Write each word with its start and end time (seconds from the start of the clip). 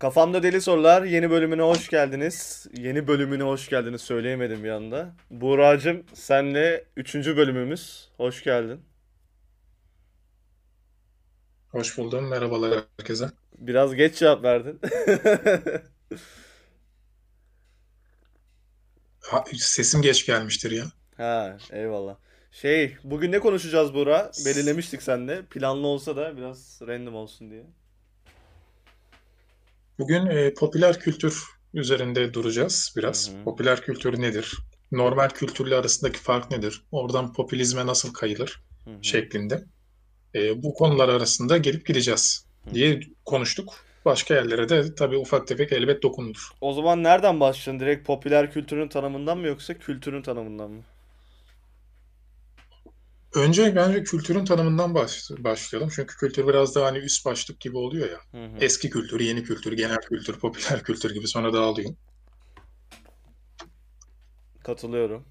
Kafamda 0.00 0.42
Deli 0.42 0.60
Sorular 0.60 1.02
yeni 1.02 1.30
bölümüne 1.30 1.62
hoş 1.62 1.88
geldiniz. 1.88 2.66
Yeni 2.78 3.06
bölümüne 3.06 3.42
hoş 3.42 3.68
geldiniz 3.68 4.00
söyleyemedim 4.00 4.64
bir 4.64 4.70
anda. 4.70 5.12
Buğra'cığım 5.30 6.04
senle 6.14 6.84
üçüncü 6.96 7.36
bölümümüz. 7.36 8.08
Hoş 8.16 8.44
geldin. 8.44 8.80
Hoş 11.68 11.98
buldum. 11.98 12.28
Merhabalar 12.28 12.84
herkese. 12.98 13.30
Biraz 13.58 13.94
geç 13.94 14.18
cevap 14.18 14.42
verdin. 14.42 14.80
Ha, 19.20 19.44
sesim 19.56 20.02
geç 20.02 20.26
gelmiştir 20.26 20.70
ya. 20.70 20.84
Ha, 21.16 21.56
eyvallah. 21.70 22.16
Şey, 22.52 22.96
bugün 23.04 23.32
ne 23.32 23.38
konuşacağız 23.40 23.94
Buğra? 23.94 24.30
Belirlemiştik 24.46 25.02
seninle. 25.02 25.42
Planlı 25.42 25.86
olsa 25.86 26.16
da 26.16 26.36
biraz 26.36 26.80
random 26.86 27.14
olsun 27.14 27.50
diye. 27.50 27.66
Bugün 30.00 30.26
e, 30.26 30.54
popüler 30.54 31.00
kültür 31.00 31.42
üzerinde 31.74 32.34
duracağız 32.34 32.92
Hı 32.94 33.00
biraz. 33.00 33.30
hı. 33.30 33.44
Popüler 33.44 33.80
kültür 33.80 34.20
nedir? 34.20 34.58
Normal 34.92 35.28
kültürle 35.28 35.76
arasındaki 35.76 36.18
fark 36.18 36.50
nedir? 36.50 36.82
Oradan 36.92 37.32
popülizme 37.32 37.86
nasıl 37.86 38.12
kayılır? 38.12 38.62
Hı 38.84 38.90
hı. 38.90 38.94
şeklinde. 39.02 39.64
E, 40.34 40.62
bu 40.62 40.74
konular 40.74 41.08
arasında 41.08 41.56
gelip 41.58 41.86
gideceğiz 41.86 42.46
Hı 42.64 42.70
hı. 42.70 42.74
diye 42.74 43.00
konuştuk. 43.24 43.74
Başka 44.04 44.34
yerlere 44.34 44.68
de 44.68 44.94
tabii 44.94 45.16
ufak 45.16 45.46
tefek 45.46 45.72
elbet 45.72 46.02
dokunulur. 46.02 46.50
O 46.60 46.72
zaman 46.72 47.02
nereden 47.02 47.40
başlayalım? 47.40 47.80
Direkt 47.80 48.06
popüler 48.06 48.52
kültürün 48.52 48.88
tanımından 48.88 49.38
mı 49.38 49.46
yoksa 49.46 49.74
kültürün 49.74 50.22
tanımından 50.22 50.70
mı? 50.70 50.82
Önce 53.34 53.76
bence 53.76 54.02
kültürün 54.02 54.44
tanımından 54.44 54.94
baş- 54.94 55.30
başlayalım. 55.38 55.90
Çünkü 55.94 56.16
kültür 56.16 56.46
biraz 56.48 56.74
daha 56.74 56.86
hani 56.86 56.98
üst 56.98 57.24
başlık 57.26 57.60
gibi 57.60 57.76
oluyor 57.76 58.10
ya. 58.10 58.18
Hı 58.32 58.44
hı. 58.44 58.56
Eski 58.60 58.90
kültür, 58.90 59.20
yeni 59.20 59.42
kültür, 59.44 59.72
genel 59.72 60.00
kültür, 60.00 60.38
popüler 60.38 60.82
kültür 60.84 61.14
gibi 61.14 61.28
sonra 61.28 61.52
dağılıyor. 61.52 61.94
Katılıyorum. 64.62 65.24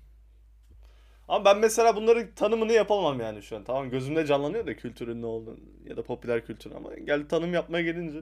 Ama 1.28 1.46
ben 1.46 1.58
mesela 1.58 1.96
bunların 1.96 2.36
tanımını 2.36 2.74
yapamam 2.74 3.20
yani 3.20 3.44
şu 3.44 3.56
an. 3.58 3.64
Tamam 3.64 3.90
gözümde 3.90 4.26
canlanıyor 4.26 4.68
da 4.68 4.76
kültürün 4.76 5.22
ne 5.22 5.26
olduğunu 5.26 5.60
ya 5.86 5.98
da 5.98 6.04
popüler 6.04 6.46
kültür 6.46 6.72
ama 6.72 6.94
gel 6.96 7.28
tanım 7.30 7.54
yapmaya 7.54 7.84
gelince. 7.84 8.22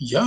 Ya 0.00 0.24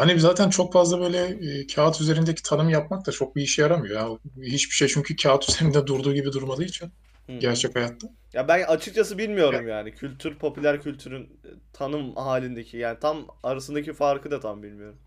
hani 0.00 0.20
zaten 0.20 0.50
çok 0.50 0.72
fazla 0.72 1.00
böyle 1.00 1.18
e, 1.26 1.66
kağıt 1.66 2.00
üzerindeki 2.00 2.42
tanım 2.42 2.68
yapmak 2.68 3.06
da 3.06 3.12
çok 3.12 3.36
bir 3.36 3.42
işe 3.42 3.62
yaramıyor. 3.62 3.96
Ya. 4.00 4.18
Hiçbir 4.42 4.74
şey 4.74 4.88
çünkü 4.88 5.16
kağıt 5.16 5.48
üzerinde 5.48 5.86
durduğu 5.86 6.14
gibi 6.14 6.32
durmadığı 6.32 6.64
için 6.64 6.92
hı. 7.26 7.32
gerçek 7.38 7.76
hayatta. 7.76 8.08
Ya 8.32 8.48
ben 8.48 8.62
açıkçası 8.62 9.14
Ya, 9.14 9.18
bilmiyorum 9.18 9.68
yani. 9.68 9.94
Kültür, 9.94 10.38
popüler 10.38 10.82
kültürün 10.82 11.24
e, 11.24 11.48
tanım 11.72 12.16
halindeki 12.16 12.76
yani 12.76 12.98
tam 13.00 13.26
arasındaki 13.42 13.92
farkı 13.92 14.30
da 14.30 14.40
tam 14.40 14.62
bilmiyorum. 14.62 14.98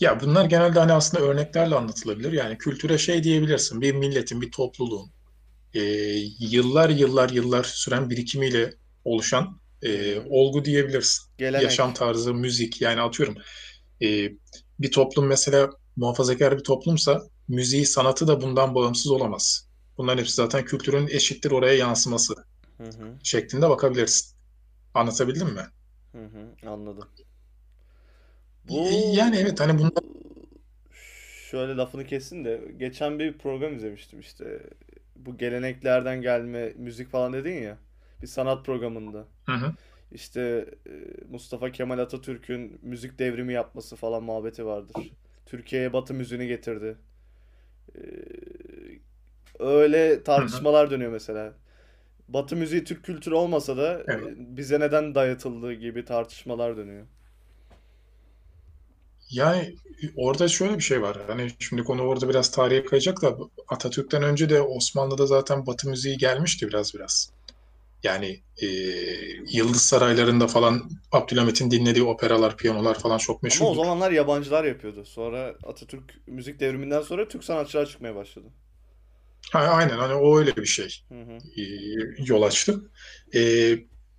ya 0.00 0.20
bunlar 0.20 0.44
genelde 0.44 0.78
hani 0.80 0.92
aslında 0.92 1.24
örneklerle 1.24 1.74
anlatılabilir. 1.74 2.32
Yani 2.32 2.58
kültüre 2.58 2.98
şey 2.98 3.24
diyebilirsin. 3.24 3.80
Bir 3.80 3.94
milletin, 3.94 4.40
bir 4.40 4.50
topluluğun 4.50 5.10
e, 5.74 5.80
yıllar 6.40 6.90
yıllar 6.90 7.30
yıllar 7.30 7.64
süren 7.64 8.10
birikimiyle 8.10 8.74
oluşan 9.04 9.60
e, 9.82 10.20
olgu 10.30 10.64
diyebilirsin. 10.64 11.24
Yaşam 11.54 11.94
Gelenek. 11.94 11.94
tarzı, 11.94 12.34
müzik 12.34 12.82
yani 12.82 13.00
atıyorum 13.00 13.36
e, 14.02 14.28
bir 14.80 14.90
toplum 14.90 15.26
mesela 15.26 15.70
muhafazakar 15.96 16.58
bir 16.58 16.64
toplumsa 16.64 17.22
müziği, 17.48 17.86
sanatı 17.86 18.28
da 18.28 18.40
bundan 18.40 18.74
bağımsız 18.74 19.12
olamaz. 19.12 19.68
Bunların 19.98 20.18
hepsi 20.20 20.34
zaten 20.34 20.64
kültürün 20.64 21.08
eşittir 21.08 21.50
oraya 21.50 21.74
yansıması 21.74 22.34
Hı 22.78 22.82
hı. 22.90 23.18
şeklinde 23.22 23.70
bakabilirsin. 23.70 24.36
Anlatabildim 24.94 25.48
mi? 25.54 25.66
Hı 26.12 26.24
hı. 26.24 26.56
Anladım. 26.68 27.08
Y- 28.68 29.12
Yani 29.14 29.36
evet 29.36 29.60
Bu 29.60 29.60
hani 29.60 29.78
bunda 29.78 30.00
şöyle 31.50 31.76
lafını 31.76 32.06
kessin 32.06 32.44
de 32.44 32.60
geçen 32.76 33.18
bir 33.18 33.38
program 33.38 33.74
izlemiştim 33.76 34.20
işte. 34.20 34.62
Bu 35.16 35.36
geleneklerden 35.38 36.22
gelme 36.22 36.72
müzik 36.76 37.08
falan 37.10 37.32
dedin 37.32 37.62
ya. 37.62 37.78
Bir 38.22 38.26
sanat 38.26 38.66
programında. 38.66 39.28
hı 39.46 39.52
hı, 39.52 39.76
İşte 40.12 40.66
e, 40.86 40.92
Mustafa 41.30 41.72
Kemal 41.72 41.98
Atatürk'ün 42.00 42.80
müzik 42.82 43.18
devrimi 43.18 43.52
yapması 43.52 43.96
falan 43.96 44.22
muhabbeti 44.24 44.66
vardır. 44.66 45.12
Türkiye'ye 45.46 45.92
Batı 45.92 46.14
müziğini 46.14 46.48
getirdi. 46.48 46.98
E, 47.96 48.00
Öyle 49.58 50.22
tartışmalar 50.22 50.90
dönüyor 50.90 51.12
mesela. 51.12 51.52
Batı 52.28 52.56
müziği 52.56 52.84
Türk 52.84 53.04
kültürü 53.04 53.34
olmasa 53.36 53.76
da 53.76 54.00
e, 54.02 54.06
evet. 54.08 54.28
bize 54.36 54.80
neden 54.80 55.16
dayatıldığı 55.16 55.72
gibi 55.72 56.04
tartışmalar 56.04 56.76
dönüyor. 56.76 57.06
Yani 59.30 59.74
orada 60.16 60.48
şöyle 60.48 60.74
bir 60.76 60.82
şey 60.82 61.02
var. 61.02 61.18
Hani 61.26 61.50
şimdi 61.58 61.84
konu 61.84 62.02
orada 62.02 62.28
biraz 62.28 62.50
tarihe 62.50 62.84
kayacak 62.84 63.22
da 63.22 63.36
Atatürk'ten 63.68 64.22
önce 64.22 64.50
de 64.50 64.62
Osmanlı'da 64.62 65.26
zaten 65.26 65.66
Batı 65.66 65.88
müziği 65.88 66.18
gelmişti 66.18 66.68
biraz 66.68 66.94
biraz. 66.94 67.30
Yani 68.02 68.42
e, 68.62 68.66
Yıldız 69.52 69.82
Sarayları'nda 69.82 70.46
falan 70.46 70.90
Abdülhamit'in 71.12 71.70
dinlediği 71.70 72.04
operalar, 72.04 72.56
piyanolar 72.56 72.98
falan 72.98 73.18
çok 73.18 73.44
Ama 73.60 73.70
o 73.70 73.74
zamanlar 73.74 74.10
yabancılar 74.10 74.64
yapıyordu. 74.64 75.04
Sonra 75.04 75.54
Atatürk 75.66 76.14
müzik 76.26 76.60
devriminden 76.60 77.02
sonra 77.02 77.28
Türk 77.28 77.44
sanatçılar 77.44 77.86
çıkmaya 77.86 78.14
başladı. 78.14 78.46
Ha, 79.52 79.58
aynen 79.58 79.98
hani 79.98 80.14
o 80.14 80.38
öyle 80.38 80.56
bir 80.56 80.66
şey 80.66 81.02
Hı 81.08 81.14
hı. 81.14 81.60
e, 81.60 81.64
yol 82.26 82.42
açtı. 82.42 82.90
E, 83.34 83.72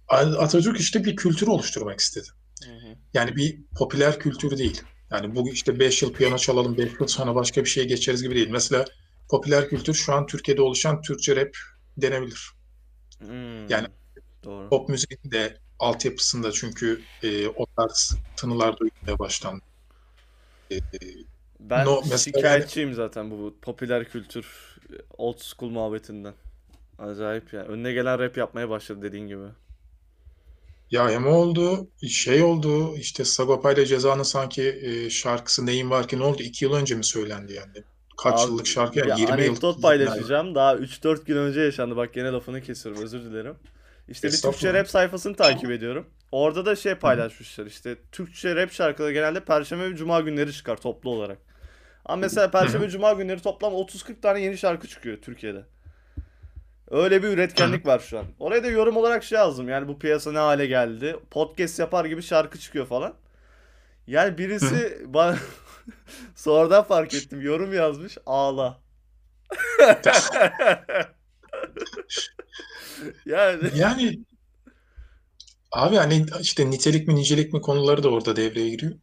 Atatürk 0.07 0.79
işte 0.79 1.05
bir 1.05 1.15
kültür 1.15 1.47
oluşturmak 1.47 1.99
istedi. 1.99 2.27
Hı 2.65 2.71
hı. 2.71 2.95
Yani 3.13 3.35
bir 3.35 3.59
popüler 3.77 4.19
kültür 4.19 4.57
değil. 4.57 4.81
Yani 5.11 5.35
bu 5.35 5.49
işte 5.49 5.79
5 5.79 6.01
yıl 6.01 6.13
piyano 6.13 6.37
çalalım, 6.37 6.77
5 6.77 6.91
yıl 6.99 7.07
sonra 7.07 7.35
başka 7.35 7.63
bir 7.63 7.69
şeye 7.69 7.85
geçeriz 7.85 8.23
gibi 8.23 8.35
değil. 8.35 8.49
Mesela 8.49 8.85
popüler 9.29 9.69
kültür 9.69 9.93
şu 9.93 10.13
an 10.13 10.25
Türkiye'de 10.25 10.61
oluşan 10.61 11.01
Türkçe 11.01 11.35
rap 11.35 11.51
denebilir. 11.97 12.58
Yani 13.69 13.87
Hmm, 13.87 13.93
doğru. 14.43 14.71
pop 14.71 14.89
müziğin 14.89 15.31
de 15.31 15.61
altyapısında 15.79 16.51
çünkü 16.51 17.09
e, 17.23 17.47
o 17.49 17.65
tarz 17.77 18.17
tınılar 18.35 18.77
duymaya 18.77 19.19
başlandı. 19.19 19.61
E, 20.71 20.79
Ben 21.59 21.85
no, 21.85 22.01
mesela 22.05 22.43
yani 22.51 22.65
şikayetçiyim 22.65 22.93
zaten 22.93 23.31
bu 23.31 23.57
popüler 23.61 24.05
kültür 24.09 24.75
old 25.17 25.37
school 25.39 25.69
muhabbetinden. 25.71 26.33
Acayip 26.99 27.53
ya. 27.53 27.63
Önüne 27.65 27.93
gelen 27.93 28.19
rap 28.19 28.37
yapmaya 28.37 28.69
başladı 28.69 29.01
dediğin 29.01 29.27
gibi. 29.27 29.45
ya 30.91 31.09
hem 31.11 31.27
oldu 31.27 31.91
şey 32.09 32.43
oldu 32.43 32.97
işte 32.97 33.25
Sagopa 33.25 33.71
ile 33.71 33.85
Ceza'nın 33.85 34.23
sanki 34.23 34.63
e, 34.81 35.09
şarkısı 35.09 35.65
Neyin 35.65 35.89
Var 35.89 36.07
Ki 36.07 36.19
Ne 36.19 36.23
Oldu? 36.23 36.43
iki 36.43 36.65
yıl 36.65 36.73
önce 36.73 36.95
mi 36.95 37.03
söylendi 37.05 37.53
yani? 37.53 37.83
Kaç 38.23 38.39
Abi 38.39 38.51
yıllık 38.51 38.67
şarkı 38.67 38.99
yani 38.99 39.07
bir 39.07 39.17
20 39.17 39.21
yıl 39.21 39.49
anekdot 39.49 39.75
yani 39.75 39.81
paylaşacağım. 39.81 40.55
Daha 40.55 40.75
üç 40.75 41.03
dört 41.03 41.25
gün 41.25 41.37
önce 41.37 41.61
yaşandı. 41.61 41.95
Bak 41.95 42.13
gene 42.13 42.31
lafını 42.31 42.61
kesiyorum. 42.61 43.01
Özür 43.03 43.21
dilerim. 43.21 43.55
İşte 44.07 44.27
bir 44.27 44.41
Türkçe 44.41 44.73
rap 44.73 44.89
sayfasını 44.89 45.35
takip 45.35 45.71
ediyorum. 45.71 46.05
Orada 46.31 46.65
da 46.65 46.75
şey 46.75 46.95
paylaşmışlar. 46.95 47.65
İşte 47.65 47.95
Türkçe 48.11 48.55
rap 48.55 48.71
şarkıları 48.71 49.11
genelde 49.13 49.39
Perşembe 49.39 49.91
ve 49.91 49.95
Cuma 49.95 50.19
günleri 50.21 50.53
çıkar 50.53 50.77
toplu 50.77 51.09
olarak. 51.09 51.37
Ama 52.05 52.15
mesela 52.15 52.51
Perşembe 52.51 52.89
Cuma 52.89 53.13
günleri 53.13 53.41
toplam 53.41 53.73
30-40 53.73 54.21
tane 54.21 54.41
yeni 54.41 54.57
şarkı 54.57 54.87
çıkıyor 54.87 55.17
Türkiye'de. 55.21 55.65
Öyle 56.91 57.23
bir 57.23 57.27
üretkenlik 57.27 57.85
var 57.85 57.99
şu 57.99 58.19
an. 58.19 58.25
Oraya 58.39 58.63
da 58.63 58.67
yorum 58.67 58.97
olarak 58.97 59.23
şey 59.23 59.37
yazdım. 59.37 59.69
Yani 59.69 59.87
bu 59.87 59.99
piyasa 59.99 60.31
ne 60.31 60.37
hale 60.37 60.65
geldi? 60.65 61.15
Podcast 61.31 61.79
yapar 61.79 62.05
gibi 62.05 62.21
şarkı 62.21 62.59
çıkıyor 62.59 62.85
falan. 62.85 63.13
Yani 64.07 64.37
birisi 64.37 64.97
bana 65.05 65.37
sonradan 66.35 66.83
fark 66.83 67.13
ettim. 67.13 67.41
Yorum 67.41 67.73
yazmış. 67.73 68.17
Ağla. 68.25 68.81
Yani 73.25 73.71
Yani 73.73 74.23
abi 75.71 75.95
hani 75.95 76.25
işte 76.41 76.69
nitelik 76.71 77.07
mi 77.07 77.15
nicelik 77.15 77.53
mi 77.53 77.61
konuları 77.61 78.03
da 78.03 78.09
orada 78.09 78.35
devreye 78.35 78.69
giriyor. 78.69 78.93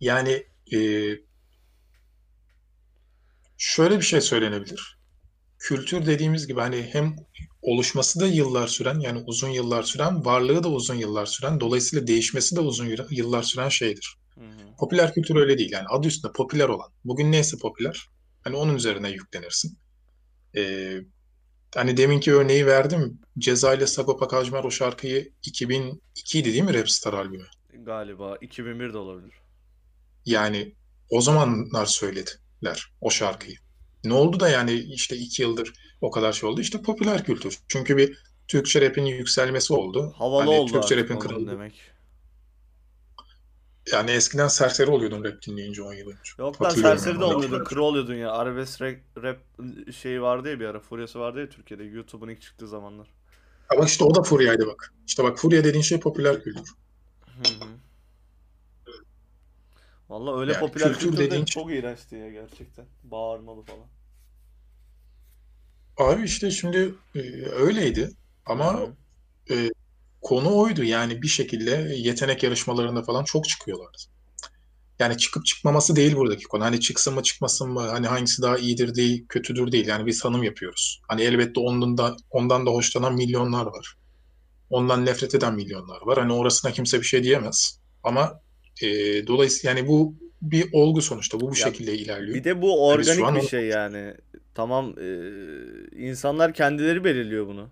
Yani 0.00 0.44
e, 0.74 0.78
şöyle 3.56 3.96
bir 3.96 4.04
şey 4.04 4.20
söylenebilir. 4.20 4.98
Kültür 5.58 6.06
dediğimiz 6.06 6.46
gibi 6.46 6.60
hani 6.60 6.88
hem 6.92 7.16
oluşması 7.62 8.20
da 8.20 8.26
yıllar 8.26 8.68
süren 8.68 9.00
yani 9.00 9.24
uzun 9.26 9.50
yıllar 9.50 9.84
süren, 9.84 10.24
varlığı 10.24 10.64
da 10.64 10.70
uzun 10.70 10.94
yıllar 10.96 11.26
süren, 11.26 11.60
dolayısıyla 11.60 12.06
değişmesi 12.06 12.56
de 12.56 12.60
uzun 12.60 12.86
yı- 12.86 13.06
yıllar 13.10 13.42
süren 13.44 13.68
şeydir. 13.68 14.16
Popüler 14.78 15.14
kültür 15.14 15.36
öyle 15.36 15.58
değil 15.58 15.72
yani 15.72 15.86
adı 15.88 16.06
üstünde 16.08 16.32
popüler 16.32 16.68
olan. 16.68 16.90
Bugün 17.04 17.32
neyse 17.32 17.56
popüler 17.58 18.08
hani 18.44 18.56
onun 18.56 18.74
üzerine 18.74 19.10
yüklenirsin. 19.10 19.78
E, 20.56 20.94
hani 21.74 21.96
deminki 21.96 22.34
örneği 22.34 22.66
verdim. 22.66 23.20
Ceza 23.38 23.74
ile 23.74 23.86
Sagopa 23.86 24.28
Kajmer 24.28 24.64
o 24.64 24.70
şarkıyı 24.70 25.32
2002 25.42 26.38
idi 26.38 26.52
değil 26.52 26.62
mi 26.64 26.74
Rapstar 26.74 27.12
albümü? 27.12 27.46
Galiba 27.72 28.36
2001 28.40 28.92
de 28.92 28.98
olabilir. 28.98 29.32
Yani 30.26 30.74
o 31.10 31.20
zamanlar 31.20 31.86
söylediler 31.86 32.92
o 33.00 33.10
şarkıyı. 33.10 33.56
Ne 34.04 34.14
oldu 34.14 34.40
da 34.40 34.48
yani 34.48 34.72
işte 34.72 35.16
iki 35.16 35.42
yıldır 35.42 35.72
o 36.00 36.10
kadar 36.10 36.32
şey 36.32 36.48
oldu? 36.48 36.60
İşte 36.60 36.82
popüler 36.82 37.24
kültür. 37.24 37.58
Çünkü 37.68 37.96
bir 37.96 38.18
Türkçe 38.48 38.80
rap'in 38.80 39.04
yükselmesi 39.04 39.72
oldu. 39.72 40.12
Havalı 40.16 40.40
Hani 40.40 40.50
oldu 40.50 40.72
Türkçe 40.72 40.96
rap'in 40.96 41.18
kralı. 41.18 41.46
demek. 41.50 41.80
Yani 43.92 44.10
eskiden 44.10 44.48
serseri 44.48 44.90
oluyordum 44.90 45.24
rap 45.24 45.42
dinleyince 45.46 45.82
10 45.82 45.92
yıl 45.94 46.08
önce. 46.08 46.32
Yok 46.38 46.62
lan 46.62 46.70
serseri 46.70 47.20
de 47.20 47.24
olmuyordun, 47.24 47.64
kro 47.64 47.84
oluyordun 47.84 48.14
ya. 48.14 48.32
Arabesk 48.32 48.80
rap, 48.80 48.96
rap 49.22 49.38
şeyi 49.94 50.22
vardı 50.22 50.50
ya 50.50 50.60
bir 50.60 50.64
ara, 50.64 50.80
furyası 50.80 51.18
vardı 51.20 51.40
ya 51.40 51.48
Türkiye'de 51.48 51.84
YouTube'un 51.84 52.28
ilk 52.28 52.42
çıktığı 52.42 52.68
zamanlar. 52.68 53.08
Ama 53.70 53.84
işte 53.84 54.04
o 54.04 54.14
da 54.14 54.22
furyaydı 54.22 54.66
bak. 54.66 54.94
İşte 55.06 55.24
bak 55.24 55.38
furya 55.38 55.64
dediğin 55.64 55.82
şey 55.82 56.00
popüler 56.00 56.42
kültür. 56.42 56.74
Valla 60.08 60.40
öyle 60.40 60.52
Yani 60.52 60.60
popüler 60.60 60.88
kültür 60.88 61.00
kültür 61.00 61.18
de 61.18 61.30
dediğin- 61.30 61.44
çok 61.44 61.72
iğrençti 61.72 62.16
ya 62.16 62.30
gerçekten. 62.30 62.86
Bağırmalı 63.04 63.62
falan. 63.62 63.86
Abi 65.96 66.24
işte 66.24 66.50
şimdi 66.50 66.94
e, 67.14 67.20
öyleydi 67.46 68.10
ama 68.46 68.80
Hı 68.80 68.92
e, 69.50 69.70
konu 70.22 70.56
oydu. 70.56 70.84
Yani 70.84 71.22
bir 71.22 71.28
şekilde 71.28 71.92
yetenek 71.96 72.42
yarışmalarında 72.42 73.02
falan 73.02 73.24
çok 73.24 73.48
çıkıyorlardı. 73.48 73.98
Yani 74.98 75.18
çıkıp 75.18 75.46
çıkmaması 75.46 75.96
değil 75.96 76.16
buradaki 76.16 76.44
konu. 76.44 76.64
Hani 76.64 76.80
çıksın 76.80 77.14
mı 77.14 77.22
çıkmasın 77.22 77.70
mı? 77.70 77.80
Hani 77.80 78.06
hangisi 78.06 78.42
daha 78.42 78.58
iyidir 78.58 78.94
değil, 78.94 79.26
kötüdür 79.28 79.72
değil. 79.72 79.86
Yani 79.86 80.06
biz 80.06 80.20
tanım 80.20 80.42
yapıyoruz. 80.42 81.00
Hani 81.08 81.22
elbette 81.22 81.60
ondan 81.60 81.98
da 81.98 82.16
ondan 82.30 82.66
da 82.66 82.70
hoşlanan 82.70 83.14
milyonlar 83.14 83.66
var. 83.66 83.94
Ondan 84.70 85.06
nefret 85.06 85.34
eden 85.34 85.54
milyonlar 85.54 86.00
var. 86.02 86.18
Hani 86.18 86.32
orasına 86.32 86.72
kimse 86.72 86.98
bir 87.00 87.06
şey 87.06 87.22
diyemez. 87.22 87.80
Ama 88.02 88.40
e, 88.82 88.88
dolayısıyla 89.26 89.76
yani 89.76 89.88
bu 89.88 90.14
bir 90.42 90.68
olgu 90.72 91.02
sonuçta. 91.02 91.40
Bu 91.40 91.44
bu 91.44 91.48
Ya, 91.48 91.54
şekilde 91.54 91.98
ilerliyor. 91.98 92.34
Bir 92.34 92.44
de 92.44 92.62
bu 92.62 92.98
biz 92.98 93.08
organik 93.08 93.24
an 93.24 93.36
bir 93.36 93.40
şey 93.48 93.66
yani. 93.66 94.14
Tamam 94.54 94.94
e, 94.98 95.06
insanlar 95.96 96.54
kendileri 96.54 97.04
belirliyor 97.04 97.46
bunu. 97.46 97.70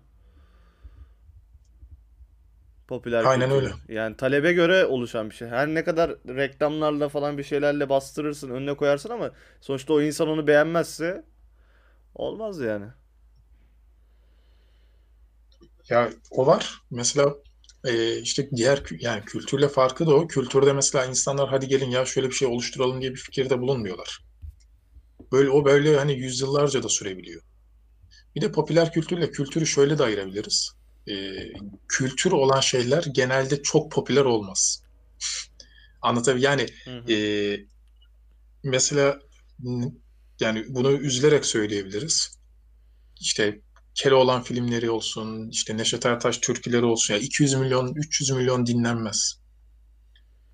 Popüler 2.87 3.23
aynen 3.23 3.49
kültürü. 3.49 3.55
öyle. 3.65 3.73
Yani 3.89 4.17
talebe 4.17 4.53
göre 4.53 4.85
oluşan 4.85 5.29
bir 5.29 5.35
şey. 5.35 5.47
Her 5.47 5.67
ne 5.67 5.83
kadar 5.83 6.11
reklamlarla 6.27 7.09
falan 7.09 7.37
bir 7.37 7.43
şeylerle 7.43 7.89
bastırırsın, 7.89 8.49
önüne 8.49 8.73
koyarsın 8.77 9.09
ama 9.09 9.31
sonuçta 9.61 9.93
o 9.93 10.01
insan 10.01 10.27
onu 10.27 10.47
beğenmezse 10.47 11.25
olmaz 12.15 12.59
yani. 12.61 12.85
Ya 15.89 16.09
o 16.31 16.45
var. 16.47 16.81
Mesela 16.91 17.35
e, 17.85 18.17
işte 18.19 18.49
diğer 18.55 18.77
kü- 18.77 18.97
yani 19.03 19.21
kültürle 19.25 19.67
farkı 19.67 20.07
da 20.07 20.15
o. 20.15 20.27
Kültürde 20.27 20.73
mesela 20.73 21.05
insanlar 21.05 21.49
hadi 21.49 21.67
gelin 21.67 21.89
ya 21.89 22.05
şöyle 22.05 22.27
bir 22.29 22.35
şey 22.35 22.47
oluşturalım 22.47 23.01
diye 23.01 23.11
bir 23.11 23.19
fikirde 23.19 23.59
bulunmuyorlar. 23.61 24.19
Böyle 25.31 25.49
o 25.49 25.65
böyle 25.65 25.97
hani 25.97 26.13
yüzyıllarca 26.13 26.83
da 26.83 26.89
sürebiliyor. 26.89 27.41
Bir 28.35 28.41
de 28.41 28.51
popüler 28.51 28.91
kültürle 28.91 29.31
kültürü 29.31 29.67
şöyle 29.67 29.97
de 29.97 30.03
ayırabiliriz. 30.03 30.76
E, 31.09 31.13
kültür 31.87 32.31
olan 32.31 32.59
şeyler 32.59 33.03
genelde 33.11 33.61
çok 33.61 33.91
popüler 33.91 34.25
olmaz. 34.25 34.83
Anlatabiliyor 36.01 36.51
yani 36.51 36.67
Hı 36.85 36.97
hı. 36.99 37.11
e, 37.13 37.17
mesela 38.63 39.19
yani 40.39 40.65
bunu 40.69 40.91
üzülerek 40.91 41.45
söyleyebiliriz. 41.45 42.37
İşte 43.19 43.61
Keloğlan 43.95 44.43
filmleri 44.43 44.89
olsun, 44.89 45.49
işte 45.49 45.77
Neşet 45.77 46.05
Ertaş 46.05 46.37
türküleri 46.37 46.85
olsun 46.85 47.13
ya 47.13 47.19
200 47.19 47.53
milyon, 47.53 47.93
300 47.95 48.31
milyon 48.31 48.65
dinlenmez. 48.65 49.39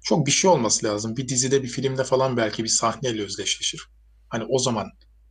Çok 0.04 0.28
bir 0.28 0.32
şey 0.32 0.50
olması 0.50 0.86
lazım. 0.86 1.18
Bir 1.18 1.28
dizide, 1.28 1.64
bir 1.64 1.68
filmde 1.68 2.04
falan 2.04 2.38
belki 2.38 2.64
bir 2.64 2.70
sahneyle 2.70 3.24
özdeşleşir. 3.24 3.82
Hani 4.30 4.44
o 4.50 4.60
zaman 4.60 4.88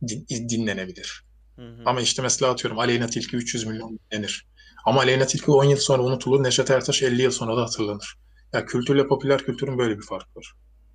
din- 0.07 0.49
dinlenebilir. 0.49 1.23
Hı 1.55 1.61
hı. 1.61 1.81
Ama 1.85 2.01
işte 2.01 2.21
mesela 2.21 2.51
atıyorum 2.51 2.79
Aleyna 2.79 3.07
Tilki 3.07 3.37
300 3.37 3.65
milyon 3.65 3.99
dinlenir. 4.11 4.47
Ama 4.85 5.01
Aleyna 5.01 5.25
Tilki 5.25 5.51
10 5.51 5.63
yıl 5.63 5.77
sonra 5.77 6.03
unutulur, 6.03 6.43
Neşet 6.43 6.71
Ertaş 6.71 7.03
50 7.03 7.21
yıl 7.21 7.31
sonra 7.31 7.57
da 7.57 7.61
hatırlanır. 7.61 8.15
Ya 8.53 8.65
kültürle 8.65 9.07
popüler 9.07 9.43
kültürün 9.43 9.77
böyle 9.77 9.97
bir 9.97 10.03
farkı 10.03 10.39
var. 10.39 10.53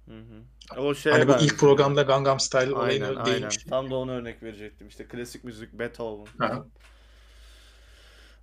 Hı 0.08 0.18
hı. 0.18 0.80
O 0.80 0.94
şeye 0.94 1.10
Hani 1.10 1.28
bu 1.28 1.32
ilk 1.40 1.58
programda 1.58 2.02
Gangnam 2.02 2.40
Style 2.40 2.60
Aynen 2.60 2.72
olayına 2.72 3.06
aynen. 3.06 3.24
değinmiştik. 3.24 3.68
Tam 3.68 3.90
da 3.90 3.96
ona 3.96 4.12
örnek 4.12 4.42
verecektim. 4.42 4.88
İşte 4.88 5.04
klasik 5.04 5.44
müzik, 5.44 5.72
Beethoven 5.72 6.24
falan. 6.24 6.70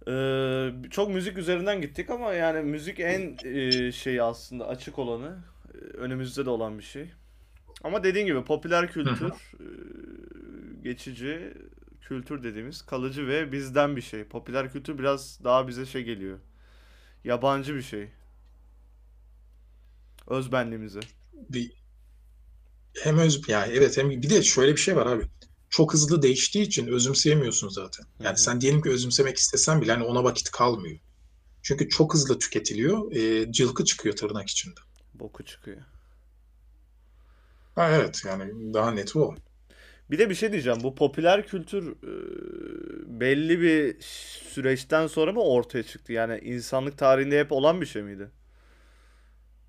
Ee, 0.08 0.70
çok 0.92 1.10
müzik 1.10 1.38
üzerinden 1.38 1.82
gittik 1.82 2.10
ama 2.10 2.34
yani 2.34 2.62
müzik 2.62 3.00
en 3.00 3.38
e, 3.44 3.92
şeyi 3.92 4.24
aslında 4.24 4.68
açık 4.68 5.00
olanı. 5.00 5.38
e, 5.74 5.78
Önümüzde 5.78 6.46
de 6.46 6.50
olan 6.50 6.78
bir 6.78 6.84
şey. 6.84 7.12
Ama 7.84 8.04
dediğin 8.04 8.26
gibi 8.26 8.44
popüler 8.44 8.84
Hı 8.84 8.88
kültür 8.88 9.26
hı. 9.26 9.32
e, 9.60 9.66
geçici 10.84 11.54
kültür 12.08 12.44
dediğimiz 12.44 12.82
kalıcı 12.82 13.28
ve 13.28 13.52
bizden 13.52 13.96
bir 13.96 14.02
şey. 14.02 14.24
Popüler 14.24 14.72
kültür 14.72 15.00
biraz 15.00 15.40
daha 15.44 15.68
bize 15.68 15.86
şey 15.86 16.04
geliyor. 16.04 16.40
Yabancı 17.24 17.76
bir 17.76 17.82
şey. 17.82 18.10
Özbenliğimize. 20.28 21.00
Bir, 21.34 21.72
hem 23.04 23.18
öz 23.18 23.50
yani 23.50 23.74
evet 23.74 23.98
hem 23.98 24.10
bir 24.10 24.30
de 24.30 24.44
şöyle 24.44 24.72
bir 24.72 24.78
şey 24.78 24.96
var 24.96 25.06
abi. 25.06 25.24
Çok 25.70 25.94
hızlı 25.94 26.22
değiştiği 26.22 26.66
için 26.66 26.88
özümseyemiyorsun 26.88 27.70
zaten. 27.70 28.06
Yani 28.20 28.34
hı. 28.34 28.42
sen 28.42 28.62
diyelim 28.62 28.82
ki 28.82 28.90
özümsemek 28.90 29.38
istesen 29.38 29.82
bile 29.82 29.92
hani 29.92 30.04
ona 30.04 30.24
vakit 30.24 30.52
kalmıyor. 30.52 31.00
Çünkü 31.62 31.90
çok 31.90 32.14
hızlı 32.14 32.40
tüketiliyor. 32.40 33.12
E, 33.12 33.52
cılkı 33.52 33.86
çıkıyor 33.86 34.16
tırnak 34.16 34.50
içinde. 34.50 34.80
Boku 35.14 35.46
çıkıyor. 35.46 35.82
Ha 37.76 37.90
evet 37.90 38.22
yani 38.26 38.74
daha 38.74 38.92
net 38.92 39.16
o. 39.16 39.36
Bir 40.12 40.20
de 40.20 40.30
bir 40.30 40.36
şey 40.36 40.52
diyeceğim. 40.52 40.80
Bu 40.84 40.96
popüler 40.96 41.48
kültür 41.48 41.92
e, 41.92 43.20
belli 43.20 43.62
bir 43.62 43.98
süreçten 44.52 45.08
sonra 45.08 45.32
mı 45.34 45.42
ortaya 45.44 45.84
çıktı? 45.84 46.14
Yani 46.14 46.40
insanlık 46.44 46.98
tarihinde 46.98 47.40
hep 47.40 47.52
olan 47.52 47.82
bir 47.82 47.86
şey 47.86 48.02
miydi? 48.04 48.32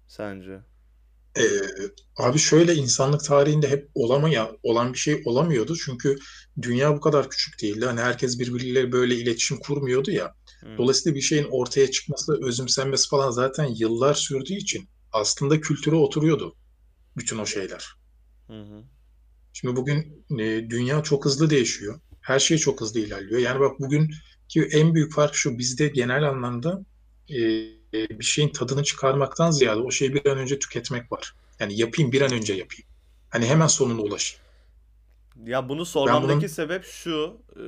Sence? 0.07 0.61
Ee, 1.39 1.43
abi 2.17 2.39
şöyle 2.39 2.75
insanlık 2.75 3.25
tarihinde 3.25 3.69
hep 3.69 3.91
olamaya 3.95 4.53
olan 4.63 4.93
bir 4.93 4.99
şey 4.99 5.23
olamıyordu. 5.25 5.77
Çünkü 5.85 6.17
dünya 6.63 6.97
bu 6.97 7.01
kadar 7.01 7.31
küçük 7.31 7.63
değildi. 7.63 7.87
Hani 7.87 8.01
herkes 8.01 8.39
birbiriyle 8.39 8.93
böyle 8.93 9.15
iletişim 9.15 9.59
kurmuyordu 9.59 10.11
ya. 10.11 10.35
Hı. 10.61 10.79
Dolayısıyla 10.79 11.17
bir 11.17 11.21
şeyin 11.21 11.49
ortaya 11.51 11.91
çıkması, 11.91 12.39
özümsenmesi 12.43 13.09
falan 13.09 13.31
zaten 13.31 13.75
yıllar 13.77 14.15
sürdüğü 14.15 14.55
için 14.55 14.89
aslında 15.13 15.61
kültüre 15.61 15.97
oturuyordu 15.97 16.57
bütün 17.17 17.39
o 17.39 17.47
şeyler. 17.47 17.87
Hı 18.47 18.63
hı. 18.63 18.85
Şimdi 19.61 19.77
bugün 19.77 20.25
e, 20.39 20.71
dünya 20.71 21.03
çok 21.03 21.25
hızlı 21.25 21.51
değişiyor. 21.51 22.01
Her 22.21 22.39
şey 22.39 22.59
çok 22.59 22.81
hızlı 22.81 23.01
ilerliyor. 23.01 23.41
Yani 23.41 23.61
bak 23.61 23.81
bugünkü 23.81 24.69
en 24.73 24.95
büyük 24.95 25.13
fark 25.13 25.35
şu. 25.35 25.59
Bizde 25.59 25.89
genel 25.89 26.29
anlamda 26.29 26.85
e, 27.29 27.43
e, 27.95 28.19
bir 28.19 28.25
şeyin 28.25 28.49
tadını 28.49 28.83
çıkarmaktan 28.83 29.51
ziyade 29.51 29.81
o 29.81 29.91
şeyi 29.91 30.15
bir 30.15 30.27
an 30.27 30.39
önce 30.39 30.59
tüketmek 30.59 31.13
var. 31.13 31.35
Yani 31.61 31.81
yapayım 31.81 32.13
bir 32.13 32.21
an 32.21 32.33
önce 32.33 32.55
yapayım. 32.55 32.85
Hani 33.29 33.47
hemen 33.47 33.67
sonuna 33.67 34.01
ulaşayım. 34.01 34.45
Ya 35.45 35.69
bunu 35.69 35.85
sormamdaki 35.85 36.39
bunun 36.39 36.47
sebep 36.47 36.85
şu. 36.85 37.37
e, 37.57 37.65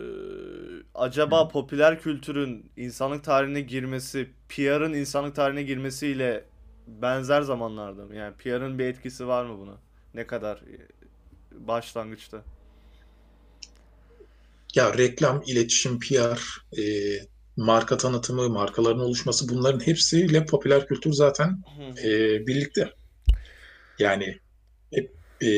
acaba 0.94 1.48
popüler 1.48 2.00
kültürün 2.00 2.70
insanlık 2.76 3.24
tarihine 3.24 3.60
girmesi, 3.60 4.30
PR'ın 4.48 4.92
insanlık 4.92 5.34
tarihine 5.34 5.62
girmesiyle 5.62 6.44
benzer 6.86 7.42
zamanlarda 7.42 8.04
mı? 8.04 8.14
Yani 8.14 8.34
PR'ın 8.36 8.78
bir 8.78 8.84
etkisi 8.84 9.26
var 9.26 9.44
mı 9.44 9.58
buna? 9.58 9.74
Ne 10.14 10.26
kadar 10.26 10.62
başlangıçta? 11.52 12.44
ya 14.74 14.98
reklam, 14.98 15.42
iletişim, 15.46 15.98
PR, 15.98 16.40
e, 16.78 16.82
marka 17.56 17.96
tanıtımı, 17.96 18.48
markaların 18.48 19.00
oluşması 19.00 19.48
bunların 19.48 19.86
hepsiyle 19.86 20.46
popüler 20.46 20.86
kültür 20.86 21.12
zaten 21.12 21.62
e, 22.04 22.08
birlikte. 22.46 22.92
Yani 23.98 24.38
hep 24.94 25.14
e, 25.42 25.50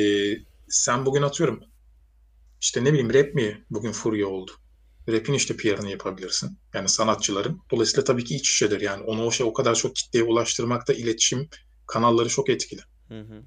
sen 0.68 1.06
bugün 1.06 1.23
atıyorum 1.23 1.61
işte 2.61 2.85
ne 2.85 2.92
bileyim 2.92 3.14
rap 3.14 3.35
mi 3.35 3.64
bugün 3.70 3.92
furya 3.92 4.26
oldu? 4.26 4.52
Rap'in 5.09 5.32
işte 5.32 5.56
PR'ını 5.56 5.90
yapabilirsin. 5.90 6.59
Yani 6.75 6.88
sanatçıların. 6.88 7.62
Dolayısıyla 7.70 8.04
tabii 8.04 8.25
ki 8.25 8.37
iç 8.37 8.50
içedir 8.50 8.80
yani. 8.80 9.02
Onu 9.02 9.25
o 9.26 9.30
şey 9.30 9.47
o 9.47 9.52
kadar 9.52 9.75
çok 9.75 9.97
kitleye 9.97 10.25
ulaştırmakta 10.25 10.92
iletişim 10.92 11.49
kanalları 11.87 12.28
çok 12.28 12.50
etkili. 12.50 12.80
Hı 13.09 13.20
hı. 13.20 13.42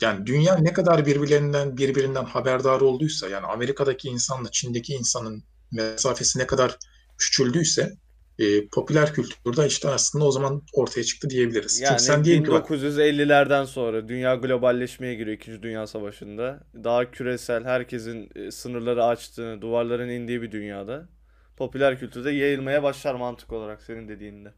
Yani 0.00 0.26
dünya 0.26 0.54
ne 0.56 0.72
kadar 0.72 1.06
birbirlerinden 1.06 1.76
birbirinden 1.76 2.24
haberdar 2.24 2.80
olduysa 2.80 3.28
yani 3.28 3.46
Amerika'daki 3.46 4.08
insanla 4.08 4.50
Çin'deki 4.50 4.92
insanın 4.92 5.44
mesafesi 5.72 6.38
ne 6.38 6.46
kadar 6.46 6.78
küçüldüyse 7.18 7.92
e, 8.38 8.68
popüler 8.68 9.12
kültürde 9.12 9.66
işte 9.66 9.88
aslında 9.88 10.24
o 10.24 10.30
zaman 10.30 10.62
ortaya 10.72 11.04
çıktı 11.04 11.30
diyebiliriz. 11.30 11.72
Çünkü 11.72 11.84
Yani 11.84 12.00
sen 12.00 12.24
diyelim 12.24 12.44
ki 12.44 12.50
bak 12.50 12.70
1950'lerden 12.70 13.64
sonra 13.64 14.08
dünya 14.08 14.34
globalleşmeye 14.34 15.14
giriyor 15.14 15.36
İkinci 15.36 15.62
Dünya 15.62 15.86
Savaşı'nda. 15.86 16.60
Daha 16.84 17.10
küresel, 17.10 17.64
herkesin 17.64 18.30
e, 18.34 18.50
sınırları 18.50 19.04
açtığı, 19.04 19.60
duvarların 19.60 20.08
indiği 20.08 20.42
bir 20.42 20.52
dünyada. 20.52 21.08
Popüler 21.56 21.98
kültürde 21.98 22.30
yayılmaya 22.30 22.82
başlar 22.82 23.14
mantık 23.14 23.52
olarak 23.52 23.82
senin 23.82 24.08
dediğinde. 24.08 24.52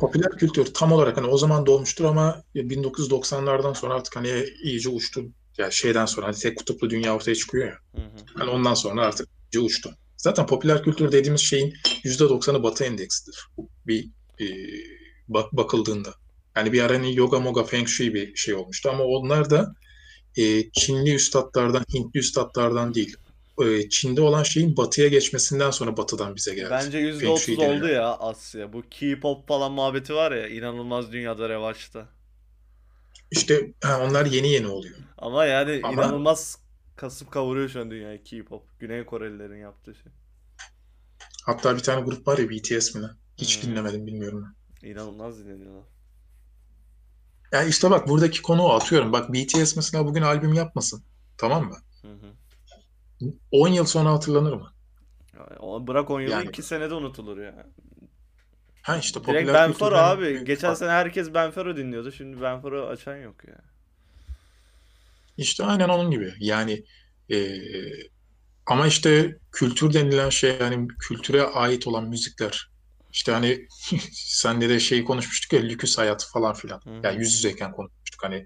Popüler 0.00 0.30
kültür 0.30 0.64
tam 0.64 0.92
olarak 0.92 1.16
hani 1.16 1.26
o 1.26 1.38
zaman 1.38 1.66
doğmuştur 1.66 2.04
ama 2.04 2.42
1990'lardan 2.54 3.74
sonra 3.74 3.94
artık 3.94 4.16
hani 4.16 4.44
iyice 4.62 4.88
uçtu. 4.88 5.24
Yani 5.58 5.72
şeyden 5.72 6.06
sonra 6.06 6.26
hani 6.26 6.36
tek 6.36 6.58
kutuplu 6.58 6.90
dünya 6.90 7.16
ortaya 7.16 7.34
çıkıyor 7.34 7.66
ya. 7.66 7.78
Hı 7.94 8.00
hı. 8.00 8.24
Hani 8.34 8.50
ondan 8.50 8.74
sonra 8.74 9.06
artık 9.06 9.28
iyice 9.44 9.60
uçtu. 9.60 9.90
Zaten 10.16 10.46
popüler 10.46 10.82
kültür 10.82 11.12
dediğimiz 11.12 11.40
şeyin 11.40 11.74
%90'ı 12.04 12.62
Batı 12.62 12.84
endeksidir. 12.84 13.46
Bir 13.86 14.08
e, 14.40 14.46
bak 15.28 15.52
bakıldığında. 15.52 16.14
Yani 16.56 16.72
bir 16.72 16.82
ara 16.82 16.94
hani 16.94 17.16
yoga 17.16 17.40
moga 17.40 17.64
feng 17.64 17.88
shui 17.88 18.14
bir 18.14 18.36
şey 18.36 18.54
olmuştu 18.54 18.90
ama 18.90 19.04
onlar 19.04 19.50
da 19.50 19.74
e, 20.36 20.70
Çinli 20.70 21.14
üstadlardan, 21.14 21.84
Hintli 21.94 22.20
üstadlardan 22.20 22.94
değil. 22.94 23.16
E, 23.64 23.88
Çin'de 23.88 24.20
olan 24.20 24.42
şeyin 24.42 24.76
batıya 24.76 25.08
geçmesinden 25.08 25.70
sonra 25.70 25.96
batıdan 25.96 26.36
bize 26.36 26.54
geldi. 26.54 26.70
Bence 26.70 26.98
Feng 27.12 27.38
Shui 27.38 27.56
%30 27.56 27.60
denilen. 27.60 27.76
oldu 27.76 27.88
ya 27.88 28.06
Asya. 28.14 28.72
Bu 28.72 28.82
K-pop 28.90 29.48
falan 29.48 29.72
muhabbeti 29.72 30.14
var 30.14 30.32
ya 30.32 30.48
inanılmaz 30.48 31.12
dünyada 31.12 31.48
revaçta. 31.48 32.08
İşte 33.30 33.74
ha, 33.84 34.00
onlar 34.04 34.26
yeni 34.26 34.48
yeni 34.52 34.66
oluyor. 34.66 34.94
Ama 35.18 35.44
yani 35.44 35.80
Ama- 35.84 35.92
inanılmaz 35.94 36.58
kasıp 36.96 37.30
kavuruyor 37.30 37.68
şu 37.68 37.80
an 37.80 37.90
dünyayı 37.90 38.24
K-pop. 38.24 38.78
Güney 38.78 39.04
Korelilerin 39.06 39.58
yaptığı 39.58 39.94
şey. 39.94 40.12
Hatta 41.46 41.76
bir 41.76 41.82
tane 41.82 42.00
grup 42.02 42.26
var 42.28 42.38
ya 42.38 42.50
BTS 42.50 42.94
mi 42.98 43.02
ne? 43.02 43.06
Hiç 43.38 43.62
Hmm. 43.62 43.70
dinlemedim 43.70 44.06
bilmiyorum. 44.06 44.54
İnanılmaz 44.82 45.38
dinleniyorlar. 45.38 45.84
Yani 47.52 47.68
işte 47.68 47.90
bak 47.90 48.08
buradaki 48.08 48.42
konu 48.42 48.72
atıyorum. 48.72 49.12
Bak 49.12 49.32
BTS 49.32 49.76
mesela 49.76 50.06
bugün 50.06 50.22
albüm 50.22 50.52
yapmasın. 50.54 51.04
Tamam 51.38 51.64
mı? 51.68 51.76
Hı 52.02 52.08
hı. 52.12 52.34
10 53.50 53.68
yıl 53.68 53.84
sonra 53.84 54.12
hatırlanır 54.12 54.52
mı? 54.52 54.72
Bırak 55.86 56.10
10 56.10 56.20
yılı 56.20 56.30
Yani- 56.30 56.48
2 56.48 56.62
senede 56.62 56.94
unutulur 56.94 57.38
ya. 57.42 57.66
Ha 58.82 58.96
işte 58.98 59.14
Direkt 59.20 59.26
popüler 59.26 59.54
Benfero 59.54 59.72
kültürden 59.88 60.04
abi. 60.04 60.22
büyük 60.22 60.46
Geçen 60.46 60.68
fark. 60.68 60.78
sene 60.78 60.90
herkes 60.90 61.34
Benfero 61.34 61.76
dinliyordu. 61.76 62.12
Şimdi 62.12 62.40
Benfero 62.42 62.86
açan 62.86 63.16
yok 63.16 63.44
ya. 63.48 63.58
İşte 65.36 65.64
aynen 65.64 65.88
onun 65.88 66.10
gibi. 66.10 66.32
Yani 66.38 66.84
e, 67.32 67.58
ama 68.66 68.86
işte 68.86 69.38
kültür 69.52 69.92
denilen 69.92 70.28
şey 70.30 70.56
yani 70.60 70.88
kültüre 70.88 71.42
ait 71.42 71.86
olan 71.86 72.08
müzikler. 72.08 72.70
İşte 73.12 73.32
hani 73.32 73.66
senle 74.12 74.68
de 74.68 74.80
şey 74.80 75.04
konuşmuştuk 75.04 75.52
ya 75.52 75.60
lüküs 75.60 75.98
hayat 75.98 76.26
falan 76.32 76.54
filan. 76.54 76.80
Hı. 76.84 76.90
Yani 77.04 77.18
yüz 77.18 77.34
yüzeyken 77.34 77.72
konuşmuştuk 77.72 78.22
hani 78.24 78.44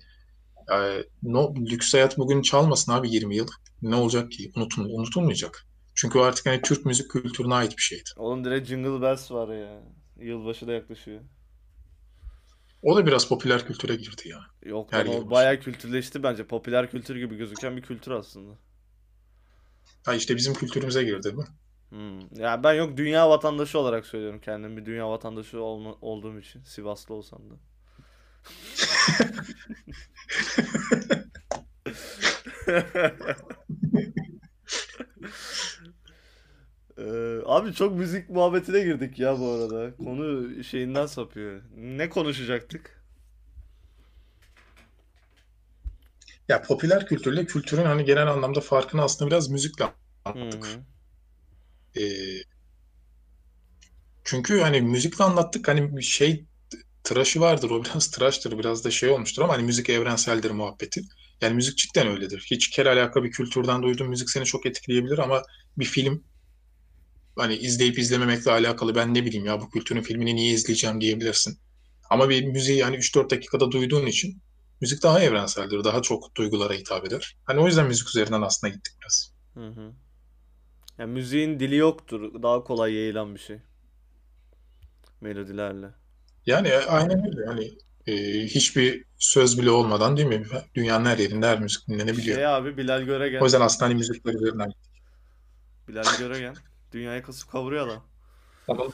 e, 0.72 1.04
no, 1.22 1.54
lüks 1.54 1.94
hayat 1.94 2.18
bugün 2.18 2.42
çalmasın 2.42 2.92
abi 2.92 3.10
20 3.10 3.36
yıl. 3.36 3.48
Ne 3.84 3.94
olacak 3.94 4.32
ki? 4.32 4.52
Unutun, 4.56 4.84
unutulmayacak. 4.84 5.66
Çünkü 5.94 6.18
o 6.18 6.22
artık 6.22 6.46
hani 6.46 6.62
Türk 6.62 6.86
müzik 6.86 7.10
kültürüne 7.10 7.54
ait 7.54 7.76
bir 7.76 7.82
şeydi. 7.82 8.10
Oğlum 8.16 8.44
direkt 8.44 8.68
Jingle 8.68 9.02
Bells 9.02 9.30
var 9.30 9.54
ya. 9.56 9.82
Yılbaşı 10.16 10.66
da 10.66 10.72
yaklaşıyor. 10.72 11.20
O 12.82 12.96
da 12.96 13.06
biraz 13.06 13.28
popüler 13.28 13.66
kültüre 13.66 13.96
girdi 13.96 14.28
ya. 14.28 14.38
Yok 14.64 14.92
Her 14.92 15.06
o 15.06 15.30
bayağı 15.30 15.60
kültürleşti 15.60 16.22
bence. 16.22 16.46
Popüler 16.46 16.90
kültür 16.90 17.16
gibi 17.16 17.36
gözüken 17.36 17.76
bir 17.76 17.82
kültür 17.82 18.10
aslında. 18.10 18.54
Ha 20.04 20.14
işte 20.14 20.36
bizim 20.36 20.54
kültürümüze 20.54 21.04
girdi 21.04 21.22
değil 21.22 21.34
mi? 21.34 21.46
Hmm. 21.88 22.36
Ya 22.42 22.64
ben 22.64 22.74
yok 22.74 22.96
dünya 22.96 23.30
vatandaşı 23.30 23.78
olarak 23.78 24.06
söylüyorum 24.06 24.40
kendim 24.40 24.76
bir 24.76 24.86
dünya 24.86 25.10
vatandaşı 25.10 25.62
olma- 25.62 25.98
olduğum 26.00 26.38
için 26.38 26.62
Sivaslı 26.62 27.14
olsam 27.14 27.40
da. 27.50 27.54
Ee, 36.98 37.38
abi 37.46 37.74
çok 37.74 37.96
müzik 37.96 38.30
muhabbetine 38.30 38.80
girdik 38.80 39.18
ya 39.18 39.38
bu 39.38 39.50
arada. 39.50 39.96
Konu 39.96 40.64
şeyinden 40.64 41.06
sapıyor. 41.06 41.62
Ne 41.76 42.08
konuşacaktık? 42.08 43.04
Ya 46.48 46.62
popüler 46.62 47.06
kültürle 47.06 47.46
kültürün 47.46 47.84
hani 47.84 48.04
genel 48.04 48.26
anlamda 48.26 48.60
farkını 48.60 49.02
aslında 49.02 49.30
biraz 49.30 49.48
müzikle 49.50 49.84
anlattık. 50.24 50.64
hı. 50.64 52.00
Ee, 52.00 52.04
çünkü 54.24 54.60
hani 54.60 54.80
müzikle 54.80 55.24
anlattık 55.24 55.68
hani 55.68 56.02
şey 56.02 56.46
tıraşı 57.04 57.40
vardır 57.40 57.70
o 57.70 57.84
biraz 57.84 58.10
tıraştır 58.10 58.58
biraz 58.58 58.84
da 58.84 58.90
şey 58.90 59.10
olmuştur 59.10 59.42
ama 59.42 59.52
hani 59.52 59.62
müzik 59.62 59.90
evrenseldir 59.90 60.50
muhabbeti. 60.50 61.02
Yani 61.40 61.54
müzik 61.54 61.78
cidden 61.78 62.06
öyledir. 62.06 62.46
Hiç 62.50 62.70
kere 62.70 62.90
alaka 62.90 63.24
bir 63.24 63.30
kültürden 63.30 63.82
duyduğun 63.82 64.08
müzik 64.08 64.30
seni 64.30 64.44
çok 64.44 64.66
etkileyebilir 64.66 65.18
ama 65.18 65.42
bir 65.78 65.84
film 65.84 66.24
hani 67.36 67.56
izleyip 67.56 67.98
izlememekle 67.98 68.50
alakalı 68.50 68.94
ben 68.94 69.14
ne 69.14 69.24
bileyim 69.24 69.46
ya 69.46 69.60
bu 69.60 69.70
kültürün 69.70 70.02
filmini 70.02 70.36
niye 70.36 70.52
izleyeceğim 70.52 71.00
diyebilirsin. 71.00 71.58
Ama 72.10 72.28
bir 72.28 72.44
müziği 72.44 72.84
hani 72.84 72.96
3-4 72.96 73.30
dakikada 73.30 73.70
duyduğun 73.70 74.06
için 74.06 74.42
müzik 74.80 75.02
daha 75.02 75.20
evrenseldir. 75.20 75.84
Daha 75.84 76.02
çok 76.02 76.36
duygulara 76.36 76.74
hitap 76.74 77.06
eder. 77.06 77.36
Hani 77.44 77.60
o 77.60 77.66
yüzden 77.66 77.86
müzik 77.86 78.08
üzerinden 78.08 78.42
aslında 78.42 78.74
gittik 78.74 78.94
biraz. 79.02 79.32
Hı 79.54 79.68
hı. 79.68 79.92
Ya 80.98 81.06
müziğin 81.06 81.60
dili 81.60 81.76
yoktur. 81.76 82.42
Daha 82.42 82.64
kolay 82.64 82.92
yayılan 82.92 83.34
bir 83.34 83.40
şey. 83.40 83.58
Melodilerle. 85.20 85.86
Yani 86.46 86.72
aynen 86.74 87.26
öyle. 87.26 87.46
Hani 87.46 87.70
e, 88.06 88.12
hiçbir 88.44 89.04
söz 89.18 89.58
bile 89.58 89.70
olmadan 89.70 90.16
değil 90.16 90.28
mi? 90.28 90.46
Dünyanın 90.74 91.04
her 91.04 91.18
yerinde 91.18 91.46
her 91.46 91.60
müzik 91.60 91.88
dinlenebiliyor. 91.88 92.36
Şey 92.36 92.46
abi 92.46 92.76
Bilal 92.76 93.02
Göregen. 93.02 93.40
O 93.40 93.44
yüzden 93.44 93.60
aslında 93.60 93.84
hani 93.84 93.94
müzikler 93.94 94.34
üzerinden 94.34 94.72
Bilal 95.88 96.18
Göregen. 96.18 96.54
Dünyayı 96.92 97.22
kasıp 97.22 97.50
kavuruyor 97.50 97.86
adam. 97.88 98.04
Onun, 98.66 98.92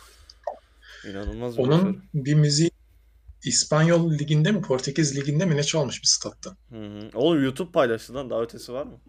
İnanılmaz 1.10 1.58
bir 1.58 1.62
onun 1.62 1.80
başarı. 1.80 1.96
bir 2.14 2.34
müziği 2.34 2.70
İspanyol 3.44 4.12
liginde 4.12 4.52
mi 4.52 4.62
Portekiz 4.62 5.16
liginde 5.16 5.46
mi 5.46 5.56
ne 5.56 5.62
çalmış 5.62 6.02
bir 6.02 6.06
statta. 6.06 6.56
Hı 6.70 6.76
hı. 6.76 7.10
Oğlum 7.14 7.44
YouTube 7.44 7.72
paylaştı 7.72 8.14
lan. 8.14 8.30
Daha 8.30 8.42
ötesi 8.42 8.72
var 8.72 8.86
mı? 8.86 9.00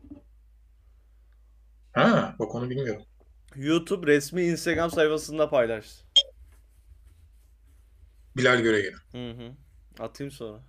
Ha 1.93 2.35
bak 2.39 2.55
onu 2.55 2.69
bilmiyorum. 2.69 3.03
YouTube 3.55 4.07
resmi 4.07 4.43
Instagram 4.43 4.91
sayfasında 4.91 5.49
paylaştı. 5.49 6.05
Bilal 8.37 8.59
Göregen. 8.61 8.93
Hı 9.11 9.31
hı. 9.31 9.51
Atayım 9.99 10.31
sonra. 10.31 10.63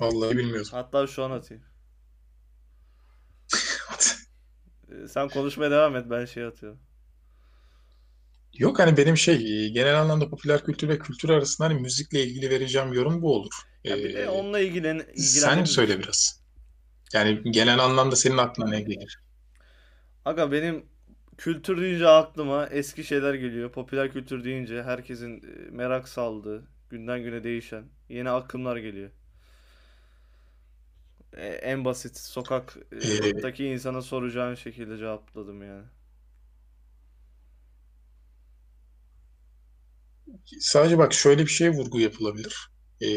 Vallahi 0.00 0.36
bilmiyordum. 0.38 0.72
Hatta 0.72 1.06
şu 1.06 1.24
an 1.24 1.30
atayım. 1.30 1.64
Ee, 4.92 5.08
Sen 5.08 5.28
konuşmaya 5.30 5.70
devam 5.70 5.96
et. 5.96 6.10
Ben 6.10 6.24
şey 6.24 6.44
atıyorum. 6.44 6.80
Yok 8.58 8.78
hani 8.78 8.96
benim 8.96 9.16
şey 9.16 9.64
e, 9.64 9.68
genel 9.68 10.00
anlamda 10.00 10.28
popüler 10.30 10.64
kültür 10.64 10.88
ve 10.88 10.98
kültür 10.98 11.28
arasında 11.28 11.68
hani 11.68 11.80
müzikle 11.80 12.22
ilgili 12.24 12.50
vereceğim 12.50 12.92
yorum 12.92 13.22
bu 13.22 13.34
olur. 13.34 13.52
Ya 13.84 13.96
bir 14.04 14.16
de 14.16 14.24
Ee, 14.24 14.28
onunla 14.28 14.60
ilgilen 14.60 15.02
sen 15.14 15.64
ilgilendiğimiz 15.64 15.70
söyle 15.70 15.98
biraz. 15.98 16.42
Yani 17.14 17.42
genel 17.52 17.78
anlamda 17.84 18.16
senin 18.16 18.38
aklına 18.38 18.70
ne 18.70 18.80
gelir? 18.82 19.20
Aga 20.24 20.52
benim 20.52 20.86
kültür 21.38 21.80
deyince 21.80 22.08
aklıma 22.08 22.66
eski 22.66 23.04
şeyler 23.04 23.34
geliyor. 23.34 23.72
Popüler 23.72 24.12
kültür 24.12 24.44
deyince 24.44 24.82
herkesin 24.82 25.42
e, 25.42 25.70
merak 25.70 26.08
saldığı, 26.08 26.68
günden 26.90 27.22
güne 27.22 27.44
değişen 27.44 27.84
yeni 28.08 28.30
akımlar 28.30 28.76
geliyor. 28.76 29.10
E, 31.32 31.46
En 31.46 31.84
basit 31.84 32.16
Ee, 32.92 33.00
sokaktaki 33.00 33.64
insana 33.66 34.02
soracağın 34.02 34.54
şekilde 34.54 34.98
cevapladım 34.98 35.62
yani. 35.62 35.84
Sadece 40.60 40.98
bak 40.98 41.12
şöyle 41.14 41.42
bir 41.42 41.50
şeye 41.50 41.70
vurgu 41.70 42.00
yapılabilir. 42.00 42.70
Ee, 43.02 43.08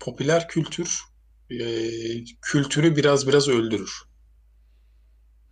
popüler 0.00 0.48
kültür 0.48 1.00
e, 1.50 1.64
kültürü 2.42 2.96
biraz 2.96 3.28
biraz 3.28 3.48
öldürür. 3.48 4.02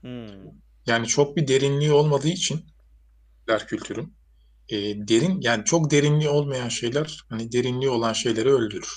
Hmm. 0.00 0.62
Yani 0.86 1.06
çok 1.06 1.36
bir 1.36 1.48
derinliği 1.48 1.92
olmadığı 1.92 2.28
için 2.28 2.66
popüler 3.40 3.66
kültürün 3.66 4.14
e, 4.68 4.76
derin 5.08 5.40
yani 5.40 5.64
çok 5.64 5.90
derinliği 5.90 6.28
olmayan 6.28 6.68
şeyler 6.68 7.24
hani 7.28 7.52
derinliği 7.52 7.90
olan 7.90 8.12
şeyleri 8.12 8.48
öldürür. 8.48 8.92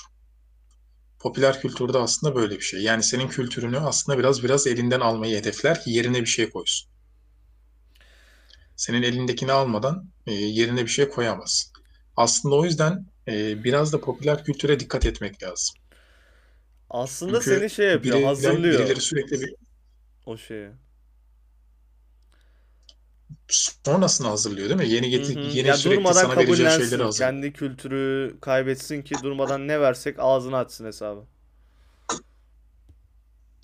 Popüler 1.20 1.62
kültürde 1.62 1.98
aslında 1.98 2.36
böyle 2.36 2.56
bir 2.56 2.64
şey. 2.64 2.82
Yani 2.82 3.04
senin 3.04 3.28
kültürünü 3.28 3.80
aslında 3.80 4.20
biraz 4.20 4.44
biraz 4.44 4.68
elinden 4.68 5.00
almayı 5.00 5.38
hedefler 5.38 5.84
ki 5.84 5.92
yerine 5.92 6.22
bir 6.22 6.26
şey 6.26 6.50
koysun. 6.50 6.90
Senin 8.76 9.04
elindekini 9.04 9.52
almadan 9.52 10.12
e, 10.28 10.34
yerine 10.34 10.82
bir 10.82 10.88
şey 10.88 11.10
koyamaz. 11.10 11.72
Aslında 12.16 12.56
o 12.56 12.66
yüzden 12.66 13.06
e, 13.28 13.64
biraz 13.64 13.94
da 13.94 14.02
popüler 14.02 14.44
kültüre 14.44 14.80
dikkat 14.80 15.06
etmek 15.06 15.44
lazım. 15.44 15.76
Aslında 16.90 17.42
Çünkü 17.42 17.60
seni 17.60 17.70
şey 17.70 17.88
yapıyor, 17.88 18.16
birileri, 18.16 18.26
hazırlıyor 18.26 18.80
birileri 18.80 19.02
sürekli 19.02 19.42
bir 19.42 19.56
o 20.26 20.38
şeye. 20.38 20.72
Sonrasını 23.50 24.28
hazırlıyor 24.28 24.70
değil 24.70 24.80
mi? 24.80 24.88
Yeni 24.96 25.06
Hı 25.06 25.10
getir, 25.10 25.36
hı. 25.36 25.40
yeni 25.40 25.68
Ya 25.68 25.78
sürekli 25.78 26.14
sana 26.14 26.38
vereceği 26.38 26.70
şeyleri 26.72 27.04
hazırlıyor. 27.04 27.12
kendi 27.34 27.54
kültürü 27.54 28.38
kaybetsin 28.42 29.02
ki 29.02 29.24
durmadan 29.24 29.68
ne 29.68 29.80
versek 29.82 30.16
ağzını 30.20 30.58
açsın 30.58 30.86
hesabı. 30.86 31.26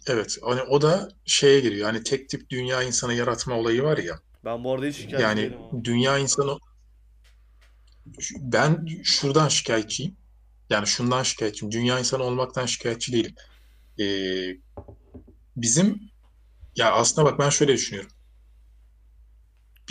Evet, 0.08 0.38
hani 0.44 0.62
o 0.62 0.82
da 0.82 1.10
şeye 1.26 1.60
giriyor. 1.60 1.86
Hani 1.86 2.04
tek 2.04 2.30
tip 2.30 2.50
dünya 2.50 2.84
insanı 2.84 3.14
yaratma 3.14 3.56
olayı 3.56 3.84
var 3.84 3.98
ya. 3.98 4.20
Ben 4.46 4.64
bu 4.64 4.74
arada 4.74 4.86
hiç 4.86 4.96
şikayetçi 4.96 5.24
Yani 5.24 5.42
değilim 5.42 5.60
dünya 5.84 6.18
insanı 6.18 6.58
ben 8.42 8.88
şuradan 9.04 9.48
şikayetçiyim. 9.48 10.18
Yani 10.70 10.88
şundan 10.88 11.24
şikayetçiyim. 11.24 11.72
Dünya 11.72 12.00
insanı 12.00 12.24
olmaktan 12.24 12.66
şikayetçi 12.66 13.14
değilim. 13.14 13.36
Ee, 14.00 14.58
bizim 15.56 16.02
ya 16.76 16.92
aslında 16.92 17.26
bak 17.32 17.40
ben 17.40 17.50
şöyle 17.50 17.74
düşünüyorum. 17.74 18.12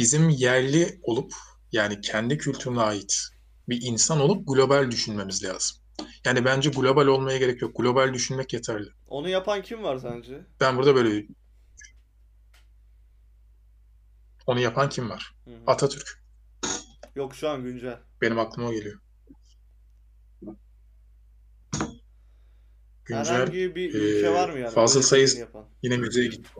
Bizim 0.00 0.28
yerli 0.28 1.00
olup 1.02 1.32
yani 1.72 2.00
kendi 2.00 2.38
kültürüne 2.38 2.80
ait 2.80 3.20
bir 3.68 3.82
insan 3.82 4.20
olup 4.20 4.48
global 4.48 4.90
düşünmemiz 4.90 5.44
lazım. 5.44 5.76
Yani 6.24 6.44
bence 6.44 6.70
global 6.70 7.06
olmaya 7.06 7.38
gerek 7.38 7.62
yok. 7.62 7.76
Global 7.76 8.14
düşünmek 8.14 8.52
yeterli. 8.52 8.88
Onu 9.06 9.28
yapan 9.28 9.62
kim 9.62 9.82
var 9.82 9.98
sence? 9.98 10.46
Ben 10.60 10.76
burada 10.76 10.94
böyle 10.94 11.26
onu 14.46 14.60
yapan 14.60 14.88
kim 14.88 15.10
var? 15.10 15.34
Hı 15.44 15.50
hı. 15.50 15.60
Atatürk. 15.66 16.22
Yok 17.14 17.34
şu 17.34 17.48
an 17.48 17.62
güncel. 17.62 17.98
Benim 18.20 18.38
aklıma 18.38 18.68
o 18.68 18.72
geliyor. 18.72 19.00
Güncel 23.04 23.34
Herhangi 23.34 23.74
bir 23.74 23.94
e, 23.94 23.98
ülke 23.98 24.32
var 24.32 24.50
mı 24.50 24.58
yani? 24.58 24.74
Fazıl 24.74 25.38
yapan? 25.38 25.68
yine 25.82 25.96
müzeye 25.96 26.26
gitti. 26.26 26.50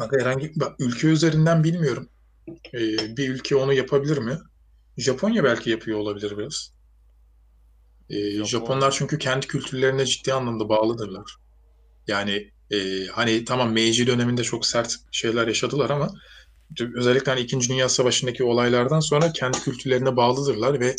Kanka 0.00 0.16
herhangi 0.20 0.52
bak, 0.56 0.76
ülke 0.78 1.06
üzerinden 1.06 1.64
bilmiyorum. 1.64 2.08
Ee, 2.48 3.16
bir 3.16 3.28
ülke 3.28 3.56
onu 3.56 3.72
yapabilir 3.72 4.18
mi? 4.18 4.38
Japonya 4.96 5.44
belki 5.44 5.70
yapıyor 5.70 5.98
olabilir 5.98 6.38
biraz. 6.38 6.72
Ee. 8.10 8.44
Japonlar 8.44 8.90
çünkü 8.90 9.18
kendi 9.18 9.46
kültürlerine 9.46 10.06
ciddi 10.06 10.32
anlamda 10.32 10.68
bağlıdırlar. 10.68 11.36
Yani 12.06 12.50
e, 12.70 13.06
hani 13.06 13.44
tamam 13.44 13.72
Meiji 13.72 14.06
döneminde 14.06 14.42
çok 14.42 14.66
sert 14.66 14.96
şeyler 15.12 15.48
yaşadılar 15.48 15.90
ama 15.90 16.10
özellikle 16.94 17.30
hani 17.32 17.40
İkinci 17.40 17.68
Dünya 17.68 17.88
Savaşı'ndaki 17.88 18.44
olaylardan 18.44 19.00
sonra 19.00 19.32
kendi 19.32 19.60
kültürlerine 19.60 20.16
bağlıdırlar 20.16 20.80
ve 20.80 20.96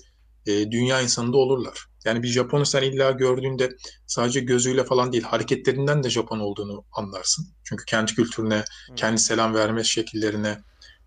e, 0.47 0.71
dünya 0.71 1.01
insanında 1.01 1.37
olurlar. 1.37 1.85
Yani 2.05 2.23
bir 2.23 2.27
Japon'u 2.27 2.65
sen 2.65 2.83
illa 2.83 3.11
gördüğünde 3.11 3.69
sadece 4.07 4.39
gözüyle 4.39 4.83
falan 4.83 5.13
değil 5.13 5.23
hareketlerinden 5.23 6.03
de 6.03 6.09
Japon 6.09 6.39
olduğunu 6.39 6.85
anlarsın. 6.91 7.47
Çünkü 7.63 7.85
kendi 7.85 8.15
kültürüne, 8.15 8.63
kendi 8.95 9.21
selam 9.21 9.53
verme 9.53 9.83
şekillerine, 9.83 10.57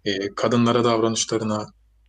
e, 0.05 0.35
kadınlara 0.35 0.85
davranışlarına, 0.85 1.67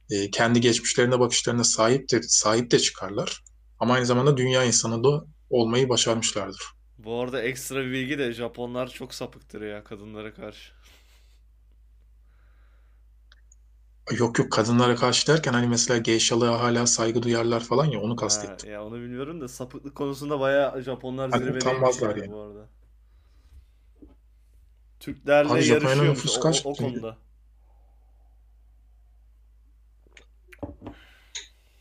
e, 0.10 0.32
kendi 0.32 0.62
geçmişlerine 0.62 1.20
bakışlarına 1.20 1.64
sahip 1.64 2.12
de 2.12 2.22
sahip 2.24 2.72
de 2.72 2.80
çıkarlar. 2.80 3.44
Ama 3.80 3.94
aynı 3.94 4.06
zamanda 4.06 4.38
dünya 4.38 4.64
insanı 4.64 5.04
da 5.04 5.26
olmayı 5.50 5.90
başarmışlardır. 5.90 6.64
Bu 6.98 7.20
arada 7.20 7.42
ekstra 7.42 7.86
bir 7.86 7.92
bilgi 7.92 8.18
de 8.18 8.34
Japonlar 8.34 8.88
çok 8.88 9.14
sapıktır 9.14 9.62
ya 9.62 9.84
kadınlara 9.84 10.34
karşı. 10.34 10.72
Yok 14.12 14.40
yok 14.40 14.52
kadınlara 14.52 14.96
karşı 14.96 15.28
derken 15.28 15.54
hani 15.54 15.68
mesela 15.68 15.98
geyşalığa 15.98 16.60
hala 16.62 16.88
saygı 16.88 17.24
duyarlar 17.24 17.64
falan 17.64 17.86
ya 17.86 18.00
onu 18.00 18.12
Ha, 18.12 18.16
kastettim. 18.16 18.72
ya 18.72 18.86
onu 18.86 18.96
bilmiyorum 18.96 19.42
da 19.42 19.48
sapıklık 19.48 19.96
konusunda 19.96 20.40
bayağı 20.40 20.82
Japonlar 20.82 21.32
Hani 21.32 21.40
zirvedeymiş 21.44 21.66
utanmazlar 21.68 22.10
yani 22.10 22.20
yani. 22.20 22.32
bu 22.32 22.40
arada. 22.42 22.70
Türklerle 25.00 25.50
Abi 25.54 25.62
Japonya'nın 25.62 25.84
yarışıyormuş 25.86 26.18
nüfusu 26.18 26.40
o, 26.40 26.44
kaç? 26.44 26.66
o, 26.66 26.70
o 26.70 26.74
konuda. 26.74 27.18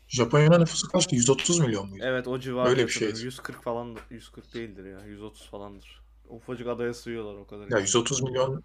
Japonya'nın 0.08 0.60
nüfusu 0.60 0.88
kaçtı? 0.88 1.14
130 1.14 1.60
milyon 1.60 1.88
muydu? 1.88 2.04
Evet 2.06 2.28
o 2.28 2.38
civarda 2.40 2.70
Öyle 2.70 2.86
bir 2.86 2.92
şey. 2.92 3.00
sanırım. 3.00 3.16
şeydi. 3.16 3.26
140 3.26 3.62
falan 3.62 3.96
140 4.10 4.54
değildir 4.54 4.84
ya. 4.84 5.06
130 5.06 5.46
falandır. 5.50 6.02
Ufacık 6.28 6.66
adaya 6.66 6.94
sığıyorlar 6.94 7.34
o 7.34 7.46
kadar. 7.46 7.68
Ya 7.70 7.78
130 7.78 8.22
milyon 8.22 8.64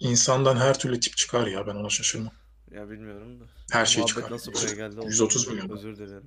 insandan 0.00 0.56
her 0.56 0.78
türlü 0.78 1.00
tip 1.00 1.16
çıkar 1.16 1.46
ya 1.46 1.66
ben 1.66 1.74
ona 1.74 1.88
şaşırmam. 1.88 2.32
Ya 2.74 2.90
bilmiyorum 2.90 3.40
da. 3.40 3.44
Her 3.72 3.86
şey 3.86 4.00
Muhabbet 4.00 4.16
çıkar. 4.16 4.30
nasıl 4.30 4.52
buraya 4.52 4.74
geldi? 4.74 5.00
onu 5.00 5.06
130 5.08 5.46
bilmiyorum. 5.46 5.70
milyon. 5.74 5.90
Özür 5.90 6.06
dilerim. 6.06 6.26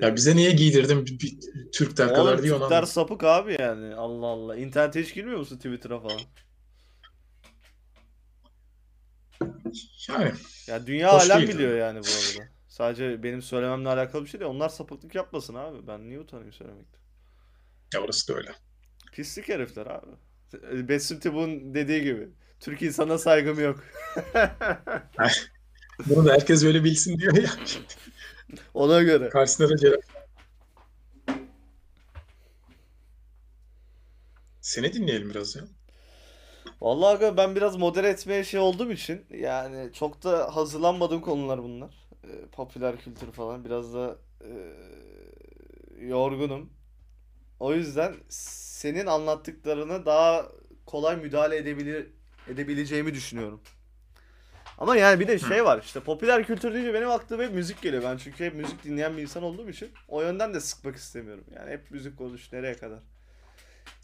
Ya 0.00 0.16
bize 0.16 0.36
niye 0.36 0.50
giydirdin 0.52 1.06
bir, 1.06 1.20
bir 1.20 1.38
Türk 1.72 2.00
Oğlum 2.00 2.14
kadar 2.14 2.42
diye 2.42 2.54
onu 2.54 2.60
Türkler 2.60 2.82
sapık 2.82 3.24
abi 3.24 3.56
yani. 3.60 3.94
Allah 3.94 4.26
Allah. 4.26 4.56
İnternete 4.56 5.02
hiç 5.02 5.14
girmiyor 5.14 5.38
musun 5.38 5.56
Twitter'a 5.56 6.00
falan? 6.00 6.20
Yani 10.08 10.32
Ya 10.66 10.86
dünya 10.86 11.14
Hoş 11.14 11.30
alem 11.30 11.38
değil 11.38 11.54
biliyor 11.54 11.78
yani 11.78 12.00
bu 12.00 12.06
arada. 12.06 12.48
Sadece 12.68 13.22
benim 13.22 13.42
söylememle 13.42 13.88
alakalı 13.88 14.24
bir 14.24 14.30
şey 14.30 14.40
değil. 14.40 14.50
Onlar 14.50 14.68
sapıklık 14.68 15.14
yapmasın 15.14 15.54
abi. 15.54 15.86
Ben 15.86 16.08
niye 16.08 16.20
utanayım 16.20 16.52
söylemekten? 16.52 17.00
ya 17.94 18.00
orası 18.00 18.28
da 18.28 18.36
öyle. 18.38 18.50
Pislik 19.12 19.48
herifler 19.48 19.86
abi. 19.86 20.10
Besim 20.88 21.20
Tibun 21.20 21.74
dediği 21.74 22.02
gibi. 22.02 22.28
Türk 22.64 22.82
insana 22.82 23.18
saygım 23.18 23.60
yok. 23.60 23.84
Bunu 26.06 26.26
da 26.26 26.32
herkes 26.32 26.64
öyle 26.64 26.84
bilsin 26.84 27.18
diyor 27.18 27.36
ya. 27.36 27.50
Ona 28.74 29.02
göre. 29.02 29.28
Karşısına 29.28 29.68
da 29.68 29.76
Celal. 29.76 30.00
Seni 34.60 34.92
dinleyelim 34.92 35.30
biraz 35.30 35.56
ya. 35.56 35.62
Vallahi 36.80 37.14
aga 37.14 37.36
ben 37.36 37.56
biraz 37.56 37.76
modere 37.76 38.08
etmeye 38.08 38.44
şey 38.44 38.60
olduğum 38.60 38.92
için 38.92 39.26
yani 39.30 39.92
çok 39.92 40.24
da 40.24 40.56
hazırlanmadığım 40.56 41.20
konular 41.20 41.62
bunlar. 41.62 42.08
Ee, 42.24 42.46
popüler 42.52 42.96
kültür 42.96 43.32
falan 43.32 43.64
biraz 43.64 43.94
da 43.94 44.18
e, 44.40 44.50
yorgunum. 46.06 46.72
O 47.60 47.74
yüzden 47.74 48.14
senin 48.28 49.06
anlattıklarına 49.06 50.06
daha 50.06 50.48
kolay 50.86 51.16
müdahale 51.16 51.56
edebilir 51.56 52.13
edebileceğimi 52.48 53.14
düşünüyorum. 53.14 53.62
Ama 54.78 54.96
yani 54.96 55.20
bir 55.20 55.28
de 55.28 55.38
şey 55.38 55.64
var 55.64 55.82
işte 55.84 56.00
popüler 56.00 56.44
kültür 56.46 56.74
deyince 56.74 56.94
benim 56.94 57.10
aklıma 57.10 57.42
hep 57.42 57.52
müzik 57.54 57.82
geliyor. 57.82 58.02
Ben 58.02 58.16
çünkü 58.16 58.44
hep 58.44 58.54
müzik 58.54 58.84
dinleyen 58.84 59.16
bir 59.16 59.22
insan 59.22 59.42
olduğum 59.42 59.68
için 59.70 59.90
o 60.08 60.22
yönden 60.22 60.54
de 60.54 60.60
sıkmak 60.60 60.96
istemiyorum. 60.96 61.44
Yani 61.54 61.70
hep 61.70 61.90
müzik 61.90 62.18
konuş 62.18 62.52
nereye 62.52 62.74
kadar. 62.76 62.98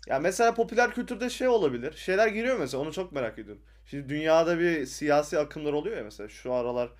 Ya 0.07 0.18
mesela 0.18 0.55
popüler 0.55 0.94
kültürde 0.94 1.31
şey 1.31 1.48
olabilir. 1.48 1.92
Şeyler 1.92 2.29
giriyor 2.29 2.59
mesela 2.59 2.83
onu 2.83 2.92
çok 2.92 3.12
merak 3.12 3.38
ediyorum. 3.38 3.62
Şimdi 3.87 4.09
dünyada 4.09 4.59
bir 4.59 4.87
siyasi 4.87 5.38
akımlar 5.38 5.72
oluyor 5.72 5.96
ya 5.96 6.05
mesela 6.05 6.29
şu 6.29 6.53
aralar 6.53 6.90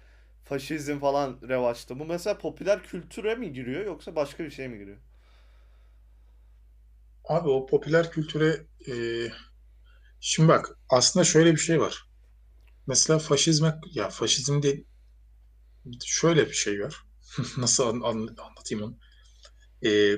faşizm 0.45 0.99
falan 0.99 1.39
revaçta. 1.49 1.99
Bu 1.99 2.05
mesela 2.05 2.39
popüler 2.39 2.83
kültüre 2.83 3.35
mi 3.35 3.53
giriyor 3.53 3.85
yoksa 3.87 4.17
başka 4.17 4.45
bir 4.45 4.51
şey 4.51 4.69
mi 4.69 4.79
giriyor? 4.79 4.99
Abi 7.25 7.49
o 7.49 7.67
popüler 7.67 8.11
kültüre 8.11 8.67
e, 8.89 8.93
şimdi 10.21 10.49
bak 10.49 10.79
aslında 10.89 11.25
şöyle 11.25 11.53
bir 11.53 11.57
şey 11.61 11.81
var. 11.81 12.05
Mesela 12.87 13.19
faşizme 13.19 13.81
ya 13.95 14.11
faşizm 14.11 14.63
de 14.63 14.85
şöyle 16.05 16.47
bir 16.49 16.53
şey 16.55 16.81
var. 16.81 16.97
Nasıl 17.57 17.85
an- 17.87 18.01
an- 18.01 18.37
anlatayım 18.39 18.85
onu? 18.85 18.99
E, 19.91 20.17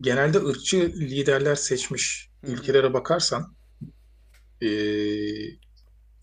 genelde 0.00 0.38
ırkçı 0.38 0.76
liderler 0.96 1.54
seçmiş 1.54 2.30
ülkelere 2.42 2.92
bakarsan 2.94 3.56
e, 4.60 4.68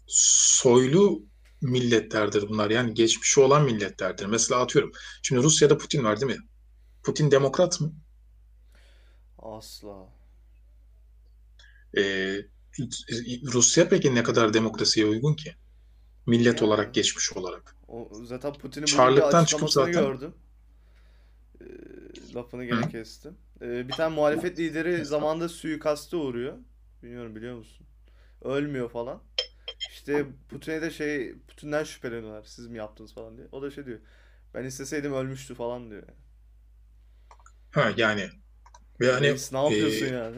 soylu 0.08 1.26
milletlerdir 1.62 2.50
bunlar. 2.50 2.70
Yani 2.70 2.94
geçmişi 2.94 3.40
olan 3.40 3.64
milletlerdir. 3.66 4.26
Mesela 4.26 4.62
atıyorum. 4.62 4.92
Şimdi 5.24 5.44
Rusya'da 5.44 5.78
Putin 5.78 6.04
var 6.04 6.22
değil 6.22 6.32
mi? 6.40 6.48
Putin 7.04 7.32
demokrat 7.32 7.82
mı? 7.82 7.94
Asla. 9.38 10.10
Ee, 11.98 12.36
Rusya 13.54 13.90
peki 13.90 14.16
ne 14.16 14.24
kadar 14.24 14.54
demokrasiye 14.54 15.06
uygun 15.06 15.34
ki? 15.34 15.56
Millet 16.26 16.62
Yani. 16.62 16.68
olarak, 16.68 16.94
geçmiş 16.94 17.34
olarak. 17.34 17.76
O 17.88 18.10
zaten 18.26 18.54
Putin'in 18.54 18.86
Çarlıktan 18.86 19.46
çıkıp 19.46 19.70
zaten- 19.70 19.94
gördüm. 19.94 20.34
Ee, 21.62 21.66
lafını 22.36 22.66
gene 22.66 22.90
kestim. 22.90 23.38
Ee, 23.62 23.88
bir 23.88 23.94
tane 23.94 24.16
muhalefet 24.16 24.60
lideri 24.60 25.06
zamanında 25.06 25.50
suikaste 25.50 26.16
uğruyor. 26.18 26.58
Bilmiyorum 27.04 27.36
biliyor 27.36 27.56
musun? 27.58 27.88
Ölmüyor 28.42 28.90
falan. 28.90 29.24
İşte 29.92 30.26
Putin'e 30.50 30.82
de 30.82 30.92
şey 30.92 31.36
Putin'den 31.48 31.84
şüpheleniyorlar. 31.84 32.44
Siz 32.44 32.68
mi 32.68 32.78
yaptınız 32.78 33.14
falan 33.14 33.38
diye. 33.38 33.48
O 33.52 33.62
da 33.62 33.72
şey 33.72 33.86
diyor. 33.86 34.00
Ben 34.54 34.64
isteseydim 34.66 35.14
ölmüştü 35.14 35.56
falan 35.56 35.90
diyor. 35.90 36.04
Ha 37.72 37.92
yani 37.98 38.30
ve 39.02 39.12
hani 39.12 39.28
Reis 39.28 39.52
ne 39.52 39.58
yapıyorsun 39.58 40.06
e, 40.06 40.10
yani? 40.10 40.36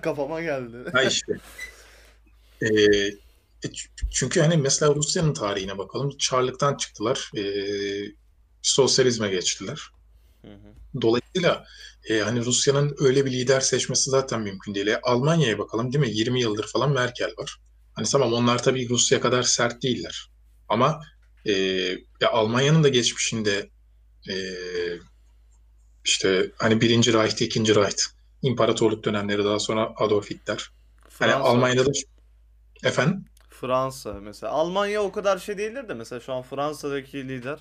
Kafama 0.02 0.42
geldi. 0.42 0.76
ha 0.92 1.02
işte 1.02 1.32
e, 2.60 2.66
ç- 3.68 3.88
çünkü 4.10 4.40
hani 4.40 4.56
mesela 4.56 4.94
Rusya'nın 4.94 5.34
tarihine 5.34 5.78
bakalım. 5.78 6.16
Çarlıktan 6.18 6.76
çıktılar. 6.76 7.30
ee, 7.36 8.12
sosyalizme 8.62 9.28
geçtiler. 9.28 9.80
Hı 10.42 10.48
hı. 10.48 11.02
Dolayısıyla 11.02 11.64
e, 12.10 12.18
hani 12.18 12.44
Rusya'nın 12.44 12.96
öyle 12.98 13.24
bir 13.24 13.32
lider 13.32 13.60
seçmesi 13.60 14.10
zaten 14.10 14.40
mümkün 14.40 14.74
değil. 14.74 14.86
E, 14.86 15.00
Almanya'ya 15.00 15.58
bakalım 15.58 15.92
değil 15.92 16.04
mi? 16.04 16.10
20 16.10 16.40
yıldır 16.40 16.66
falan 16.66 16.92
Merkel 16.92 17.32
var. 17.38 17.56
Hani 17.92 18.06
tamam 18.06 18.32
onlar 18.32 18.62
tabii 18.62 18.88
Rusya 18.88 19.20
kadar 19.20 19.42
sert 19.42 19.82
değiller. 19.82 20.30
Ama 20.68 21.00
e, 21.46 21.52
ya 22.20 22.30
Almanya'nın 22.32 22.84
da 22.84 22.88
geçmişinde 22.88 23.70
e, 24.30 24.34
işte 26.04 26.50
hani 26.56 26.80
birinci 26.80 27.12
Reich, 27.12 27.42
ikinci 27.42 27.74
Reich, 27.74 28.02
imparatorluk 28.42 29.04
dönemleri 29.04 29.44
daha 29.44 29.58
sonra 29.58 29.92
Adolf 29.96 30.30
Hitler. 30.30 30.70
Hani 31.18 31.30
Fransa. 31.30 31.48
Almanya'da 31.48 31.86
da 31.86 31.90
efendim 32.84 33.24
Fransa 33.50 34.12
mesela. 34.12 34.52
Almanya 34.52 35.02
o 35.02 35.12
kadar 35.12 35.38
şey 35.38 35.58
değildir 35.58 35.88
de 35.88 35.94
mesela 35.94 36.20
şu 36.20 36.32
an 36.32 36.42
Fransa'daki 36.42 37.28
lider 37.28 37.58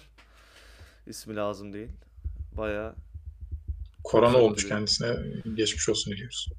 ismi 1.07 1.35
lazım 1.35 1.73
değil. 1.73 1.89
Bayağı 2.51 2.95
korona 4.03 4.37
olmuş 4.37 4.67
kendisine 4.67 5.15
geçmiş 5.55 5.89
olsun 5.89 6.13
diliyoruz. 6.13 6.49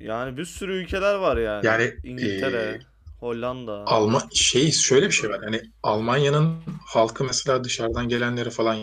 Yani 0.00 0.36
bir 0.36 0.44
sürü 0.44 0.72
ülkeler 0.72 1.14
var 1.14 1.36
yani. 1.36 1.66
Yani 1.66 1.94
İngiltere, 2.04 2.62
e, 2.62 2.80
Hollanda. 3.20 3.72
Alman 3.72 4.28
şey 4.34 4.72
şöyle 4.72 5.06
bir 5.06 5.12
şey 5.12 5.30
var. 5.30 5.40
Hani 5.44 5.62
Almanya'nın 5.82 6.62
halkı 6.86 7.24
mesela 7.24 7.64
dışarıdan 7.64 8.08
gelenlere 8.08 8.50
falan 8.50 8.78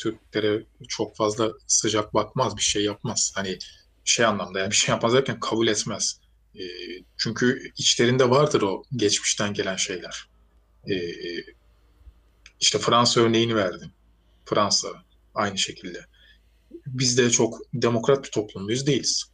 Türklere 0.00 0.66
çok 0.88 1.16
fazla 1.16 1.52
sıcak 1.66 2.14
bakmaz, 2.14 2.56
bir 2.56 2.62
şey 2.62 2.84
yapmaz. 2.84 3.32
Hani 3.34 3.58
şey 4.04 4.26
anlamda 4.26 4.58
yani 4.58 4.70
bir 4.70 4.76
şey 4.76 4.92
yapmaz 4.92 5.14
derken 5.14 5.40
kabul 5.40 5.66
etmez. 5.66 6.20
E, 6.54 6.62
çünkü 7.16 7.72
içlerinde 7.76 8.30
vardır 8.30 8.62
o 8.62 8.82
geçmişten 8.96 9.54
gelen 9.54 9.76
şeyler. 9.76 10.28
E, 10.90 10.94
işte 12.60 12.78
Fransa 12.78 13.20
örneğini 13.20 13.56
verdim. 13.56 13.92
Fransa 14.44 14.88
aynı 15.34 15.58
şekilde. 15.58 16.06
Biz 16.86 17.18
de 17.18 17.30
çok 17.30 17.58
demokrat 17.74 18.24
bir 18.24 18.30
toplum 18.30 18.62
muyuz? 18.62 18.86
Değiliz. 18.86 19.24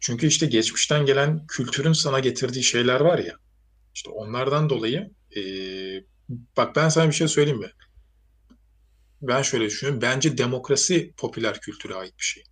Çünkü 0.00 0.26
işte 0.26 0.46
geçmişten 0.46 1.06
gelen 1.06 1.46
kültürün 1.46 1.92
sana 1.92 2.20
getirdiği 2.20 2.62
şeyler 2.64 3.00
var 3.00 3.18
ya. 3.18 3.34
İşte 3.94 4.10
onlardan 4.10 4.70
dolayı 4.70 5.10
e, 5.36 5.40
bak 6.56 6.76
ben 6.76 6.88
sana 6.88 7.08
bir 7.08 7.12
şey 7.12 7.28
söyleyeyim 7.28 7.60
mi? 7.60 7.70
Ben 9.22 9.42
şöyle 9.42 9.64
düşünüyorum. 9.64 10.02
Bence 10.02 10.38
demokrasi 10.38 11.12
popüler 11.16 11.60
kültüre 11.60 11.94
ait 11.94 12.18
bir 12.18 12.24
şey. 12.24 12.42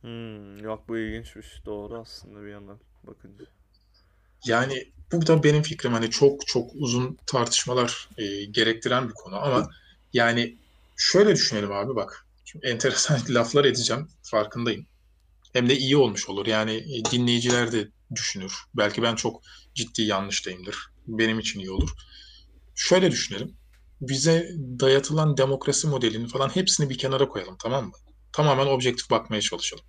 Hmm, 0.00 0.64
yok 0.64 0.88
bu 0.88 0.98
ilginçmiş. 0.98 1.46
Doğru 1.66 1.98
aslında 2.00 2.42
bir 2.42 2.50
yandan 2.50 2.80
bakınca. 3.02 3.44
Yani 4.46 4.92
bu 5.12 5.26
da 5.26 5.42
benim 5.42 5.62
fikrim. 5.62 5.92
Hani 5.92 6.10
çok 6.10 6.46
çok 6.46 6.70
uzun 6.74 7.18
tartışmalar 7.26 8.08
e, 8.18 8.44
gerektiren 8.44 9.08
bir 9.08 9.14
konu 9.14 9.36
ama 9.36 9.68
yani 10.12 10.56
şöyle 10.96 11.34
düşünelim 11.34 11.72
abi 11.72 11.96
bak. 11.96 12.26
Şimdi 12.44 12.66
enteresan 12.66 13.20
laflar 13.28 13.64
edeceğim. 13.64 14.08
Farkındayım. 14.22 14.86
Hem 15.52 15.68
de 15.68 15.78
iyi 15.78 15.96
olmuş 15.96 16.28
olur. 16.28 16.46
Yani 16.46 16.72
e, 16.72 17.04
dinleyiciler 17.10 17.72
de 17.72 17.88
düşünür. 18.14 18.52
Belki 18.74 19.02
ben 19.02 19.14
çok 19.14 19.42
ciddi 19.74 20.02
yanlıştayımdır. 20.02 20.76
Benim 21.06 21.38
için 21.38 21.60
iyi 21.60 21.70
olur. 21.70 21.90
Şöyle 22.74 23.10
düşünelim. 23.10 23.56
Bize 24.00 24.50
dayatılan 24.58 25.36
demokrasi 25.36 25.86
modelini 25.86 26.28
falan 26.28 26.48
hepsini 26.48 26.90
bir 26.90 26.98
kenara 26.98 27.28
koyalım 27.28 27.56
tamam 27.62 27.84
mı? 27.84 27.92
Tamamen 28.32 28.66
objektif 28.66 29.10
bakmaya 29.10 29.40
çalışalım. 29.40 29.84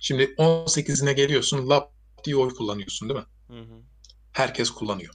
Şimdi 0.00 0.34
18'ine 0.38 1.12
geliyorsun, 1.12 1.68
lap 1.68 1.92
diye 2.24 2.36
oy 2.36 2.54
kullanıyorsun 2.54 3.08
değil 3.08 3.20
mi? 3.20 3.26
Hı 3.48 3.60
hı. 3.60 3.82
Herkes 4.32 4.70
kullanıyor. 4.70 5.14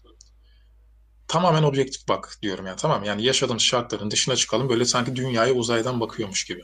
Tamamen 1.28 1.64
objektif 1.64 2.08
bak 2.08 2.38
diyorum 2.42 2.66
yani 2.66 2.78
tamam 2.78 3.04
yani 3.04 3.24
yaşadığımız 3.24 3.62
şartların 3.64 4.12
dışına 4.12 4.36
çıkalım 4.36 4.70
böyle 4.70 4.86
sanki 4.86 5.16
dünyaya 5.16 5.54
uzaydan 5.54 6.00
bakıyormuş 6.00 6.46
gibi. 6.46 6.62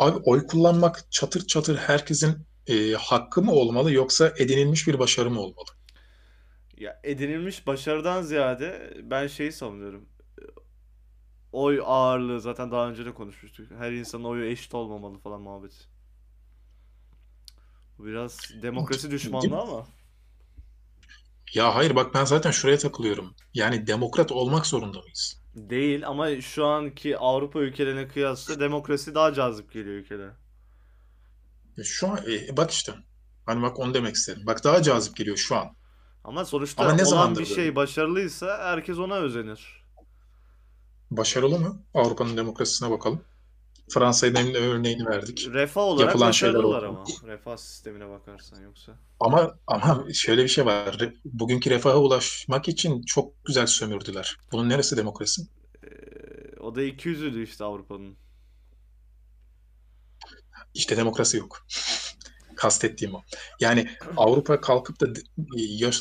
Abi 0.00 0.18
oy 0.24 0.46
kullanmak 0.46 1.12
çatır 1.12 1.46
çatır 1.46 1.76
herkesin 1.76 2.46
e, 2.66 2.92
hakkı 2.92 3.42
mı 3.42 3.52
olmalı 3.52 3.92
yoksa 3.92 4.32
edinilmiş 4.38 4.86
bir 4.88 4.98
başarı 4.98 5.30
mı 5.30 5.40
olmalı? 5.40 5.70
Ya 6.76 7.00
edinilmiş 7.04 7.66
başarıdan 7.66 8.22
ziyade 8.22 8.94
ben 9.02 9.26
şeyi 9.26 9.52
savunuyorum. 9.52 10.08
Oy 11.52 11.80
ağırlığı 11.84 12.40
zaten 12.40 12.70
daha 12.70 12.88
önce 12.90 13.04
de 13.04 13.14
konuşmuştuk. 13.14 13.70
Her 13.78 13.92
insanın 13.92 14.24
oyu 14.24 14.44
eşit 14.50 14.74
olmamalı 14.74 15.18
falan 15.18 15.40
muhabbet. 15.40 15.88
Bu 17.98 18.06
biraz 18.06 18.54
demokrasi 18.62 19.10
düşmanlığı 19.10 19.60
ama. 19.60 19.86
Ya 21.54 21.74
hayır 21.74 21.96
bak 21.96 22.14
ben 22.14 22.24
zaten 22.24 22.50
şuraya 22.50 22.78
takılıyorum. 22.78 23.34
Yani 23.54 23.86
demokrat 23.86 24.32
olmak 24.32 24.66
zorunda 24.66 25.00
mıyız? 25.00 25.39
Değil 25.54 26.06
ama 26.08 26.40
şu 26.40 26.66
anki 26.66 27.18
Avrupa 27.18 27.60
ülkelerine 27.60 28.08
kıyasla 28.08 28.60
demokrasi 28.60 29.14
daha 29.14 29.32
cazip 29.34 29.72
geliyor 29.72 29.94
ülkelere. 29.96 30.32
Ya 31.76 31.84
Şu 31.84 32.08
an 32.08 32.18
e, 32.30 32.56
bak 32.56 32.70
işte. 32.70 32.94
Hani 33.46 33.62
bak 33.62 33.78
onu 33.78 33.94
demek 33.94 34.14
istedim. 34.14 34.42
Bak 34.46 34.64
daha 34.64 34.82
cazip 34.82 35.16
geliyor 35.16 35.36
şu 35.36 35.56
an. 35.56 35.76
Ama 36.24 36.44
Ama 36.76 36.92
sonuçta 36.94 36.94
ne 36.94 37.04
olan 37.04 37.38
bir 37.38 37.44
böyle? 37.44 37.46
şey 37.46 37.76
başarılıysa 37.76 38.58
herkes 38.58 38.98
ona 38.98 39.14
özenir. 39.16 39.84
Başarılı 41.10 41.58
mı? 41.60 41.82
Avrupa'nın 41.94 42.36
demokrasisine 42.36 42.90
bakalım. 42.90 43.24
Fransa'nın 43.90 44.54
örneğini 44.54 45.06
verdik. 45.06 45.48
Refah 45.52 45.82
olarak 45.82 46.08
Yapılan 46.08 46.30
şeyler 46.30 46.54
oldu. 46.54 46.86
ama. 46.88 47.04
Refah 47.26 47.56
sistemine 47.56 48.08
bakarsan 48.08 48.62
yoksa. 48.62 48.92
Ama 49.20 49.54
ama 49.66 50.04
şöyle 50.14 50.44
bir 50.44 50.48
şey 50.48 50.66
var. 50.66 51.12
Bugünkü 51.24 51.70
refaha 51.70 51.96
ulaşmak 51.96 52.68
için 52.68 53.02
çok 53.02 53.44
güzel 53.44 53.66
sömürdüler. 53.66 54.36
Bunun 54.52 54.68
neresi 54.68 54.96
demokrasi? 54.96 55.42
Ee, 55.84 56.60
o 56.60 56.74
da 56.74 56.82
200'üydü 56.82 57.42
işte 57.42 57.64
Avrupa'nın. 57.64 58.16
İşte 60.74 60.96
demokrasi 60.96 61.36
yok. 61.36 61.66
Kastettiğim 62.56 63.14
o. 63.14 63.22
Yani 63.60 63.88
Avrupa 64.16 64.60
kalkıp 64.60 65.00
da 65.00 65.06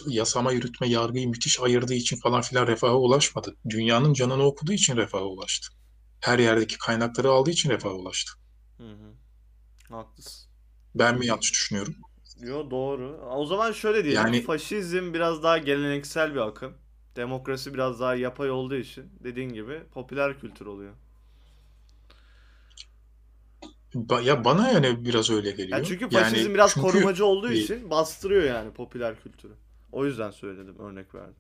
yasama, 0.08 0.52
yürütme, 0.52 0.90
yargıyı 0.90 1.30
müthiş 1.30 1.60
ayırdığı 1.60 1.94
için 1.94 2.18
falan 2.18 2.42
filan 2.42 2.68
refaha 2.68 2.96
ulaşmadı. 2.96 3.56
Dünyanın 3.70 4.14
canını 4.14 4.44
okuduğu 4.44 4.74
için 4.74 4.98
refaha 4.98 5.24
ulaştı. 5.24 5.79
Her 6.20 6.40
yerdeki 6.40 6.78
kaynakları 6.78 7.30
aldığı 7.32 7.52
için 7.52 7.70
refaha 7.70 7.94
ulaştı. 7.94 8.32
Hı 8.78 8.84
hı. 8.84 9.14
Haklısın. 9.90 10.50
Ben 10.96 11.18
mi 11.20 11.26
yanlış 11.26 11.52
düşünüyorum? 11.52 11.96
Yo 12.42 12.72
doğru. 12.72 13.18
O 13.32 13.46
zaman 13.46 13.72
şöyle 13.72 14.06
diyelim. 14.06 14.26
Yani 14.26 14.42
Faşizm 14.42 15.14
biraz 15.14 15.44
daha 15.44 15.58
geleneksel 15.58 16.32
bir 16.36 16.40
akım. 16.40 16.74
Demokrasi 17.16 17.74
biraz 17.74 18.00
daha 18.00 18.16
yapay 18.16 18.52
olduğu 18.52 18.76
için 18.76 19.06
dediğin 19.24 19.50
gibi 19.54 19.84
popüler 19.94 20.40
kültür 20.40 20.66
oluyor. 20.66 20.94
ba- 23.96 24.22
ya 24.22 24.46
bana 24.46 24.72
yani 24.72 25.06
biraz 25.06 25.30
öyle 25.32 25.52
geliyor. 25.52 25.86
çünkü 25.86 26.10
Yani 26.12 26.12
faşizm 26.12 26.54
biraz 26.54 26.74
çünkü 26.74 26.78
korumacı 26.78 27.26
olduğu 27.26 27.52
için 27.52 27.90
bastırıyor 27.90 28.44
yani 28.44 28.74
popüler 28.74 29.20
kültürü. 29.22 29.54
O 29.92 30.06
yüzden 30.06 30.32
söyledim, 30.32 30.80
örnek 30.80 31.16
verdim. 31.16 31.36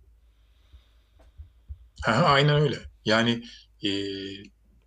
Ha, 2.01 2.11
aynen 2.25 2.55
öyle. 2.61 2.77
Yani 3.05 3.43
e, 3.83 3.89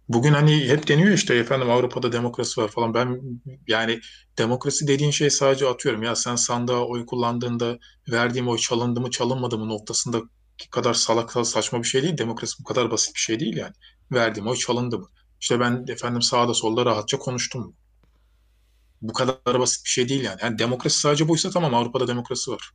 bugün 0.08 0.32
hani 0.32 0.68
hep 0.68 0.88
deniyor 0.88 1.10
işte 1.12 1.34
efendim 1.34 1.70
Avrupa'da 1.70 2.12
demokrasi 2.12 2.60
var 2.60 2.68
falan. 2.68 2.94
Ben 2.94 3.20
yani 3.68 4.00
demokrasi 4.38 4.88
dediğin 4.88 5.10
şey 5.10 5.30
sadece 5.30 5.68
atıyorum 5.68 6.02
ya 6.02 6.16
sen 6.16 6.36
sandığa 6.36 6.84
oy 6.86 7.06
kullandığında 7.06 7.78
verdiğim 8.12 8.48
oy 8.48 8.58
çalındı 8.58 9.00
mı 9.00 9.10
çalınmadı 9.10 9.58
mı 9.58 9.68
noktasında 9.68 10.22
kadar 10.70 10.94
salak 10.94 11.32
saçma 11.46 11.78
bir 11.78 11.88
şey 11.88 12.02
değil. 12.02 12.18
Demokrasi 12.18 12.54
bu 12.60 12.64
kadar 12.64 12.90
basit 12.90 13.14
bir 13.14 13.20
şey 13.20 13.40
değil 13.40 13.56
yani. 13.56 13.72
Verdiğim 14.12 14.46
oy 14.48 14.56
çalındı 14.56 14.98
mı? 14.98 15.08
İşte 15.40 15.60
ben 15.60 15.84
efendim 15.88 16.22
sağda 16.22 16.54
solda 16.54 16.86
rahatça 16.86 17.18
konuştum. 17.18 17.76
Bu 19.02 19.12
kadar 19.12 19.60
basit 19.60 19.84
bir 19.84 19.90
şey 19.90 20.08
değil 20.08 20.24
yani. 20.24 20.38
Yani 20.42 20.58
demokrasi 20.58 21.00
sadece 21.00 21.28
buysa 21.28 21.50
tamam 21.50 21.74
Avrupa'da 21.74 22.08
demokrasi 22.08 22.50
var. 22.50 22.70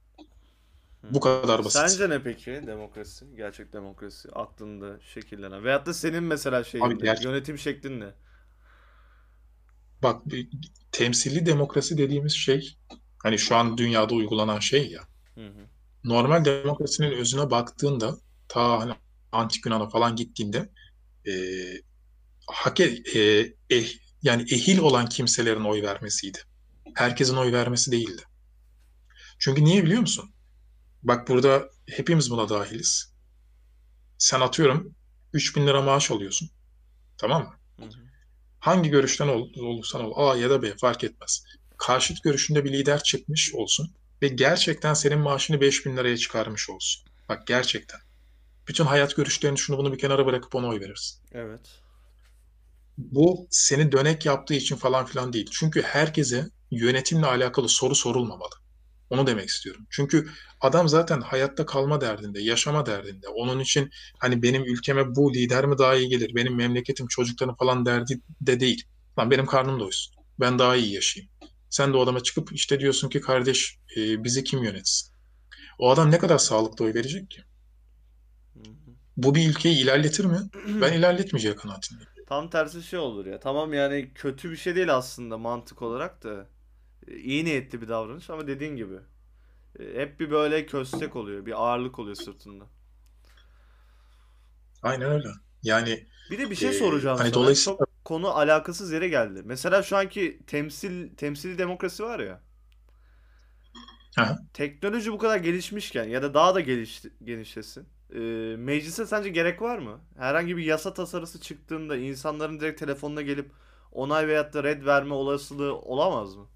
Bu 1.09 1.19
kadar 1.19 1.65
basit. 1.65 1.89
Sence 1.89 2.09
ne 2.09 2.23
peki 2.23 2.63
demokrasi? 2.67 3.35
Gerçek 3.35 3.73
demokrasi 3.73 4.29
aklında 4.31 4.99
şekillenen. 4.99 5.63
Veyahut 5.63 5.85
da 5.85 5.93
senin 5.93 6.23
mesela 6.23 6.63
Abi 6.79 6.93
şeyin 6.93 7.01
ne? 7.01 7.05
gerçek 7.05 7.23
Yönetim 7.23 7.57
şeklin 7.57 7.99
ne? 7.99 8.13
Bak 10.03 10.25
bir- 10.25 10.49
temsilli 10.91 11.45
demokrasi 11.45 11.97
dediğimiz 11.97 12.33
şey 12.33 12.77
hani 13.23 13.39
şu 13.39 13.55
an 13.55 13.77
dünyada 13.77 14.15
uygulanan 14.15 14.59
şey 14.59 14.87
ya. 14.91 15.01
Hı 15.35 15.47
hı. 15.47 15.67
Normal 16.03 16.45
demokrasinin 16.45 17.11
özüne 17.11 17.51
baktığında 17.51 18.17
ta 18.47 18.79
hani 18.81 18.93
antik 19.31 19.65
Yunan'a 19.65 19.89
falan 19.89 20.15
gittiğinde 20.15 20.69
e, 21.27 21.33
hak 22.47 22.79
e, 22.79 22.83
e, 23.15 23.19
eh- 23.69 23.99
yani 24.21 24.41
ehil 24.41 24.77
olan 24.79 25.05
kimselerin 25.09 25.63
oy 25.63 25.81
vermesiydi. 25.81 26.37
Herkesin 26.95 27.37
oy 27.37 27.51
vermesi 27.53 27.91
değildi. 27.91 28.21
Çünkü 29.39 29.63
niye 29.65 29.83
biliyor 29.83 30.01
musun? 30.01 30.33
Bak 31.03 31.27
burada 31.27 31.69
hepimiz 31.89 32.31
buna 32.31 32.49
dahiliz. 32.49 33.13
Sen 34.17 34.41
atıyorum 34.41 34.95
3000 35.33 35.67
lira 35.67 35.81
maaş 35.81 36.11
alıyorsun. 36.11 36.49
Tamam 37.17 37.43
mı? 37.43 37.53
Hı 37.79 37.85
hı. 37.85 38.07
Hangi 38.59 38.89
görüşten 38.89 39.27
ol, 39.27 39.49
olursan 39.59 40.03
ol, 40.03 40.13
A 40.15 40.35
ya 40.35 40.49
da 40.49 40.61
B 40.61 40.77
fark 40.77 41.03
etmez. 41.03 41.43
Karşıt 41.77 42.23
görüşünde 42.23 42.65
bir 42.65 42.73
lider 42.73 43.03
çıkmış 43.03 43.53
olsun 43.53 43.93
ve 44.21 44.27
gerçekten 44.27 44.93
senin 44.93 45.19
maaşını 45.19 45.61
5000 45.61 45.97
liraya 45.97 46.17
çıkarmış 46.17 46.69
olsun. 46.69 47.05
Bak 47.29 47.47
gerçekten. 47.47 47.99
Bütün 48.67 48.85
hayat 48.85 49.15
görüşlerini 49.15 49.57
şunu 49.57 49.77
bunu 49.77 49.93
bir 49.93 49.97
kenara 49.97 50.25
bırakıp 50.25 50.55
ona 50.55 50.67
oy 50.67 50.79
verirsin. 50.79 51.21
Evet. 51.31 51.81
Bu 52.97 53.47
seni 53.51 53.91
dönek 53.91 54.25
yaptığı 54.25 54.53
için 54.53 54.75
falan 54.75 55.05
filan 55.05 55.33
değil. 55.33 55.49
Çünkü 55.51 55.81
herkese 55.81 56.49
yönetimle 56.71 57.25
alakalı 57.25 57.69
soru 57.69 57.95
sorulmamalı. 57.95 58.55
Onu 59.09 59.27
demek 59.27 59.49
istiyorum. 59.49 59.87
Çünkü 59.89 60.27
adam 60.61 60.87
zaten 60.87 61.21
hayatta 61.21 61.65
kalma 61.65 62.01
derdinde, 62.01 62.41
yaşama 62.41 62.85
derdinde. 62.85 63.27
Onun 63.27 63.59
için 63.59 63.89
hani 64.19 64.43
benim 64.43 64.63
ülkeme 64.63 65.15
bu 65.15 65.33
lider 65.33 65.65
mi 65.65 65.77
daha 65.77 65.95
iyi 65.95 66.09
gelir, 66.09 66.35
benim 66.35 66.55
memleketim, 66.55 67.07
çocuklarım 67.07 67.55
falan 67.55 67.85
derdi 67.85 68.21
de 68.41 68.59
değil. 68.59 68.83
Lan 69.19 69.31
benim 69.31 69.45
karnım 69.45 69.79
doysun. 69.79 70.15
Ben 70.39 70.59
daha 70.59 70.75
iyi 70.75 70.93
yaşayayım. 70.93 71.31
Sen 71.69 71.93
de 71.93 71.97
o 71.97 72.01
adama 72.01 72.19
çıkıp 72.23 72.53
işte 72.53 72.79
diyorsun 72.79 73.09
ki 73.09 73.21
kardeş 73.21 73.77
e, 73.97 74.23
bizi 74.23 74.43
kim 74.43 74.63
yönetsin? 74.63 75.13
O 75.79 75.89
adam 75.89 76.11
ne 76.11 76.17
kadar 76.17 76.37
sağlıklı 76.37 76.85
oy 76.85 76.93
verecek 76.93 77.29
ki? 77.31 77.41
Bu 79.17 79.35
bir 79.35 79.49
ülkeyi 79.49 79.83
ilerletir 79.83 80.25
mi? 80.25 80.39
Ben 80.81 80.93
ilerletmeyeceği 80.93 81.55
kanaatindeyim. 81.55 82.11
Tam 82.27 82.49
tersi 82.49 82.83
şey 82.83 82.99
olur 82.99 83.25
ya. 83.25 83.39
Tamam 83.39 83.73
yani 83.73 84.11
kötü 84.15 84.51
bir 84.51 84.55
şey 84.57 84.75
değil 84.75 84.95
aslında 84.95 85.37
mantık 85.37 85.81
olarak 85.81 86.23
da. 86.23 86.47
İyi 87.07 87.45
niyetli 87.45 87.81
bir 87.81 87.87
davranış 87.87 88.29
ama 88.29 88.47
dediğin 88.47 88.75
gibi 88.75 88.95
e, 89.79 89.83
hep 90.01 90.19
bir 90.19 90.31
böyle 90.31 90.65
köstek 90.65 91.17
oluyor, 91.17 91.47
bir 91.47 91.63
ağırlık 91.63 91.99
oluyor 91.99 92.15
sırtında. 92.15 92.65
Aynen 94.83 95.11
öyle. 95.11 95.27
Yani 95.63 96.07
Bir 96.29 96.37
de 96.39 96.49
bir 96.49 96.55
şey 96.55 96.73
e, 96.73 96.73
soracağım 96.73 97.23
hani 97.23 97.33
sana. 97.33 97.33
dolayısıyla 97.33 97.77
Çok 97.77 97.87
konu 98.05 98.27
alakasız 98.29 98.91
yere 98.91 99.07
geldi. 99.07 99.41
Mesela 99.45 99.83
şu 99.83 99.97
anki 99.97 100.39
temsil 100.47 101.15
temsili 101.15 101.57
demokrasi 101.57 102.03
var 102.03 102.19
ya. 102.19 102.41
Aha. 104.17 104.37
Teknoloji 104.53 105.11
bu 105.11 105.17
kadar 105.17 105.37
gelişmişken 105.37 106.03
ya 106.03 106.21
da 106.23 106.33
daha 106.33 106.55
da 106.55 106.59
geliş, 106.59 107.01
genişlesin. 107.23 107.87
e, 108.13 108.19
meclise 108.57 109.05
sence 109.05 109.29
gerek 109.29 109.61
var 109.61 109.77
mı? 109.79 109.99
Herhangi 110.17 110.57
bir 110.57 110.63
yasa 110.63 110.93
tasarısı 110.93 111.41
çıktığında 111.41 111.97
insanların 111.97 112.59
direkt 112.59 112.79
telefonuna 112.79 113.21
gelip 113.21 113.51
onay 113.91 114.27
veyahut 114.27 114.53
da 114.53 114.63
red 114.63 114.85
verme 114.85 115.13
olasılığı 115.13 115.75
olamaz 115.75 116.35
mı? 116.35 116.47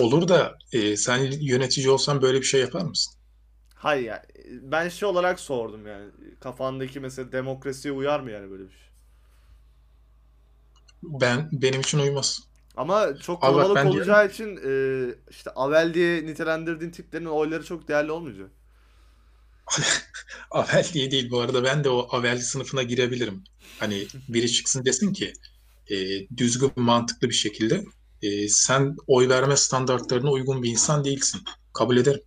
Olur 0.00 0.28
da 0.28 0.58
e, 0.72 0.96
sen 0.96 1.18
yönetici 1.40 1.90
olsan 1.90 2.22
böyle 2.22 2.38
bir 2.40 2.46
şey 2.46 2.60
yapar 2.60 2.82
mısın? 2.82 3.14
Hayır 3.74 4.02
yani 4.04 4.22
ben 4.62 4.88
şey 4.88 5.08
olarak 5.08 5.40
sordum 5.40 5.86
yani 5.86 6.10
kafandaki 6.40 7.00
mesela 7.00 7.32
demokrasiye 7.32 7.94
uyar 7.94 8.20
mı 8.20 8.30
yani 8.30 8.50
böyle 8.50 8.64
bir 8.64 8.70
şey? 8.70 8.88
Ben 11.02 11.48
benim 11.52 11.80
için 11.80 11.98
uymaz. 11.98 12.40
Ama 12.76 13.16
çok 13.16 13.42
kalabalık 13.42 13.76
ben 13.76 13.92
diyorum 13.92 13.98
olacağı 13.98 14.26
için 14.28 14.56
e, 14.66 15.14
işte 15.30 15.50
Avel 15.50 15.94
diye 15.94 16.26
nitelendirdiğin 16.26 16.90
tiplerin 16.90 17.24
oyları 17.24 17.64
çok 17.64 17.88
değerli 17.88 18.12
olmayacak. 18.12 18.50
Avel 20.50 20.84
diye 20.92 21.10
değil 21.10 21.30
bu 21.30 21.40
arada 21.40 21.64
ben 21.64 21.84
de 21.84 21.88
o 21.88 22.08
Avel 22.10 22.38
sınıfına 22.38 22.82
girebilirim. 22.82 23.44
Hani 23.80 24.06
biri 24.28 24.52
çıksın 24.52 24.84
desin 24.84 25.12
ki 25.12 25.32
e, 25.90 25.96
düzgün 26.36 26.72
mantıklı 26.76 27.28
bir 27.28 27.34
şekilde 27.34 27.84
e, 28.24 28.48
sen 28.48 28.96
oy 29.06 29.28
verme 29.28 29.56
standartlarına 29.56 30.30
uygun 30.30 30.62
bir 30.62 30.70
insan 30.70 31.04
değilsin. 31.04 31.40
Kabul 31.72 31.96
ederim. 31.96 32.20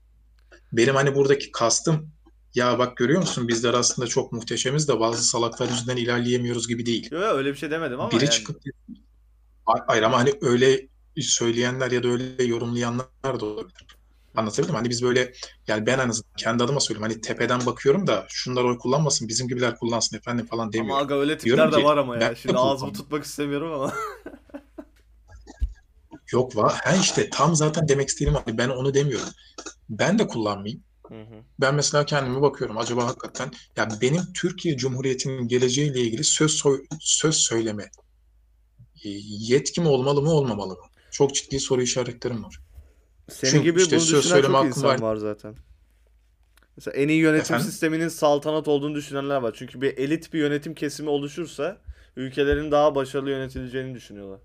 Benim 0.74 0.96
hani 0.96 1.16
buradaki 1.16 1.52
kastım 1.52 2.10
ya 2.56 2.80
bak 2.80 2.98
görüyor 2.98 3.20
musun 3.20 3.48
bizler 3.48 3.74
aslında 3.74 4.08
çok 4.08 4.32
muhteşemiz 4.32 4.88
de 4.88 5.00
bazı 5.00 5.24
salaklar 5.24 5.70
yüzünden 5.70 5.98
ilerleyemiyoruz 5.98 6.68
gibi 6.68 6.86
değil. 6.86 7.12
Yok 7.12 7.24
öyle 7.24 7.52
bir 7.52 7.58
şey 7.58 7.72
demedim 7.72 8.00
ama 8.00 8.12
Biri 8.12 8.20
yani 8.20 8.32
çıkıp 8.32 8.62
hayır 9.66 10.04
ama 10.04 10.18
hani 10.18 10.34
öyle 10.42 10.88
söyleyenler 11.22 11.92
ya 11.92 12.04
da 12.04 12.08
öyle 12.08 12.44
yorumlayanlar 12.44 13.06
da 13.24 13.46
olabilir. 13.46 13.86
Anlatabildim 14.36 14.74
mi? 14.74 14.78
Hani 14.78 14.90
biz 14.90 15.04
böyle 15.04 15.34
yani 15.68 15.86
ben 15.86 16.00
en 16.00 16.10
azından 16.10 16.34
kendi 16.38 16.64
adıma 16.64 16.80
söylüyorum. 16.80 17.12
Hani 17.12 17.22
tepeden 17.22 17.66
bakıyorum 17.66 18.08
da 18.08 18.26
şunlar 18.30 18.64
oy 18.64 18.78
kullanmasın 18.78 19.28
bizim 19.28 19.48
gibiler 19.48 19.78
kullansın 19.78 20.18
efendim 20.18 20.46
falan 20.46 20.64
ama 20.64 20.74
demiyorum. 20.74 21.04
aga 21.04 21.16
öyle 21.16 21.40
Diyorum 21.40 21.64
tipler 21.64 21.80
de 21.80 21.82
ki 21.82 21.88
var 21.88 21.98
ama 21.98 22.18
ya. 22.18 22.36
Şimdi 22.36 22.58
ağzımı 22.58 22.94
tutmak 22.94 23.24
istemiyorum 23.24 23.72
ama. 23.74 23.94
Yok 26.32 26.56
var. 26.56 26.80
Ha 26.84 26.96
işte 26.96 27.30
tam 27.30 27.56
zaten 27.56 27.88
demek 27.88 28.08
istediğim 28.10 28.36
hani 28.46 28.58
ben 28.58 28.70
onu 28.70 28.94
demiyorum. 28.94 29.30
Ben 29.90 30.20
de 30.20 30.28
kullanmayayım. 30.28 30.84
Hı 31.10 31.22
hı. 31.22 31.44
Ben 31.62 31.76
mesela 31.76 32.06
kendime 32.06 32.42
bakıyorum 32.42 32.78
acaba 32.78 33.08
hakikaten 33.08 33.52
ya 33.78 33.90
benim 34.02 34.34
Türkiye 34.34 34.78
Cumhuriyeti'nin 34.78 35.48
geleceğiyle 35.48 36.02
ilgili 36.02 36.24
söz 36.24 36.52
soy- 36.52 36.86
söz 37.00 37.36
söyleme 37.36 37.90
e, 39.06 39.10
yetkim 39.30 39.88
olmalı 39.88 40.22
mı 40.22 40.32
olmamalı 40.32 40.74
mı? 40.74 40.86
Çok 41.12 41.36
ciddi 41.36 41.60
soru 41.60 41.82
işaretlerim 41.82 42.44
var. 42.44 42.60
Senin 43.30 43.52
Çünkü 43.52 43.64
gibi 43.64 43.80
işte 43.80 43.96
bunu 43.96 44.06
söz 44.06 44.20
düşünen 44.20 44.34
söyleme 44.34 44.54
çok 44.58 44.64
insan 44.68 44.84
var. 44.84 45.02
var 45.02 45.16
zaten. 45.16 45.56
Mesela 46.78 46.98
en 46.98 47.08
iyi 47.08 47.20
yönetim 47.20 47.44
Efendim? 47.44 47.66
sisteminin 47.72 48.08
saltanat 48.08 48.68
olduğunu 48.68 48.96
düşünenler 48.96 49.36
var. 49.38 49.54
Çünkü 49.58 49.82
bir 49.82 49.98
elit 49.98 50.34
bir 50.34 50.40
yönetim 50.40 50.74
kesimi 50.76 51.10
oluşursa 51.10 51.78
ülkelerin 52.16 52.72
daha 52.72 52.96
başarılı 52.96 53.30
yönetileceğini 53.30 53.96
düşünüyorlar. 53.96 54.40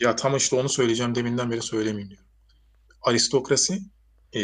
Ya 0.00 0.16
tam 0.16 0.36
işte 0.36 0.56
onu 0.56 0.68
söyleyeceğim 0.68 1.14
deminden 1.14 1.50
beri 1.50 1.62
söylemeyeyim 1.62 2.10
diyorum. 2.10 2.28
Aristokrasi 3.02 3.80
e, 4.36 4.42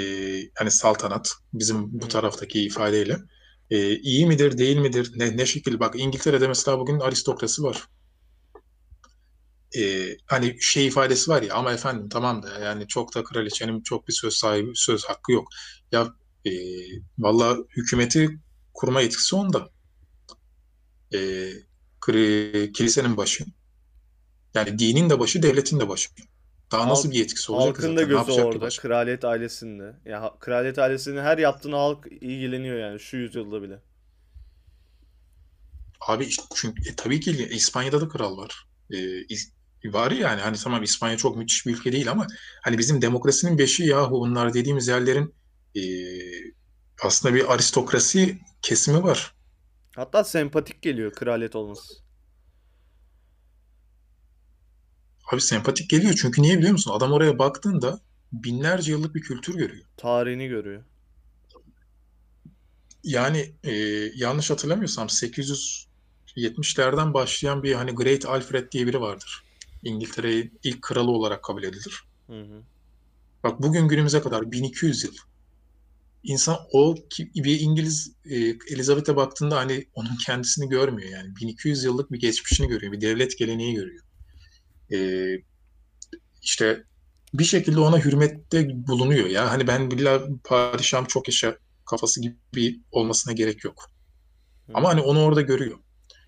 hani 0.59 0.73
saltanat 0.73 1.33
bizim 1.55 2.01
bu 2.01 2.09
taraftaki 2.09 2.65
ifadeyle 2.67 3.19
e, 3.71 3.97
iyi 3.99 4.27
midir 4.27 4.59
değil 4.59 4.79
midir 4.79 5.13
ne, 5.17 5.37
ne 5.37 5.47
şekil 5.47 5.81
bak 5.81 5.95
İngiltere'de 6.01 6.49
mesela 6.49 6.79
bugün 6.81 7.01
aristokrasi 7.01 7.63
var. 7.63 7.85
E, 9.79 10.17
hani 10.27 10.57
şey 10.61 10.87
ifadesi 10.87 11.31
var 11.31 11.43
ya 11.43 11.55
ama 11.55 11.73
efendim 11.73 12.09
tamam 12.09 12.43
da 12.43 12.59
yani 12.59 12.87
çok 12.89 13.15
da 13.15 13.25
kraliçenin 13.25 13.83
çok 13.83 14.09
bir 14.09 14.13
söz 14.13 14.35
sahibi 14.35 14.71
söz 14.75 15.05
hakkı 15.05 15.33
yok. 15.33 15.49
Ya 15.93 16.15
e, 16.47 16.51
valla 17.19 17.57
hükümeti 17.77 18.29
kurma 18.75 19.01
yetkisi 19.01 19.37
onda. 19.37 19.71
E, 21.13 21.19
kri- 22.01 22.73
kilisenin 22.73 23.17
başı. 23.17 23.45
Yani 24.55 24.79
dinin 24.79 25.11
de 25.11 25.19
başı, 25.21 25.43
devletin 25.43 25.81
de 25.81 25.89
başı. 25.89 26.11
Daha 26.73 26.89
nasıl 26.89 27.05
Halk, 27.05 27.15
bir 27.15 27.19
yetkisi 27.19 27.53
olacak 27.53 27.79
halkın 27.79 27.97
da 27.97 28.03
gözü 28.03 28.33
orada. 28.33 28.69
Kraliyet 28.69 29.25
ailesinde. 29.25 29.97
Ya 30.05 30.23
ha- 30.23 30.39
kraliyet 30.39 30.79
ailesinin 30.79 31.21
her 31.21 31.39
yaptığını 31.39 31.77
halk 31.77 32.07
ilgileniyor 32.11 32.79
yani 32.79 33.01
şu 33.01 33.17
yüzyılda 33.17 33.63
bile. 33.63 33.79
Abi 36.01 36.29
çünkü 36.55 36.91
e, 36.91 36.97
tabii 36.97 37.21
ki 37.21 37.49
İspanya'da 37.51 38.01
da 38.01 38.09
kral 38.09 38.37
var. 38.37 38.69
E, 38.91 38.97
var 39.93 40.11
yani 40.11 40.41
hani 40.41 40.57
tamam 40.57 40.83
İspanya 40.83 41.17
çok 41.17 41.37
müthiş 41.37 41.67
bir 41.67 41.73
ülke 41.77 41.93
değil 41.93 42.11
ama 42.11 42.27
hani 42.63 42.79
bizim 42.79 43.03
demokrasinin 43.03 43.59
beşi 43.59 43.85
yahu 43.85 44.11
bunlar 44.21 44.55
dediğimiz 44.55 44.89
yerlerin 44.89 45.35
e, 45.77 45.83
aslında 47.03 47.35
bir 47.35 47.55
aristokrasi 47.55 48.39
kesimi 48.63 49.03
var. 49.03 49.35
Hatta 49.97 50.25
sempatik 50.25 50.83
geliyor 50.83 51.13
kraliyet 51.13 51.57
olması. 51.57 52.04
Abi 55.35 55.41
sempatik 55.41 55.91
geliyor 55.91 56.15
çünkü 56.15 56.43
niye 56.43 56.59
biliyor 56.59 56.73
musun? 56.73 56.93
Adam 56.95 57.13
oraya 57.13 57.39
baktığında 57.39 58.01
binlerce 58.33 58.93
yıllık 58.93 59.15
bir 59.15 59.21
kültür 59.21 59.55
görüyor. 59.55 59.85
Tarihini 59.97 60.49
görüyor. 60.49 60.83
Yani 63.05 63.55
e, 63.65 63.73
yanlış 64.15 64.51
hatırlamıyorsam 64.51 65.07
870'lerden 65.07 67.15
başlayan 67.15 67.63
bir 67.63 67.73
hani 67.73 67.91
Great 67.91 68.27
Alfred 68.27 68.73
diye 68.73 68.87
biri 68.87 69.01
vardır. 69.01 69.45
İngiltere'nin 69.83 70.59
ilk 70.63 70.83
kralı 70.83 71.11
olarak 71.11 71.43
kabul 71.43 71.63
edilir. 71.63 72.05
Hı 72.27 72.41
hı. 72.41 72.63
Bak 73.45 73.63
bugün 73.63 73.89
günümüze 73.89 74.21
kadar 74.21 74.53
1200 74.53 75.05
yıl. 75.05 75.15
İnsan 76.23 76.57
o 76.73 76.97
bir 77.35 77.61
İngiliz 77.61 78.13
e, 78.25 78.37
Elizabeth'e 78.45 79.17
baktığında 79.17 79.57
hani 79.57 79.87
onun 79.95 80.17
kendisini 80.27 80.69
görmüyor 80.69 81.11
yani. 81.11 81.37
1200 81.37 81.85
yıllık 81.85 82.13
bir 82.13 82.21
geçmişini 82.21 82.69
görüyor. 82.69 82.93
Bir 82.93 83.01
devlet 83.01 83.39
geleneği 83.39 83.75
görüyor. 83.75 84.04
E, 84.95 84.99
işte 86.43 86.85
bir 87.35 87.45
şekilde 87.45 87.81
ona 87.81 87.99
hürmette 87.99 88.69
bulunuyor 88.89 89.27
ya. 89.27 89.51
Hani 89.51 89.67
ben 89.67 89.91
billa 89.91 90.23
padişahım 90.45 91.07
çok 91.07 91.29
yaşa 91.29 91.59
kafası 91.91 92.21
gibi 92.23 92.81
olmasına 92.91 93.33
gerek 93.33 93.65
yok. 93.65 93.91
Hı 94.67 94.73
Ama 94.75 94.89
hani 94.89 95.01
onu 95.01 95.23
orada 95.25 95.41
görüyor. 95.41 95.79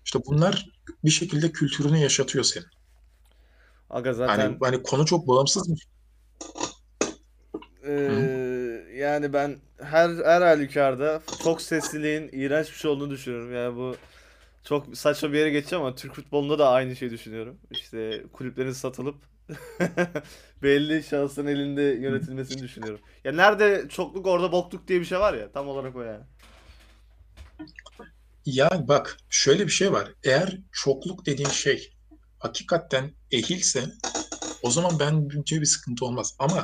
İşte 0.05 0.19
bunlar 0.27 0.67
bir 1.05 1.11
şekilde 1.11 1.51
kültürünü 1.51 1.97
yaşatıyor 1.97 2.45
senin. 2.45 2.67
Aga 3.89 4.09
Yani 4.09 4.17
zaten 4.17 4.59
hani 4.61 4.83
konu 4.83 5.05
çok 5.05 5.27
bağımsız 5.27 5.69
eee, 7.83 7.93
Hı? 8.09 8.29
yani 8.95 9.33
ben 9.33 9.55
her 9.81 10.09
her 10.09 10.41
halükarda 10.41 11.21
çok 11.43 11.61
sesliliğin 11.61 12.29
iğrenç 12.31 12.67
bir 12.67 12.73
şey 12.75 12.91
olduğunu 12.91 13.11
düşünüyorum. 13.11 13.53
Yani 13.53 13.75
bu 13.77 13.95
çok 14.67 14.97
saçma 14.97 15.33
bir 15.33 15.37
yere 15.37 15.49
geçeceğim 15.49 15.85
ama 15.85 15.95
Türk 15.95 16.13
futbolunda 16.13 16.59
da 16.59 16.69
aynı 16.69 16.95
şeyi 16.95 17.11
düşünüyorum. 17.11 17.57
İşte 17.71 18.23
kulüplerin 18.33 18.71
satılıp 18.71 19.15
belli 20.63 21.03
şahısların 21.03 21.47
elinde 21.47 21.81
yönetilmesini 21.81 22.63
düşünüyorum. 22.63 22.99
Ya 23.23 23.31
nerede 23.31 23.85
çokluk 23.89 24.27
orada 24.27 24.51
bokluk 24.51 24.87
diye 24.87 24.99
bir 24.99 25.05
şey 25.05 25.19
var 25.19 25.33
ya 25.33 25.51
tam 25.51 25.67
olarak 25.67 25.95
o 25.95 26.01
yani. 26.01 26.23
Ya 28.45 28.69
bak 28.87 29.17
şöyle 29.29 29.65
bir 29.65 29.71
şey 29.71 29.91
var. 29.91 30.13
Eğer 30.23 30.57
çokluk 30.71 31.25
dediğin 31.25 31.49
şey 31.49 31.93
hakikaten 32.39 33.11
ehilse 33.31 33.85
o 34.63 34.71
zaman 34.71 34.99
bence 34.99 35.61
bir 35.61 35.65
sıkıntı 35.65 36.05
olmaz. 36.05 36.35
Ama 36.39 36.63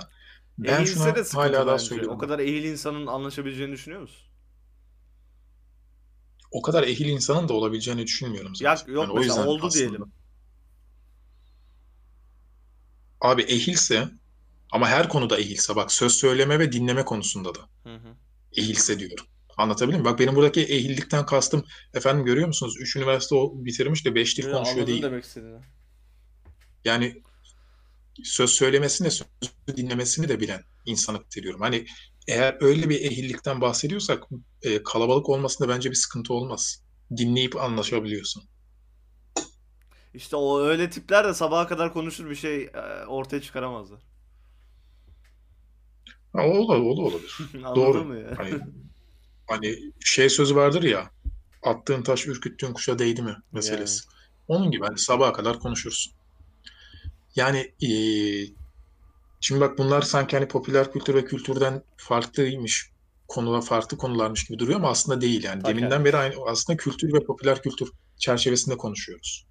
ben 0.57 0.79
Ehilse 0.79 0.93
şuna 0.93 1.15
de 1.15 1.23
hala 1.33 1.53
daha 1.53 1.65
bence. 1.65 1.73
O 1.73 1.77
söylüyorum. 1.77 2.17
kadar 2.17 2.39
ehil 2.39 2.63
insanın 2.63 3.07
anlaşabileceğini 3.07 3.73
düşünüyor 3.73 4.01
musun? 4.01 4.32
O 6.53 6.61
kadar 6.61 6.83
ehil 6.83 7.05
insanın 7.05 7.49
da 7.49 7.53
olabileceğini 7.53 8.03
düşünmüyorum 8.07 8.53
Ya 8.59 8.75
zaten. 8.75 8.93
yok 8.93 9.03
Yani 9.03 9.11
o 9.13 9.15
mesela 9.15 9.39
yüzden 9.39 9.47
oldu 9.47 9.67
aslında 9.67 9.89
diyelim. 9.89 10.13
abi 13.21 13.41
ehilse 13.41 14.09
ama 14.71 14.89
her 14.89 15.09
konuda 15.09 15.39
ehilse 15.39 15.75
bak 15.75 15.91
söz 15.91 16.13
söyleme 16.13 16.59
ve 16.59 16.71
dinleme 16.71 17.05
konusunda 17.05 17.55
da 17.55 17.59
Hı 17.83 17.95
hı. 17.95 18.15
ehilse 18.57 18.99
diyorum. 18.99 19.25
Anlatabildim 19.57 19.99
mi? 19.99 20.05
Bak 20.05 20.19
benim 20.19 20.35
buradaki 20.35 20.61
ehillikten 20.63 21.25
kastım 21.25 21.65
efendim 21.93 22.25
görüyor 22.25 22.47
musunuz? 22.47 22.75
Üç 22.79 22.95
üniversite 22.95 23.35
o 23.35 23.53
bitirmiş 23.65 24.05
de 24.05 24.15
beş 24.15 24.37
dil 24.37 24.43
Yo, 24.43 24.51
konuşuyor 24.51 24.75
anladım 24.77 24.87
değil. 24.87 25.03
demek 25.03 25.23
istediğini. 25.23 25.59
Yani 26.85 27.23
söz 28.23 28.49
söylemesini 28.49 29.05
de 29.05 29.11
söz 29.11 29.27
dinlemesini 29.77 30.29
de 30.29 30.39
bilen 30.39 30.63
insanı 30.85 31.21
diyorum. 31.31 31.61
Hani 31.61 31.85
eğer 32.27 32.57
öyle 32.61 32.89
bir 32.89 33.01
ehillikten 33.01 33.61
bahsediyorsak 33.61 34.23
e, 34.61 34.83
kalabalık 34.83 35.29
olmasında 35.29 35.69
bence 35.69 35.89
bir 35.89 35.95
sıkıntı 35.95 36.33
olmaz. 36.33 36.83
Dinleyip 37.17 37.55
anlaşabiliyorsun. 37.55 38.43
İşte 40.13 40.35
o 40.35 40.59
öyle 40.61 40.89
tipler 40.89 41.25
de 41.27 41.33
sabaha 41.33 41.67
kadar 41.67 41.93
konuşur 41.93 42.29
bir 42.29 42.35
şey 42.35 42.63
e, 42.63 43.05
ortaya 43.07 43.41
çıkaramazlar. 43.41 43.99
Ha, 46.33 46.43
o, 46.47 46.67
da- 46.69 46.81
o 46.83 46.97
da 46.97 47.01
olabilir. 47.01 47.37
Doğru. 47.75 48.05
mı 48.05 48.17
ya? 48.19 48.37
Hani, 48.37 48.59
hani 49.47 49.75
şey 49.99 50.29
sözü 50.29 50.55
vardır 50.55 50.83
ya 50.83 51.11
attığın 51.63 52.03
taş 52.03 52.27
ürküttüğün 52.27 52.73
kuşa 52.73 52.99
değdi 52.99 53.21
mi 53.21 53.35
meselesi. 53.51 54.03
Onun 54.47 54.71
gibi 54.71 54.85
hani 54.85 54.97
sabaha 54.97 55.33
kadar 55.33 55.59
konuşursun. 55.59 56.13
Yani 57.35 57.73
eee, 57.79 58.47
şimdi 59.43 59.61
bak 59.61 59.77
bunlar 59.77 60.01
sanki 60.01 60.35
hani 60.37 60.47
popüler 60.47 60.91
kültür 60.91 61.15
ve 61.15 61.25
kültürden 61.25 61.83
farklıymış 61.97 62.91
konular 63.27 63.61
farklı 63.61 63.97
konularmış 63.97 64.43
gibi 64.43 64.59
duruyor 64.59 64.79
ama 64.79 64.89
aslında 64.89 65.21
değil 65.21 65.43
yani. 65.43 65.65
Deminden 65.65 66.05
beri 66.05 66.17
aynı 66.17 66.33
aslında 66.47 66.77
kültür 66.77 67.13
ve 67.13 67.23
popüler 67.23 67.61
kültür 67.61 67.91
çerçevesinde 68.17 68.77
konuşuyoruz. 68.77 69.45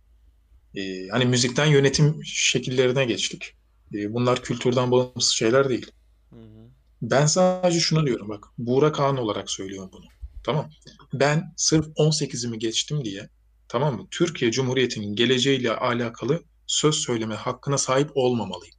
Eee, 0.75 1.09
hani 1.11 1.25
müzikten 1.25 1.67
yönetim 1.67 2.21
şekillerine 2.25 3.05
geçtik. 3.05 3.55
Eee, 3.93 4.13
bunlar 4.15 4.43
kültürden 4.43 4.91
bağımsız 4.91 5.33
şeyler 5.33 5.69
değil. 5.69 5.91
Hı 6.31 6.37
hı. 6.37 6.69
Ben 7.03 7.27
sadece 7.27 7.81
şunu 7.81 8.07
diyorum 8.07 8.29
bak. 8.29 8.45
Buğra 8.59 8.93
Kağan 8.93 9.17
olarak 9.17 9.51
söylüyorum 9.51 9.91
bunu. 9.93 10.05
Tamam. 10.45 10.71
Ben 11.13 11.53
sırf 11.57 11.87
18'imi 11.97 12.59
geçtim 12.59 13.05
diye 13.05 13.29
tamam 13.69 13.97
mı? 13.97 14.07
Türkiye 14.11 14.51
Cumhuriyeti'nin 14.51 15.17
geleceğiyle 15.17 15.77
alakalı 15.77 16.43
söz 16.67 16.95
söyleme 16.95 17.35
hakkına 17.35 17.79
sahip 17.79 18.11
olmamalıyım. 18.15 18.75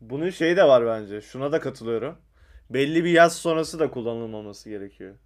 Bunun 0.00 0.30
şeyi 0.30 0.56
de 0.56 0.64
var 0.64 0.86
bence. 0.86 1.20
Şuna 1.20 1.52
da 1.52 1.60
katılıyorum. 1.60 2.18
Belli 2.70 3.04
bir 3.04 3.10
yaş 3.10 3.32
sonrası 3.32 3.78
da 3.78 3.90
kullanılmaması 3.90 4.70
gerekiyor. 4.70 5.16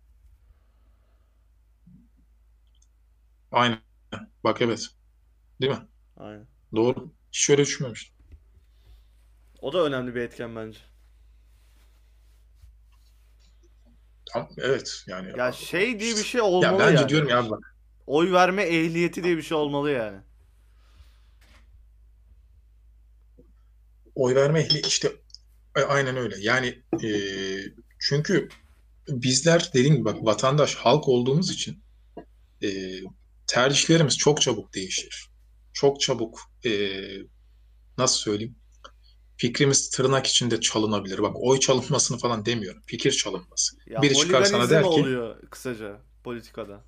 Aynen. 3.50 3.82
Bak 4.44 4.62
evet. 4.62 4.86
Değil 5.62 5.72
mi? 5.72 5.88
Aynen. 6.16 6.48
Doğru. 6.76 7.14
Hiç 7.32 7.40
şöyle 7.46 7.62
düşünmemiştim. 7.62 8.16
O 9.58 9.72
da 9.72 9.84
önemli 9.84 10.14
bir 10.14 10.20
etken 10.20 10.56
bence. 10.56 10.78
Tamam, 14.32 14.48
evet 14.58 15.04
yani. 15.06 15.32
Ya 15.34 15.52
şey 15.52 16.00
diye 16.00 16.16
bir 16.16 16.24
şey 16.24 16.40
Ya 16.60 16.78
olmalı 16.80 16.80
bence 16.80 17.08
yani. 17.08 17.10
diyorum 17.10 17.28
ya 17.28 17.50
bak. 17.50 17.74
Oy 18.06 18.32
verme 18.32 18.62
ehliyeti 18.62 19.24
diye 19.24 19.36
bir 19.36 19.42
şey 19.42 19.58
olmalı 19.58 19.90
yani. 19.90 20.18
Oy 24.18 24.34
verme 24.34 24.60
ehli 24.60 24.80
işte 24.86 25.12
e, 25.76 25.80
aynen 25.80 26.16
öyle. 26.16 26.36
Yani 26.40 26.82
e, 27.04 27.10
çünkü 27.98 28.48
bizler 29.08 29.70
dediğim 29.74 29.94
gibi 29.94 30.04
bak 30.04 30.16
vatandaş 30.24 30.74
halk 30.74 31.08
olduğumuz 31.08 31.50
için 31.50 31.82
e, 32.62 32.68
tercihlerimiz 33.46 34.18
çok 34.18 34.40
çabuk 34.40 34.74
değişir. 34.74 35.30
Çok 35.72 36.00
çabuk 36.00 36.40
e, 36.64 36.70
nasıl 37.98 38.18
söyleyeyim? 38.18 38.56
Fikrimiz 39.36 39.90
tırnak 39.90 40.26
içinde 40.26 40.60
çalınabilir. 40.60 41.18
Bak 41.18 41.36
oy 41.36 41.60
çalınmasını 41.60 42.18
falan 42.18 42.46
demiyorum. 42.46 42.82
Fikir 42.86 43.12
çalınması. 43.12 43.76
Ya 43.86 44.02
Biri 44.02 44.14
çıkar 44.14 44.44
sana 44.44 44.70
der 44.70 44.82
ki 44.82 44.88
oluyor 44.88 45.50
kısaca 45.50 46.00
politikada. 46.24 46.84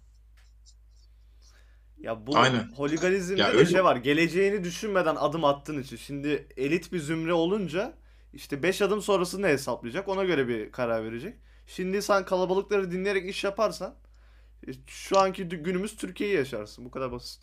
Ya 2.01 2.27
bu 2.27 2.39
Aynen. 2.39 2.69
holiganizmde 2.71 3.43
Ya 3.43 3.53
de 3.53 3.57
öyle. 3.57 3.65
şey 3.65 3.85
var. 3.85 3.97
Geleceğini 3.97 4.65
düşünmeden 4.65 5.17
adım 5.17 5.45
attığın 5.45 5.83
için. 5.83 5.97
Şimdi 5.97 6.49
elit 6.57 6.93
bir 6.93 6.99
zümre 6.99 7.33
olunca 7.33 7.95
işte 8.33 8.63
5 8.63 8.83
adım 8.83 9.03
sonrasını 9.03 9.47
hesaplayacak. 9.47 10.09
Ona 10.09 10.25
göre 10.25 10.49
bir 10.49 10.73
karar 10.73 11.05
verecek. 11.05 11.35
Şimdi 11.67 12.03
sen 12.03 12.25
kalabalıkları 12.25 12.91
dinleyerek 12.91 13.29
iş 13.31 13.45
yaparsan 13.45 13.95
e, 14.69 14.73
şu 14.89 15.19
anki 15.19 15.45
günümüz 15.49 15.97
Türkiye'yi 15.97 16.37
yaşarsın. 16.37 16.85
Bu 16.85 16.91
kadar 16.91 17.13
basit. 17.13 17.43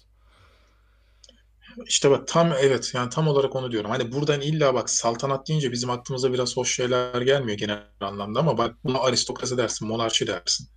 işte 1.87 2.09
bak 2.11 2.27
tam 2.27 2.53
evet 2.61 2.91
yani 2.93 3.09
tam 3.09 3.27
olarak 3.27 3.55
onu 3.55 3.71
diyorum. 3.71 3.89
Hani 3.91 4.11
buradan 4.11 4.41
illa 4.41 4.73
bak 4.73 4.89
saltanat 4.89 5.47
deyince 5.47 5.71
bizim 5.71 5.89
aklımıza 5.89 6.33
biraz 6.33 6.57
hoş 6.57 6.75
şeyler 6.75 7.21
gelmiyor 7.21 7.57
genel 7.57 7.83
anlamda 7.99 8.39
ama 8.39 8.57
bak 8.57 8.75
buna 8.83 8.99
aristokrasi 8.99 9.57
dersin, 9.57 9.87
monarşi 9.87 10.27
dersin. 10.27 10.67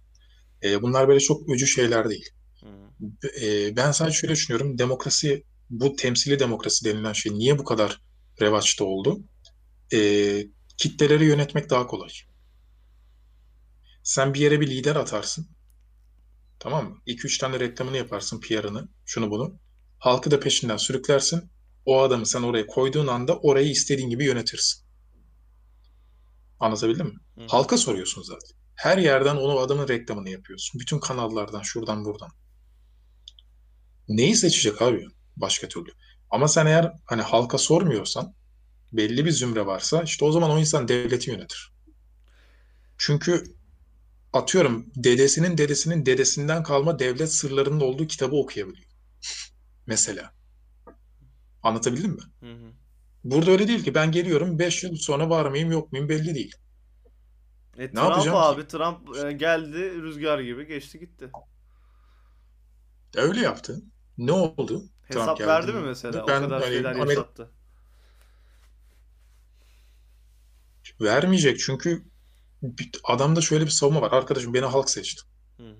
E, 0.64 0.82
bunlar 0.82 1.08
böyle 1.08 1.20
çok 1.20 1.50
öcü 1.50 1.66
şeyler 1.68 2.10
değil. 2.10 2.30
Hı. 2.62 3.46
E, 3.46 3.76
ben 3.76 3.92
sadece 3.92 4.16
şöyle 4.16 4.34
düşünüyorum. 4.34 4.78
Demokrasi, 4.78 5.44
bu 5.70 5.96
temsili 5.96 6.38
demokrasi 6.38 6.84
denilen 6.84 7.12
şey 7.12 7.32
niye 7.32 7.58
bu 7.58 7.64
kadar 7.64 8.00
revaçta 8.40 8.84
oldu? 8.84 9.20
E, 9.92 9.98
kitleleri 10.76 11.24
yönetmek 11.24 11.70
daha 11.70 11.86
kolay. 11.86 12.10
Sen 14.02 14.34
bir 14.34 14.40
yere 14.40 14.60
bir 14.60 14.70
lider 14.70 14.96
atarsın. 14.96 15.48
Tamam 16.58 16.88
mı? 16.88 16.96
2-3 17.06 17.38
tane 17.38 17.60
reklamını 17.60 17.96
yaparsın, 17.96 18.40
PR'ını, 18.40 18.88
şunu 19.04 19.30
bunu. 19.30 19.58
Halkı 19.98 20.30
da 20.30 20.40
peşinden 20.40 20.76
sürüklersin. 20.76 21.50
O 21.86 22.00
adamı 22.00 22.26
sen 22.26 22.42
oraya 22.42 22.66
koyduğun 22.66 23.06
anda 23.06 23.38
orayı 23.38 23.70
istediğin 23.70 24.10
gibi 24.10 24.24
yönetirsin. 24.24 24.84
Anlatabildim 26.60 27.06
mi? 27.06 27.18
Hı 27.34 27.40
hı. 27.40 27.46
Halka 27.48 27.76
soruyorsun 27.76 28.22
zaten. 28.22 28.56
Her 28.74 28.98
yerden 28.98 29.36
onu 29.36 29.58
adamın 29.58 29.88
reklamını 29.88 30.30
yapıyorsun. 30.30 30.80
Bütün 30.80 30.98
kanallardan, 30.98 31.62
şuradan 31.62 32.04
buradan. 32.04 32.30
Neyi 34.10 34.36
seçecek 34.36 34.82
abi 34.82 35.06
başka 35.36 35.68
türlü? 35.68 35.90
Ama 36.30 36.48
sen 36.48 36.66
eğer 36.66 36.92
hani 37.04 37.22
halka 37.22 37.58
sormuyorsan, 37.58 38.34
belli 38.92 39.24
bir 39.24 39.30
zümre 39.30 39.66
varsa 39.66 40.02
işte 40.02 40.24
o 40.24 40.32
zaman 40.32 40.50
o 40.50 40.58
insan 40.58 40.88
devleti 40.88 41.30
yönetir. 41.30 41.72
Çünkü 42.98 43.44
atıyorum 44.32 44.86
dedesinin 44.96 45.58
dedesinin 45.58 46.06
dedesinden 46.06 46.62
kalma 46.62 46.98
devlet 46.98 47.32
sırlarının 47.32 47.80
olduğu 47.80 48.06
kitabı 48.06 48.36
okuyabiliyor. 48.36 48.90
Mesela. 49.86 50.34
Anlatabildim 51.62 52.10
mi? 52.10 52.22
Hı 52.40 52.52
hı. 52.52 52.72
Burada 53.24 53.50
öyle 53.50 53.68
değil 53.68 53.84
ki. 53.84 53.94
Ben 53.94 54.12
geliyorum 54.12 54.58
5 54.58 54.84
yıl 54.84 54.96
sonra 54.96 55.30
var 55.30 55.46
mıyım 55.46 55.72
yok 55.72 55.92
muyum 55.92 56.08
belli 56.08 56.34
değil. 56.34 56.54
E, 57.78 57.90
Trump 57.90 57.94
yapacağım 57.94 58.24
ki? 58.24 58.32
abi 58.36 58.66
Trump 58.66 59.16
e, 59.24 59.32
geldi 59.32 60.02
rüzgar 60.02 60.38
gibi 60.38 60.66
geçti 60.66 60.98
gitti. 60.98 61.30
Öyle 63.14 63.40
yaptı. 63.40 63.82
Ne 64.20 64.32
oldu? 64.32 64.84
Hesap 65.02 65.24
Trump 65.24 65.38
geldi. 65.38 65.48
verdi 65.48 65.72
mi 65.72 65.80
mesela? 65.80 66.12
Ben 66.12 66.20
o 66.20 66.24
kadar 66.44 66.62
hani 66.62 66.74
şeyler 66.74 66.94
Amerika- 66.94 67.08
yaşattı. 67.10 67.50
Vermeyecek 71.00 71.58
çünkü 71.58 72.04
adamda 73.04 73.40
şöyle 73.40 73.64
bir 73.64 73.70
savunma 73.70 74.02
var. 74.02 74.12
Arkadaşım 74.12 74.54
beni 74.54 74.64
halk 74.64 74.90
seçti. 74.90 75.22
Hı 75.56 75.62
hı. 75.68 75.76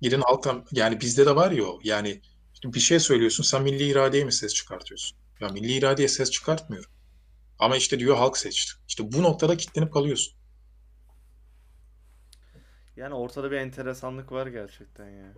Gidin 0.00 0.20
halktan 0.20 0.66
yani 0.72 1.00
bizde 1.00 1.26
de 1.26 1.36
var 1.36 1.50
ya 1.50 1.64
o. 1.64 1.80
Yani 1.84 2.20
bir 2.64 2.80
şey 2.80 3.00
söylüyorsun 3.00 3.42
sen 3.44 3.62
milli 3.62 3.84
iradeye 3.88 4.24
mi 4.24 4.32
ses 4.32 4.54
çıkartıyorsun? 4.54 5.18
Ya 5.40 5.48
milli 5.48 5.72
iradeye 5.72 6.08
ses 6.08 6.30
çıkartmıyorum. 6.30 6.90
Ama 7.58 7.76
işte 7.76 7.98
diyor 7.98 8.16
halk 8.16 8.38
seçti. 8.38 8.72
İşte 8.88 9.12
bu 9.12 9.22
noktada 9.22 9.56
kilitlenip 9.56 9.92
kalıyorsun. 9.92 10.34
Yani 12.96 13.14
ortada 13.14 13.50
bir 13.50 13.56
enteresanlık 13.56 14.32
var 14.32 14.46
gerçekten 14.46 15.08
ya. 15.10 15.34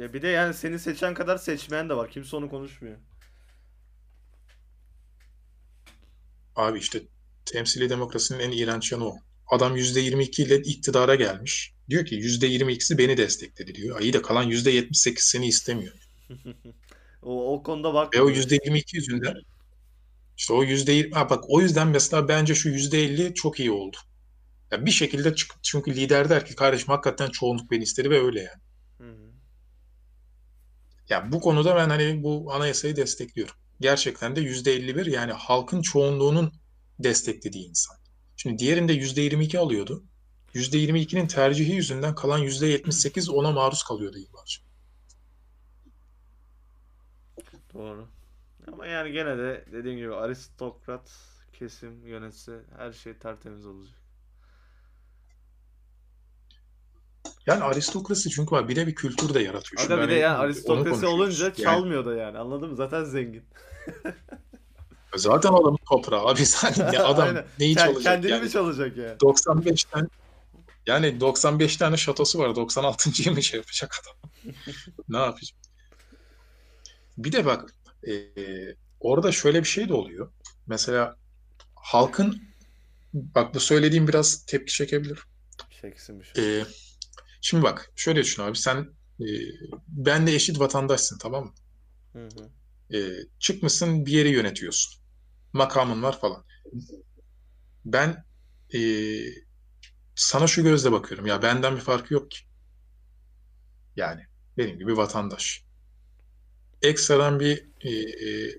Ya 0.00 0.12
bir 0.12 0.22
de 0.22 0.28
yani 0.28 0.54
seni 0.54 0.78
seçen 0.78 1.14
kadar 1.14 1.38
seçmeyen 1.38 1.88
de 1.88 1.96
var. 1.96 2.10
Kimse 2.10 2.36
onu 2.36 2.50
konuşmuyor. 2.50 2.96
Abi 6.56 6.78
işte 6.78 7.02
temsili 7.44 7.90
demokrasinin 7.90 8.38
en 8.38 8.50
iğrenç 8.50 8.92
yanı 8.92 9.08
o. 9.08 9.16
Adam 9.46 9.76
%22 9.76 10.42
ile 10.42 10.56
iktidara 10.56 11.14
gelmiş. 11.14 11.74
Diyor 11.90 12.04
ki 12.06 12.16
%22'si 12.16 12.98
beni 12.98 13.16
destekledi 13.16 13.74
diyor. 13.74 14.00
İyi 14.00 14.12
de 14.12 14.22
kalan 14.22 14.50
%78 14.50 15.14
seni 15.18 15.46
istemiyor. 15.46 15.94
O, 17.22 17.54
o 17.54 17.62
konuda 17.62 17.94
bak. 17.94 18.14
Ve 18.14 18.22
o 18.22 18.30
%22 18.30 18.96
yüzünden 18.96 19.34
işte 20.36 20.52
o 20.52 20.64
%20 20.64 21.12
ha 21.12 21.30
bak 21.30 21.44
o 21.48 21.60
yüzden 21.60 21.88
mesela 21.88 22.28
bence 22.28 22.54
şu 22.54 22.68
%50 22.68 23.34
çok 23.34 23.60
iyi 23.60 23.70
oldu. 23.70 23.96
Ya 24.70 24.86
bir 24.86 24.90
şekilde 24.90 25.34
çık 25.34 25.54
çünkü 25.62 25.96
lider 25.96 26.30
der 26.30 26.46
ki 26.46 26.54
kardeşim 26.54 26.88
hakikaten 26.88 27.30
çoğunluk 27.30 27.70
beni 27.70 27.82
istedi 27.82 28.10
ve 28.10 28.24
öyle 28.24 28.40
yani. 28.40 28.60
Ya 31.10 31.32
bu 31.32 31.40
konuda 31.40 31.76
ben 31.76 31.88
hani 31.88 32.22
bu 32.22 32.52
anayasayı 32.52 32.96
destekliyorum. 32.96 33.54
Gerçekten 33.80 34.36
de 34.36 34.40
%51 34.40 35.10
yani 35.10 35.32
halkın 35.32 35.82
çoğunluğunun 35.82 36.52
desteklediği 36.98 37.68
insan. 37.68 37.96
Şimdi 38.36 38.58
diğerinde 38.58 38.92
%22 38.94 39.58
alıyordu. 39.58 40.04
%22'nin 40.54 41.26
tercihi 41.26 41.72
yüzünden 41.72 42.14
kalan 42.14 42.40
%78 42.42 43.30
ona 43.30 43.52
maruz 43.52 43.82
kalıyordu 43.82 44.18
yıllarca. 44.18 44.62
Doğru. 47.74 48.08
Ama 48.72 48.86
yani 48.86 49.12
gene 49.12 49.38
de 49.38 49.64
dediğim 49.72 49.98
gibi 49.98 50.14
aristokrat 50.14 51.10
kesim 51.52 52.06
yönetse 52.06 52.60
her 52.76 52.92
şey 52.92 53.14
tertemiz 53.14 53.66
olacak. 53.66 53.99
Yani 57.46 57.64
aristokrasi 57.64 58.30
çünkü 58.30 58.50
var 58.50 58.68
bir 58.68 58.76
de 58.76 58.86
bir 58.86 58.94
kültür 58.94 59.34
de 59.34 59.40
yaratıyor. 59.40 59.82
Aga 59.84 60.02
bir 60.02 60.08
de 60.08 60.14
yani 60.14 60.36
aristokrasi 60.36 61.06
olunca 61.06 61.54
çalmıyor 61.54 62.04
da 62.04 62.14
yani. 62.14 62.38
Anladın 62.38 62.70
mı? 62.70 62.76
Zaten 62.76 63.04
zengin. 63.04 63.42
zaten 65.16 65.52
adamın 65.52 65.78
toprağı 65.88 66.26
abi 66.26 66.46
sen 66.46 66.92
ya 66.92 67.04
adam 67.08 67.36
neyi 67.58 67.76
çalacak 67.76 68.02
kendini 68.02 68.30
yani? 68.30 68.42
mi 68.42 68.50
çalacak 68.50 68.96
yani? 68.96 69.20
95 69.20 69.84
tane 69.84 70.08
yani 70.86 71.20
95 71.20 71.76
tane 71.76 71.96
şatosu 71.96 72.38
var. 72.38 72.48
96.yı 72.48 73.32
mı 73.34 73.42
şey 73.42 73.58
yapacak 73.60 73.96
adam? 74.02 74.30
Ne 75.08 75.18
yapacak? 75.18 75.58
Bir 77.18 77.32
de 77.32 77.46
bak 77.46 77.74
e, 78.08 78.12
orada 79.00 79.32
şöyle 79.32 79.60
bir 79.60 79.68
şey 79.68 79.88
de 79.88 79.94
oluyor. 79.94 80.30
Mesela 80.66 81.16
halkın 81.74 82.42
bak 83.14 83.54
bu 83.54 83.60
söylediğim 83.60 84.08
biraz 84.08 84.46
tepki 84.46 84.72
çekebilir. 84.72 85.18
Çeksin 85.80 86.20
bir 86.20 86.24
şey. 86.24 86.60
E, 86.60 86.64
şimdi 87.40 87.62
bak 87.64 87.92
şöyle 87.96 88.22
düşün 88.22 88.42
abi 88.42 88.56
sen 88.56 88.76
e, 89.20 89.26
benle 89.88 90.34
eşit 90.34 90.60
vatandaşsın 90.60 91.18
tamam 91.18 91.44
mı? 91.44 91.54
Hı 92.12 92.28
hı. 92.28 92.50
E, 92.96 92.98
çıkmışsın 93.38 94.06
bir 94.06 94.12
yeri 94.12 94.28
yönetiyorsun. 94.28 95.02
Makamın 95.52 96.02
var 96.02 96.20
falan. 96.20 96.44
Ben 97.84 98.24
e, 98.74 98.80
sana 100.14 100.46
şu 100.46 100.62
gözle 100.62 100.92
bakıyorum. 100.92 101.26
Ya 101.26 101.42
benden 101.42 101.76
bir 101.76 101.80
farkı 101.80 102.14
yok 102.14 102.30
ki. 102.30 102.38
Yani 103.96 104.26
benim 104.58 104.78
gibi 104.78 104.96
vatandaş. 104.96 105.64
Ekstradan 106.82 107.40
bir 107.40 107.68
e, 107.80 107.90
e, 108.30 108.54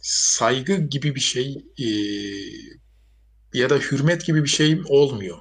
saygı 0.00 0.76
gibi 0.76 1.14
bir 1.14 1.20
şey 1.20 1.56
e, 1.78 1.88
ya 3.54 3.70
da 3.70 3.78
hürmet 3.78 4.26
gibi 4.26 4.42
bir 4.42 4.48
şey 4.48 4.80
olmuyor. 4.88 5.38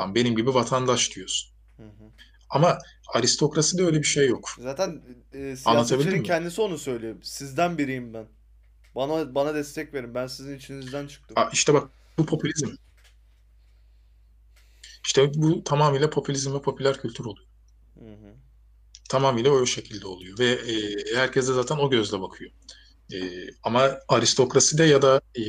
Lan 0.00 0.14
benim 0.14 0.36
gibi 0.36 0.54
vatandaş 0.54 1.16
diyorsun. 1.16 1.50
Hı 1.76 1.82
hı. 1.82 2.10
Ama 2.50 2.78
aristokraside 3.14 3.82
öyle 3.82 3.98
bir 3.98 4.06
şey 4.06 4.28
yok. 4.28 4.50
Zaten 4.58 5.02
e, 5.32 5.56
siyasetçinin 5.56 6.22
kendisi 6.22 6.60
onu 6.60 6.78
söylüyor. 6.78 7.16
Sizden 7.22 7.78
biriyim 7.78 8.14
ben. 8.14 8.26
Bana 8.94 9.34
bana 9.34 9.54
destek 9.54 9.94
verin. 9.94 10.14
Ben 10.14 10.26
sizin 10.26 10.56
içinizden 10.56 11.06
çıktım. 11.06 11.38
Aa, 11.38 11.50
işte 11.52 11.74
bak 11.74 11.90
bu 12.18 12.26
popülizm. 12.26 12.68
İşte 15.04 15.30
bu 15.34 15.64
tamamıyla 15.64 16.10
popülizm 16.10 16.54
ve 16.54 16.62
popüler 16.62 17.00
kültür 17.00 17.24
oluyor. 17.24 17.46
Hı 17.98 18.04
hı. 18.04 18.34
Tamamıyla 19.08 19.50
o 19.50 19.66
şekilde 19.66 20.06
oluyor 20.06 20.38
ve 20.38 20.46
e, 20.46 20.96
herkes 21.16 21.48
de 21.48 21.52
zaten 21.52 21.76
o 21.76 21.90
gözle 21.90 22.20
bakıyor. 22.20 22.50
E, 23.12 23.18
ama 23.62 23.98
aristokraside 24.08 24.84
ya 24.84 25.02
da 25.02 25.20
e, 25.36 25.42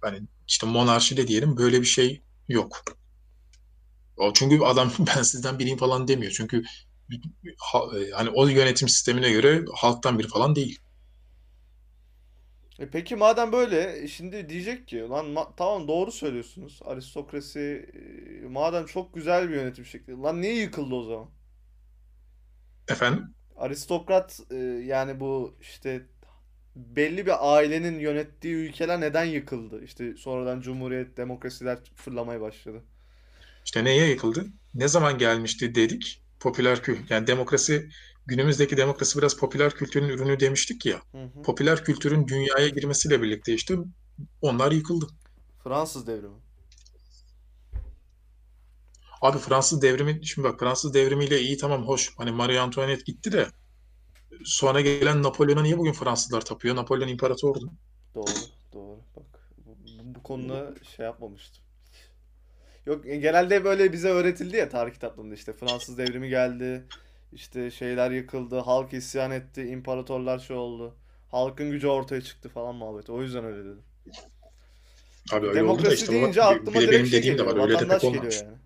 hani 0.00 0.20
işte 0.48 0.66
monarşide 0.66 1.28
diyelim 1.28 1.56
böyle 1.56 1.80
bir 1.80 1.86
şey 1.86 2.22
yok. 2.48 2.82
O 4.18 4.32
çünkü 4.32 4.60
adam 4.64 4.92
ben 5.16 5.22
sizden 5.22 5.58
biriyim 5.58 5.78
falan 5.78 6.08
demiyor. 6.08 6.32
Çünkü 6.36 6.62
e, 7.74 8.10
hani 8.10 8.30
o 8.30 8.46
yönetim 8.48 8.88
sistemine 8.88 9.30
göre 9.30 9.64
halktan 9.74 10.18
biri 10.18 10.28
falan 10.28 10.54
değil. 10.56 10.78
E 12.78 12.90
peki 12.90 13.16
madem 13.16 13.52
böyle 13.52 14.02
e, 14.02 14.08
şimdi 14.08 14.48
diyecek 14.48 14.88
ki 14.88 15.00
lan 15.00 15.26
ma- 15.26 15.52
tamam 15.56 15.88
doğru 15.88 16.12
söylüyorsunuz. 16.12 16.80
Aristokrasi 16.84 17.86
e, 18.44 18.48
madem 18.48 18.86
çok 18.86 19.14
güzel 19.14 19.48
bir 19.48 19.54
yönetim 19.54 19.84
şekli. 19.84 20.16
Lan 20.22 20.40
niye 20.42 20.54
yıkıldı 20.60 20.94
o 20.94 21.02
zaman? 21.02 21.30
Efendim? 22.88 23.34
Aristokrat 23.56 24.40
e, 24.50 24.56
yani 24.84 25.20
bu 25.20 25.56
işte 25.60 26.06
belli 26.76 27.26
bir 27.26 27.56
ailenin 27.56 28.00
yönettiği 28.00 28.54
ülkeler 28.54 29.00
neden 29.00 29.24
yıkıldı? 29.24 29.84
İşte 29.84 30.16
sonradan 30.16 30.60
cumhuriyet, 30.60 31.16
demokrasiler 31.16 31.78
fırlamaya 31.96 32.40
başladı. 32.40 32.84
İşte 33.68 33.84
neye 33.84 34.08
yıkıldı? 34.10 34.46
Ne 34.74 34.88
zaman 34.88 35.18
gelmişti 35.18 35.74
dedik? 35.74 36.22
Popüler 36.40 36.82
kült. 36.82 37.10
Yani 37.10 37.26
demokrasi 37.26 37.88
günümüzdeki 38.26 38.76
demokrasi 38.76 39.18
biraz 39.18 39.36
popüler 39.36 39.74
kültürün 39.74 40.08
ürünü 40.08 40.40
demiştik 40.40 40.86
ya. 40.86 41.02
Hı 41.12 41.22
hı. 41.24 41.42
Popüler 41.42 41.84
kültürün 41.84 42.26
dünyaya 42.26 42.68
girmesiyle 42.68 43.22
birlikte 43.22 43.54
işte 43.54 43.76
onlar 44.40 44.72
yıkıldı. 44.72 45.06
Fransız 45.64 46.06
devrimi. 46.06 46.36
Abi 49.22 49.38
Fransız 49.38 49.82
devrimi 49.82 50.20
şimdi 50.26 50.48
bak 50.48 50.60
Fransız 50.60 50.94
devrimiyle 50.94 51.40
iyi 51.40 51.56
tamam 51.56 51.86
hoş. 51.86 52.10
Hani 52.18 52.32
Marie 52.32 52.58
Antoinette 52.58 53.02
gitti 53.06 53.32
de 53.32 53.46
sonra 54.44 54.80
gelen 54.80 55.22
Napolyon'a 55.22 55.62
niye 55.62 55.78
bugün 55.78 55.92
Fransızlar 55.92 56.40
tapıyor? 56.44 56.76
Napolyon 56.76 57.08
imparatordu. 57.08 57.70
Doğru, 58.14 58.26
doğru. 58.72 58.98
Bak 59.16 59.50
bu- 59.66 60.14
bu 60.14 60.22
konuda 60.22 60.74
şey 60.96 61.06
yapmamıştım. 61.06 61.67
Yok 62.88 63.06
e, 63.06 63.16
genelde 63.16 63.64
böyle 63.64 63.92
bize 63.92 64.08
öğretildi 64.08 64.56
ya 64.56 64.68
tarih 64.68 64.92
kitaplarında 64.94 65.34
işte 65.34 65.52
Fransız 65.52 65.98
devrimi 65.98 66.28
geldi. 66.28 66.84
işte 67.32 67.70
şeyler 67.70 68.10
yıkıldı, 68.10 68.58
halk 68.58 68.92
isyan 68.92 69.30
etti, 69.30 69.62
imparatorlar 69.64 70.38
şey 70.38 70.56
oldu. 70.56 70.96
Halkın 71.30 71.70
gücü 71.70 71.86
ortaya 71.88 72.20
çıktı 72.22 72.48
falan 72.48 72.74
muhabbeti. 72.74 73.12
O 73.12 73.22
yüzden 73.22 73.44
öyle 73.44 73.58
dedim. 73.64 73.84
Abi 75.32 75.46
öyle 75.46 75.64
oldu 75.64 75.84
da 75.84 75.94
Demokrasi 75.94 75.94
işte 75.94 76.12
bak 76.12 76.12
deyince 76.12 76.40
bir, 76.48 76.52
aklıma 76.52 76.80
bir 76.80 76.80
de 76.80 76.88
direkt 76.88 76.92
benim 76.92 77.06
şey 77.06 77.12
dediğim 77.12 77.38
de 77.38 77.42
geliyor. 77.42 77.46
var. 77.46 77.56
Öyle 77.56 77.78
de 77.78 77.88
pek 77.88 77.90
Vatandaş 77.90 78.02
geliyor 78.02 78.12
olmamış. 78.12 78.42
yani. 78.42 78.58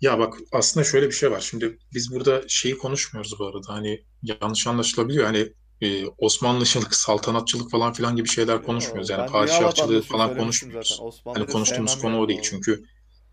Ya 0.00 0.18
bak 0.18 0.34
aslında 0.52 0.84
şöyle 0.84 1.06
bir 1.06 1.12
şey 1.12 1.30
var. 1.30 1.40
Şimdi 1.40 1.78
biz 1.94 2.12
burada 2.14 2.42
şeyi 2.48 2.78
konuşmuyoruz 2.78 3.38
bu 3.38 3.46
arada. 3.46 3.72
Hani 3.72 4.04
yanlış 4.22 4.66
anlaşılabiliyor. 4.66 5.26
Hani 5.26 5.52
e, 5.80 6.06
Osmanlıçılık, 6.06 6.94
saltanatçılık 6.94 7.70
falan 7.70 7.92
filan 7.92 8.16
gibi 8.16 8.28
şeyler 8.28 8.62
konuşmuyoruz. 8.62 9.10
Yo, 9.10 9.16
Yani 9.16 9.26
ben 9.26 9.32
padişahçılığı 9.32 10.02
falan 10.02 10.36
konuşmuyoruz. 10.36 11.00
Hani 11.24 11.46
konuştuğumuz 11.46 11.98
konu 11.98 12.18
o 12.18 12.28
değil. 12.28 12.40
Çünkü 12.42 12.84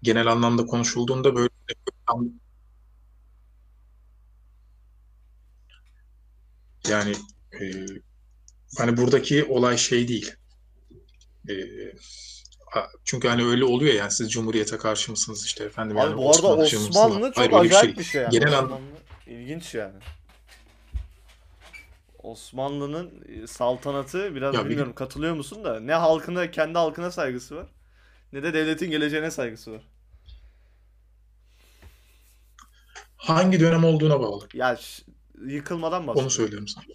genel 0.02 0.28
anlamda 0.28 0.66
konuşulduğunda 0.66 1.36
böyle 1.36 1.50
yani 6.90 7.12
e, 7.62 7.66
hani 8.78 8.98
buradaki 8.98 9.44
olay 9.46 9.78
şey 9.78 10.08
değil. 10.08 10.34
E, 11.50 11.54
çünkü 13.04 13.28
hani 13.28 13.46
öyle 13.46 13.66
oluyor 13.66 13.94
yani 13.94 14.12
siz 14.12 14.32
Cumhuriyete 14.32 14.78
karşı 14.78 15.12
mısınız 15.12 15.46
işte 15.46 15.64
efendim 15.64 15.98
yani 15.98 16.10
Abi 16.10 16.18
bu 16.18 16.30
arada? 16.30 16.48
Osmanlı 16.48 17.32
Hayır 17.36 17.52
çok 17.52 17.60
öyle 17.60 17.64
bir 17.64 17.70
şey 17.70 17.80
acayip 17.80 17.98
bir 17.98 18.04
şey 18.04 18.22
yani. 18.22 18.32
Genel 18.32 18.58
an 18.58 18.66
Osmanlı 18.66 18.82
ilginç 19.28 19.74
yani. 19.74 19.94
Osmanlı'nın 22.32 23.24
e, 23.44 23.48
saltanatı 23.48 24.36
biraz 24.36 24.56
ya 24.56 24.66
bir 24.66 24.70
bilmiyorum 24.70 24.96
katılıyor 24.96 25.36
musun 25.36 25.64
da 25.64 25.80
ne 25.80 25.94
halkına 25.94 26.52
kendi 26.52 26.78
halkına 26.78 27.12
saygısı 27.12 27.56
var 27.56 27.68
ne 28.34 28.44
de 28.44 28.54
devletin 28.54 28.92
geleceğine 28.92 29.32
saygısı 29.32 29.72
var. 29.72 29.82
hangi 33.18 33.60
dönem 33.60 33.84
olduğuna 33.84 34.20
bağlı. 34.20 34.48
Ya 34.54 34.78
yıkılmadan 35.48 36.02
Onu 36.02 36.08
bahsediyorum. 36.08 36.32
söylüyorum 36.32 36.68
sana. 36.68 36.86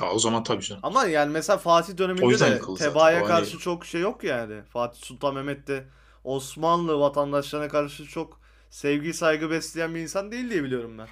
Ya 0.00 0.10
o 0.12 0.18
zaman 0.18 0.42
tabii 0.42 0.62
canım. 0.62 0.80
Ama 0.84 1.04
yani 1.04 1.32
mesela 1.32 1.58
Fatih 1.58 1.96
döneminde 1.98 2.40
de 2.40 2.46
yıkıldı 2.46 2.78
zaten. 2.78 2.92
tebaaya 2.92 3.22
O 3.22 3.28
hani 3.28 3.28
karşı 3.28 3.58
çok 3.58 3.86
şey 3.86 4.00
yok 4.00 4.24
yani. 4.24 4.62
Fatih 4.64 5.00
Sultan 5.00 5.34
Mehmet 5.34 5.68
de 5.68 5.84
Osmanlı 6.24 7.00
vatandaşlarına 7.00 7.68
karşı 7.68 8.04
çok 8.06 8.40
sevgi 8.70 9.14
saygı 9.14 9.50
besleyen 9.50 9.94
bir 9.94 10.00
insan 10.00 10.32
değil 10.32 10.50
diye 10.50 10.64
biliyorum 10.64 10.98
ben. 10.98 11.08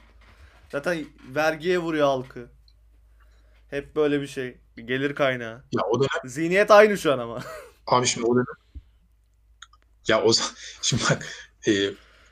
Zaten 0.74 1.06
vergiye 1.34 1.78
vuruyor 1.78 2.06
halkı. 2.06 2.50
Hep 3.70 3.96
böyle 3.96 4.20
bir 4.20 4.26
şey. 4.26 4.60
Gelir 4.76 5.14
kaynağı. 5.14 5.64
ya 5.72 5.82
o 5.90 6.00
dönem 6.00 6.30
Zihniyet 6.30 6.70
aynı 6.70 6.98
şu 6.98 7.12
an 7.12 7.18
ama. 7.18 7.42
abi 7.86 8.06
şimdi 8.06 8.26
o 8.26 8.34
dönem 8.34 8.46
ya 10.08 10.22
o 10.22 10.32
zaman 10.32 10.52
şimdi 10.82 11.02
bak 11.10 11.26
e, 11.68 11.90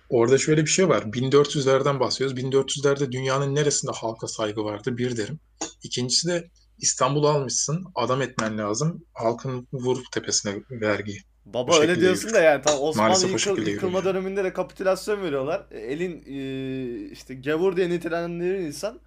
orada 0.08 0.38
şöyle 0.38 0.62
bir 0.62 0.70
şey 0.70 0.88
var. 0.88 1.02
1400'lerden 1.02 2.00
bahsediyoruz. 2.00 2.38
1400'lerde 2.38 3.12
dünyanın 3.12 3.54
neresinde 3.54 3.92
halka 3.92 4.28
saygı 4.28 4.64
vardı? 4.64 4.98
Bir 4.98 5.16
derim. 5.16 5.40
İkincisi 5.82 6.28
de 6.28 6.50
İstanbul'u 6.78 7.28
almışsın. 7.28 7.84
Adam 7.94 8.22
etmen 8.22 8.58
lazım. 8.58 9.04
Halkın 9.14 9.68
vur 9.72 10.02
tepesine 10.12 10.54
vergiyi. 10.70 11.22
Baba 11.46 11.80
öyle 11.80 12.00
şekilde 12.00 12.00
diyorsun 12.00 12.32
yürür. 12.32 12.34
da 12.34 12.40
yani 12.42 12.62
tam 12.62 12.80
Osmanlı 12.80 13.26
Maalesef 13.26 13.34
o 13.34 13.38
yıkıl, 13.38 13.58
şekilde 13.58 13.70
yıkılma 13.70 14.04
yürüyor. 14.04 14.04
döneminde 14.04 14.44
de 14.44 14.52
kapitülasyon 14.52 15.22
veriyorlar. 15.22 15.66
E, 15.70 15.78
Elin 15.80 16.24
e, 16.26 17.10
işte 17.10 17.34
gavur 17.34 17.76
diye 17.76 17.90
nitelendirilen 17.90 18.62
insan 18.66 19.00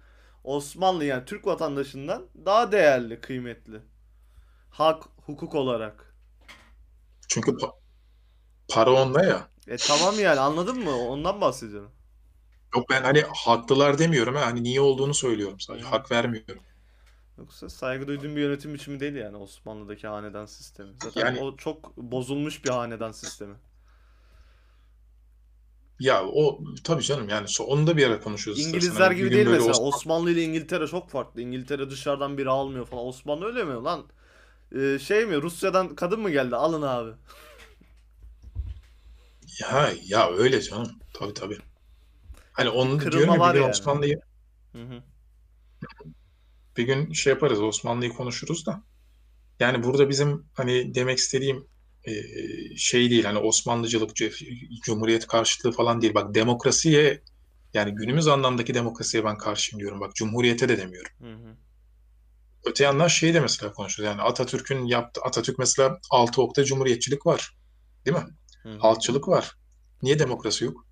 Osmanlı 0.44 1.04
yani 1.04 1.24
Türk 1.24 1.46
vatandaşından 1.46 2.26
daha 2.46 2.72
değerli, 2.72 3.20
kıymetli. 3.20 3.80
Hak, 4.70 5.04
hukuk 5.26 5.54
olarak. 5.54 6.14
Çünkü 7.28 7.50
pa- 7.50 7.74
para 8.68 8.92
onda 8.92 9.24
ya. 9.24 9.50
E 9.66 9.78
tamam 9.78 10.18
yani 10.20 10.40
anladın 10.40 10.78
mı? 10.78 10.96
Ondan 10.96 11.40
bahsediyorum. 11.40 11.92
Yok 12.76 12.90
ben 12.90 13.02
hani 13.02 13.22
haklılar 13.36 13.98
demiyorum. 13.98 14.34
ha. 14.34 14.46
Hani 14.46 14.62
niye 14.62 14.80
olduğunu 14.80 15.14
söylüyorum 15.14 15.60
sadece. 15.60 15.84
Hı. 15.84 15.88
Hak 15.88 16.10
vermiyorum. 16.12 16.65
Yoksa 17.38 17.68
saygı 17.68 18.08
duyduğum 18.08 18.36
bir 18.36 18.40
yönetim 18.40 18.74
biçimi 18.74 19.00
değil 19.00 19.14
yani 19.14 19.36
Osmanlı'daki 19.36 20.06
hanedan 20.06 20.46
sistemi. 20.46 20.92
Zaten 20.98 21.26
Yani 21.26 21.38
o 21.38 21.56
çok 21.56 21.96
bozulmuş 21.96 22.64
bir 22.64 22.70
hanedan 22.70 23.12
sistemi. 23.12 23.54
ya 26.00 26.24
o 26.26 26.60
tabii 26.84 27.02
canım 27.02 27.28
yani 27.28 27.46
onu 27.66 27.86
da 27.86 27.96
bir 27.96 28.06
ara 28.06 28.14
istersen. 28.16 28.58
İngilizler 28.68 29.10
Hani 29.10 29.16
bir 29.16 29.16
gibi 29.16 29.32
değil 29.32 29.46
mesela. 29.46 29.76
Osmanlı 29.76 29.88
Osmanlı 29.88 30.30
ile 30.30 30.42
İngiltere 30.42 30.86
çok 30.86 31.10
farklı. 31.10 31.40
İngiltere 31.40 31.90
dışarıdan 31.90 32.38
biri 32.38 32.50
almıyor 32.50 32.86
falan. 32.86 33.06
Osmanlı 33.06 33.44
öyle 33.46 33.64
mi 33.64 33.74
lan? 33.74 34.06
Ee, 34.76 34.98
şey 34.98 35.26
mi? 35.26 35.42
Rusya'dan 35.42 35.96
kadın 35.96 36.20
mı 36.20 36.30
geldi? 36.30 36.56
Alın 36.56 36.82
abi. 36.82 37.12
ya 39.60 39.92
ya 40.04 40.30
öyle 40.30 40.60
canım. 40.62 40.90
Tabii 41.14 41.34
tabii. 41.34 41.58
Hani 42.52 42.68
onu 42.70 43.00
da 43.00 43.12
diyorum 43.12 43.12
Kırılma 43.12 43.34
ya 43.34 43.40
var 43.40 43.54
yani. 43.54 43.70
Osmanlı'yı 43.70 44.20
Hı 44.72 44.82
hı. 44.82 45.02
Bir 46.76 46.84
gün 46.84 47.12
şey 47.12 47.32
yaparız 47.32 47.62
Osmanlı'yı 47.62 48.10
konuşuruz 48.10 48.66
da. 48.66 48.82
Yani 49.60 49.82
burada 49.82 50.08
bizim 50.08 50.46
hani 50.54 50.94
demek 50.94 51.18
istediğim 51.18 51.66
e, 52.04 52.12
şey 52.76 53.10
değil 53.10 53.24
hani 53.24 53.38
Osmanlıcılık, 53.38 54.10
Cumhuriyet 54.82 55.26
karşıtlığı 55.26 55.72
falan 55.72 56.00
değil. 56.00 56.14
Bak 56.14 56.34
demokrasiye 56.34 57.22
Yani 57.74 57.94
günümüz 57.94 58.28
anlamdaki 58.28 58.74
demokrasiye 58.74 59.24
ben 59.24 59.38
karşıyım 59.38 59.80
diyorum. 59.80 60.00
Bak 60.00 60.14
cumhuriyete 60.14 60.68
de 60.68 60.78
demiyorum. 60.78 61.12
Hı 61.20 61.32
hı. 61.32 61.56
Öte 62.64 62.84
yandan 62.84 63.08
şeyi 63.08 63.34
de 63.34 63.40
mesela 63.40 63.72
konuşuyoruz. 63.72 64.12
Yani 64.12 64.22
Atatürk'ün 64.22 64.86
yaptığı, 64.86 65.20
Atatürk 65.20 65.58
mesela 65.58 65.98
altı 66.10 66.42
okta 66.42 66.64
cumhuriyetçilik 66.64 67.26
var. 67.26 67.56
Değil 68.06 68.16
mi? 68.16 68.24
Hı 68.62 68.68
hı. 68.68 68.78
Halkçılık 68.78 69.28
var. 69.28 69.52
Niye 70.02 70.18
demokrasi 70.18 70.64
yok? 70.64 70.86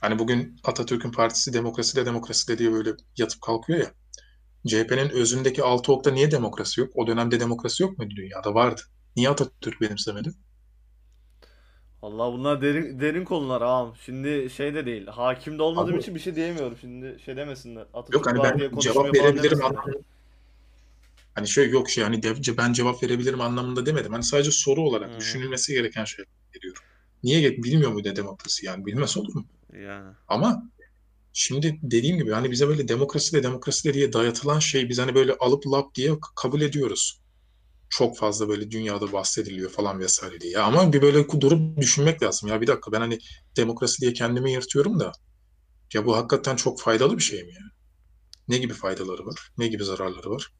Hani 0.00 0.18
bugün 0.18 0.56
Atatürk'ün 0.64 1.12
partisi 1.12 1.52
demokrasi 1.52 1.96
de 1.96 2.06
demokrasi 2.06 2.48
de 2.48 2.58
diye 2.58 2.72
böyle 2.72 2.90
yatıp 3.16 3.40
kalkıyor 3.42 3.78
ya. 3.78 3.92
CHP'nin 4.66 5.10
özündeki 5.10 5.62
altı 5.62 5.92
okta 5.92 6.10
niye 6.10 6.30
demokrasi 6.30 6.80
yok? 6.80 6.90
O 6.94 7.06
dönemde 7.06 7.40
demokrasi 7.40 7.82
yok 7.82 7.98
muydu 7.98 8.14
dünyada? 8.16 8.54
Vardı. 8.54 8.80
Niye 9.16 9.28
Atatürk 9.30 9.80
benimsemedi? 9.80 10.30
Allah 12.02 12.32
bunlar 12.32 12.62
derin 12.62 13.00
derin 13.00 13.24
konular 13.24 13.62
ağam. 13.62 13.94
Şimdi 13.96 14.50
şey 14.50 14.74
de 14.74 14.86
değil. 14.86 15.06
Hakim 15.06 15.58
de 15.58 15.62
olmadığım 15.62 15.96
Abi 15.96 15.98
için 15.98 16.14
bir 16.14 16.20
şey 16.20 16.34
diyemiyorum. 16.34 16.76
Şimdi 16.80 17.18
şey 17.24 17.36
demesinler. 17.36 17.86
yok 18.08 18.26
Atatürk 18.26 18.26
hani 18.26 18.38
var 18.38 18.54
ben 18.60 18.62
cevap 18.78 19.14
verebilirim 19.14 19.62
anlamında. 19.64 19.98
Hani 21.34 21.48
şey 21.48 21.70
yok 21.70 21.90
şey 21.90 22.04
hani 22.04 22.22
de- 22.22 22.56
ben 22.58 22.72
cevap 22.72 23.02
verebilirim 23.02 23.40
anlamında 23.40 23.86
demedim. 23.86 24.12
Hani 24.12 24.22
sadece 24.24 24.50
soru 24.50 24.80
olarak 24.82 25.18
hı. 25.18 25.18
düşünülmesi 25.18 25.72
gereken 25.72 26.04
şey 26.04 26.24
geliyor. 26.54 26.76
Niye 27.22 27.56
bilmiyor 27.62 27.92
muydu 27.92 28.16
demokrasi 28.16 28.66
yani 28.66 28.86
bilmez 28.86 29.16
olur 29.16 29.34
mu? 29.34 29.46
Yani. 29.72 30.14
Ama 30.28 30.70
Şimdi 31.32 31.78
dediğim 31.82 32.18
gibi 32.18 32.32
hani 32.32 32.50
bize 32.50 32.68
böyle 32.68 32.88
demokrasi 32.88 33.32
de 33.32 33.42
demokrasi 33.42 33.88
de 33.88 33.94
diye 33.94 34.12
dayatılan 34.12 34.58
şey 34.58 34.88
biz 34.88 34.98
hani 34.98 35.14
böyle 35.14 35.34
alıp 35.34 35.66
lap 35.66 35.94
diye 35.94 36.12
kabul 36.36 36.60
ediyoruz. 36.60 37.20
Çok 37.90 38.18
fazla 38.18 38.48
böyle 38.48 38.70
dünyada 38.70 39.12
bahsediliyor 39.12 39.70
falan 39.70 40.00
vesaire 40.00 40.40
diye. 40.40 40.58
Ama 40.58 40.92
bir 40.92 41.02
böyle 41.02 41.28
durup 41.40 41.76
düşünmek 41.76 42.22
lazım. 42.22 42.48
Ya 42.48 42.60
bir 42.60 42.66
dakika 42.66 42.92
ben 42.92 43.00
hani 43.00 43.18
demokrasi 43.56 44.00
diye 44.00 44.12
kendimi 44.12 44.52
yırtıyorum 44.52 45.00
da 45.00 45.12
ya 45.94 46.06
bu 46.06 46.16
hakikaten 46.16 46.56
çok 46.56 46.80
faydalı 46.80 47.16
bir 47.18 47.22
şey 47.22 47.44
mi 47.44 47.52
ya? 47.54 47.64
Ne 48.48 48.58
gibi 48.58 48.72
faydaları 48.74 49.26
var? 49.26 49.52
Ne 49.58 49.68
gibi 49.68 49.84
zararları 49.84 50.30
var? 50.30 50.52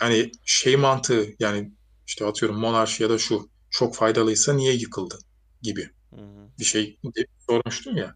Yani 0.00 0.30
şey 0.44 0.76
mantığı 0.76 1.26
yani 1.38 1.72
işte 2.06 2.26
atıyorum 2.26 2.58
monarşi 2.58 3.02
ya 3.02 3.10
da 3.10 3.18
şu 3.18 3.50
çok 3.70 3.94
faydalıysa 3.96 4.52
niye 4.54 4.72
yıkıldı 4.72 5.18
gibi 5.62 5.90
Hı 6.10 6.16
hı. 6.20 6.48
bir 6.58 6.64
şey 6.64 6.98
de 7.16 7.26
sormuştum 7.48 7.96
ya. 7.96 8.14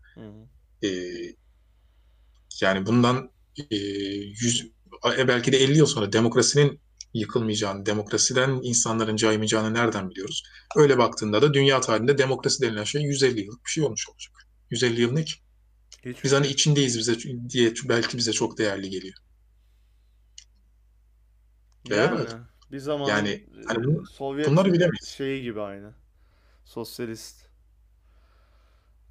Ee, 0.85 0.89
Yani 2.63 2.87
bundan 2.87 3.31
e, 3.71 3.77
100 3.77 4.73
e, 5.19 5.29
belki 5.29 5.53
de 5.53 5.57
50 5.57 5.79
yıl 5.79 5.87
sonra 5.87 6.13
demokrasinin 6.13 6.81
yıkılmayacağını, 7.15 7.87
demokrasiden 7.87 8.61
insanların 8.63 9.17
caymayacağını 9.17 9.75
nereden 9.75 10.11
biliyoruz? 10.11 10.43
Öyle 10.77 10.99
baktığında 10.99 11.43
da 11.43 11.55
dünya 11.55 11.81
tarihinde 11.81 12.19
demokrasi 12.19 12.63
denilen 12.63 12.85
şey 12.85 13.03
150 13.03 13.41
yıllık 13.41 13.65
bir 13.67 13.71
şey 13.71 13.85
olmuş 13.85 14.09
olacak. 14.09 14.33
150 14.71 15.01
yıl 15.01 15.13
ne 15.13 15.25
ki? 15.25 15.35
Hiçbir 16.05 16.23
Biz 16.25 16.33
hani 16.33 16.47
içindeyiz 16.49 16.99
bize 16.99 17.17
diye 17.51 17.75
belki 17.89 18.19
bize 18.19 18.33
çok 18.33 18.59
değerli 18.59 18.91
geliyor. 18.91 19.15
Yani 21.85 22.19
Evet. 22.19 22.37
bir 22.73 22.79
zamanın 22.79 23.13
Yani 23.19 23.47
hani 23.67 23.85
e, 23.85 23.85
bu- 23.87 24.05
Sovyet 24.05 24.53
bunları 24.53 24.73
bilemeyiz. 24.73 25.19
şeyi 25.19 25.43
gibi 25.43 25.61
aynı. 25.61 25.95
Sosyalist. 26.65 27.49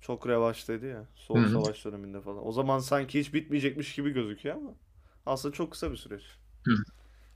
Çok 0.02 0.28
revaçtaydı 0.28 0.86
ya. 0.88 1.08
Soğuk 1.16 1.39
hı. 1.39 1.49
Savaş 1.49 1.86
döneminde 1.86 2.22
falan. 2.22 2.47
O 2.47 2.52
zaman 2.52 2.80
sanki 2.80 3.20
hiç 3.20 3.34
bitmeyecekmiş 3.34 3.95
gibi 3.95 4.12
gözüküyor 4.12 4.56
ama 4.56 4.76
aslında 5.26 5.54
çok 5.56 5.72
kısa 5.72 5.91
bir 5.91 5.97
süreç. 5.97 6.24
Hı. 6.68 6.76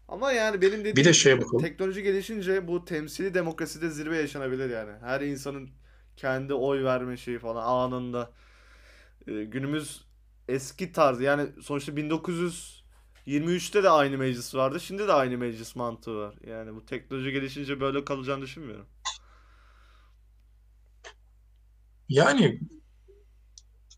Ama 0.08 0.32
yani 0.32 0.62
benim 0.62 0.86
Bir 0.96 1.06
de 1.06 1.14
dediğim 1.14 1.14
şeye 1.14 1.42
bakalım. 1.42 1.58
teknoloji 1.58 2.04
gelişince 2.04 2.68
bu 2.68 2.86
temsili 2.86 3.34
demokraside 3.34 3.90
zirve 3.90 4.18
yaşanabilir 4.18 4.70
yani. 4.70 4.92
Her 5.02 5.22
insanın 5.22 5.70
kendi 6.18 6.54
oy 6.54 6.84
verme 6.84 7.18
şeyi 7.18 7.40
falan 7.40 7.64
anında. 7.66 8.32
Ee, 9.28 9.44
günümüz 9.44 10.06
eski 10.48 10.92
tarz 10.92 11.22
yani 11.22 11.50
sonuçta 11.62 11.96
1923'te 11.98 13.84
de 13.84 13.90
aynı 13.90 14.18
meclis 14.18 14.56
vardı. 14.56 14.80
Şimdi 14.80 15.08
de 15.08 15.14
aynı 15.14 15.38
meclis 15.38 15.76
mantığı 15.76 16.18
var. 16.18 16.36
Yani 16.48 16.76
bu 16.76 16.86
teknoloji 16.86 17.32
gelişince 17.32 17.80
böyle 17.82 18.06
kalacağını 18.06 18.42
düşünmüyorum. 18.42 18.88
Yani 22.10 22.60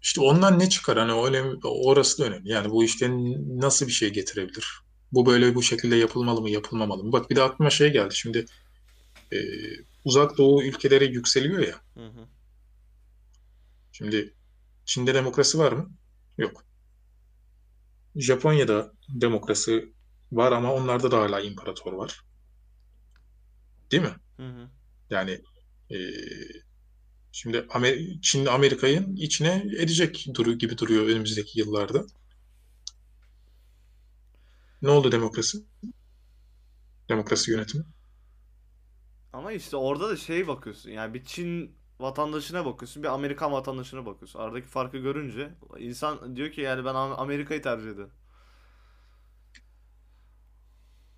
işte 0.02 0.22
ondan 0.22 0.60
ne 0.60 0.70
çıkar? 0.70 0.98
Hani 0.98 1.14
öyle, 1.26 1.44
orası 1.64 2.24
da 2.24 2.28
önemli. 2.28 2.50
Yani 2.50 2.70
bu 2.70 2.84
işte 2.84 3.10
nasıl 3.48 3.88
bir 3.88 3.92
şey 3.92 4.14
getirebilir? 4.14 4.68
Bu 5.12 5.26
böyle 5.26 5.56
bu 5.56 5.64
şekilde 5.64 5.96
yapılmalı 5.96 6.42
mı, 6.42 6.50
yapılmamalı 6.50 7.04
mı? 7.04 7.12
Bak 7.12 7.30
bir 7.30 7.36
de 7.36 7.44
aklıma 7.44 7.70
şey 7.70 7.94
geldi. 7.94 8.16
Şimdi 8.16 8.46
e, 9.34 9.38
uzak 10.06 10.38
doğu 10.38 10.64
ülkeleri 10.64 11.14
yükseliyor 11.14 11.60
ya. 11.60 11.82
Hı 11.94 12.08
hı. 12.08 12.28
Şimdi 13.92 14.34
Çin'de 14.86 15.14
demokrasi 15.14 15.58
var 15.60 15.72
mı? 15.72 15.92
Yok. 16.38 16.66
Japonya'da 18.16 18.92
demokrasi 19.10 19.94
var 20.32 20.52
ama 20.52 20.74
onlarda 20.74 21.12
da 21.12 21.20
hala 21.20 21.40
imparator 21.40 21.94
var. 21.94 22.22
Değil 23.92 24.04
mi? 24.04 24.16
Hı 24.38 24.48
hı. 24.48 24.70
Yani 25.10 25.42
e, 25.90 25.98
şimdi 27.38 27.66
Amer 27.70 27.98
Çin 28.22 28.46
Amerika'yı 28.46 29.08
içine 29.16 29.66
edecek 29.78 30.28
duru 30.34 30.54
gibi 30.54 30.78
duruyor 30.78 31.08
önümüzdeki 31.08 31.60
yıllarda. 31.60 32.06
Ne 34.82 34.90
oldu 34.90 35.12
demokrasi? 35.12 35.58
Demokrasi 37.10 37.52
yönetimi. 37.52 37.86
Ama 39.34 39.52
işte 39.52 39.78
orada 39.78 40.10
da 40.10 40.18
şey 40.18 40.48
bakıyorsun. 40.48 40.90
Yani 40.90 41.14
bir 41.14 41.24
Çin 41.26 41.76
vatandaşına 42.00 42.66
bakıyorsun, 42.66 43.04
bir 43.04 43.08
Amerikan 43.08 43.52
vatandaşına 43.52 44.06
bakıyorsun. 44.06 44.40
Aradaki 44.40 44.68
farkı 44.68 44.98
görünce 44.98 45.50
insan 45.80 46.36
diyor 46.36 46.52
ki 46.52 46.62
yani 46.62 46.86
ben 46.86 46.94
Am- 46.96 47.16
Amerika'yı 47.16 47.62
tercih 47.62 47.90
ederim. 47.92 48.12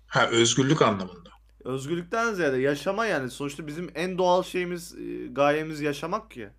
Ha 0.06 0.26
özgürlük 0.30 0.82
anlamında. 0.82 1.30
Özgürlükten 1.64 2.34
ziyade 2.34 2.56
yaşama 2.58 3.06
yani. 3.06 3.30
Sonuçta 3.30 3.66
bizim 3.66 3.90
en 3.94 4.18
doğal 4.18 4.42
şeyimiz, 4.42 4.94
e, 4.98 5.26
gayemiz 5.26 5.80
yaşamak 5.80 6.30
ki. 6.30 6.50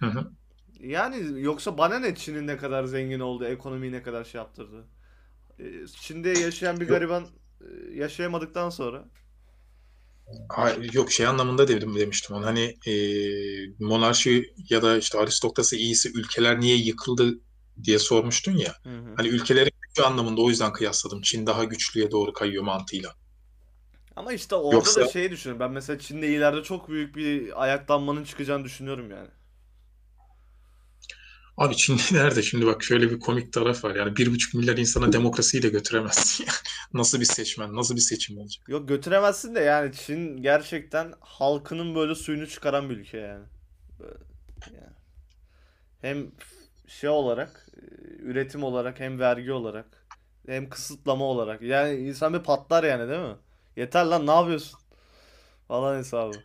Hı 0.00 0.06
hı. 0.06 0.32
Yani 0.80 1.42
yoksa 1.42 1.78
bana 1.78 1.98
ne 1.98 2.14
Çin'in 2.14 2.46
ne 2.46 2.56
kadar 2.56 2.84
zengin 2.84 3.20
oldu, 3.20 3.44
ekonomiyi 3.44 3.92
ne 3.92 4.02
kadar 4.02 4.24
şey 4.24 4.38
yaptırdı. 4.38 4.86
E, 5.58 5.86
Çin'de 5.88 6.30
yaşayan 6.30 6.80
bir 6.80 6.88
gariban 6.88 7.26
e, 7.62 7.94
yaşayamadıktan 7.94 8.70
sonra. 8.70 9.04
ha- 10.48 10.76
yok 10.92 11.12
şey 11.12 11.26
anlamında 11.26 11.68
dedim 11.68 11.96
demiştim 11.98 12.36
onu. 12.36 12.46
Hani 12.46 12.74
e, 12.86 12.92
monarşi 13.78 14.54
ya 14.70 14.82
da 14.82 14.98
işte 14.98 15.18
aristokrasi 15.18 15.76
iyisi 15.76 16.08
ülkeler 16.14 16.60
niye 16.60 16.76
yıkıldı 16.76 17.40
diye 17.84 17.98
sormuştun 17.98 18.52
ya. 18.56 18.74
Hı 18.84 18.88
hı. 18.98 19.14
Hani 19.14 19.28
ülkelerin 19.28 19.72
gücü 19.82 20.02
anlamında 20.02 20.40
o 20.42 20.48
yüzden 20.50 20.72
kıyasladım. 20.72 21.20
Çin 21.22 21.46
daha 21.46 21.64
güçlüye 21.64 22.10
doğru 22.10 22.32
kayıyor 22.32 22.64
mantığıyla. 22.64 23.14
Ama 24.18 24.32
işte 24.32 24.54
orada 24.54 24.96
da 24.96 25.00
Yoksa 25.00 25.06
şeyi 25.06 25.30
düşünüyorum. 25.30 25.60
Ben 25.60 25.70
mesela 25.70 25.98
Çin'de 25.98 26.28
ileride 26.28 26.62
çok 26.62 26.88
büyük 26.88 27.16
bir 27.16 27.62
ayaklanmanın 27.62 28.24
çıkacağını 28.24 28.64
düşünüyorum 28.64 29.10
yani. 29.10 29.28
abi 31.56 31.76
Çin 31.76 32.00
nerede? 32.12 32.42
Şimdi 32.42 32.66
bak 32.66 32.82
şöyle 32.82 33.10
bir 33.10 33.20
komik 33.20 33.52
taraf 33.52 33.84
var. 33.84 33.94
Yani 33.94 34.16
bir 34.16 34.30
buçuk 34.30 34.54
milyar 34.54 34.76
insana 34.76 35.12
demokrasiyi 35.12 35.62
de 35.62 35.68
götüremezsin. 35.68 36.46
Nasıl 36.94 37.20
bir 37.20 37.24
seçmen, 37.24 37.76
nasıl 37.76 37.96
bir 37.96 38.00
seçim 38.00 38.38
olacak? 38.38 38.68
Yok 38.68 38.88
götüremezsin 38.88 39.54
de 39.54 39.60
yani 39.60 39.92
Çin 39.92 40.36
gerçekten 40.42 41.14
halkının 41.20 41.94
böyle 41.94 42.14
suyunu 42.14 42.46
çıkaran 42.46 42.90
bir 42.90 42.96
ülke 42.96 43.18
yani. 43.18 43.46
Böyle, 43.98 44.18
yani. 44.66 44.96
Hem 46.00 46.32
şey 46.88 47.10
olarak, 47.10 47.68
e, 47.76 47.82
üretim 48.22 48.64
olarak 48.64 49.00
hem 49.00 49.18
vergi 49.18 49.52
olarak 49.52 50.06
hem 50.46 50.68
kısıtlama 50.68 51.24
olarak. 51.24 51.62
Yani 51.62 51.94
insan 51.96 52.34
bir 52.34 52.42
patlar 52.42 52.84
yani 52.84 53.08
değil 53.08 53.20
mi? 53.20 53.36
Yeter 53.78 54.04
lan 54.06 54.26
ne 54.26 54.30
yapıyorsun? 54.30 54.80
Falan 55.68 55.98
hesabı. 55.98 56.44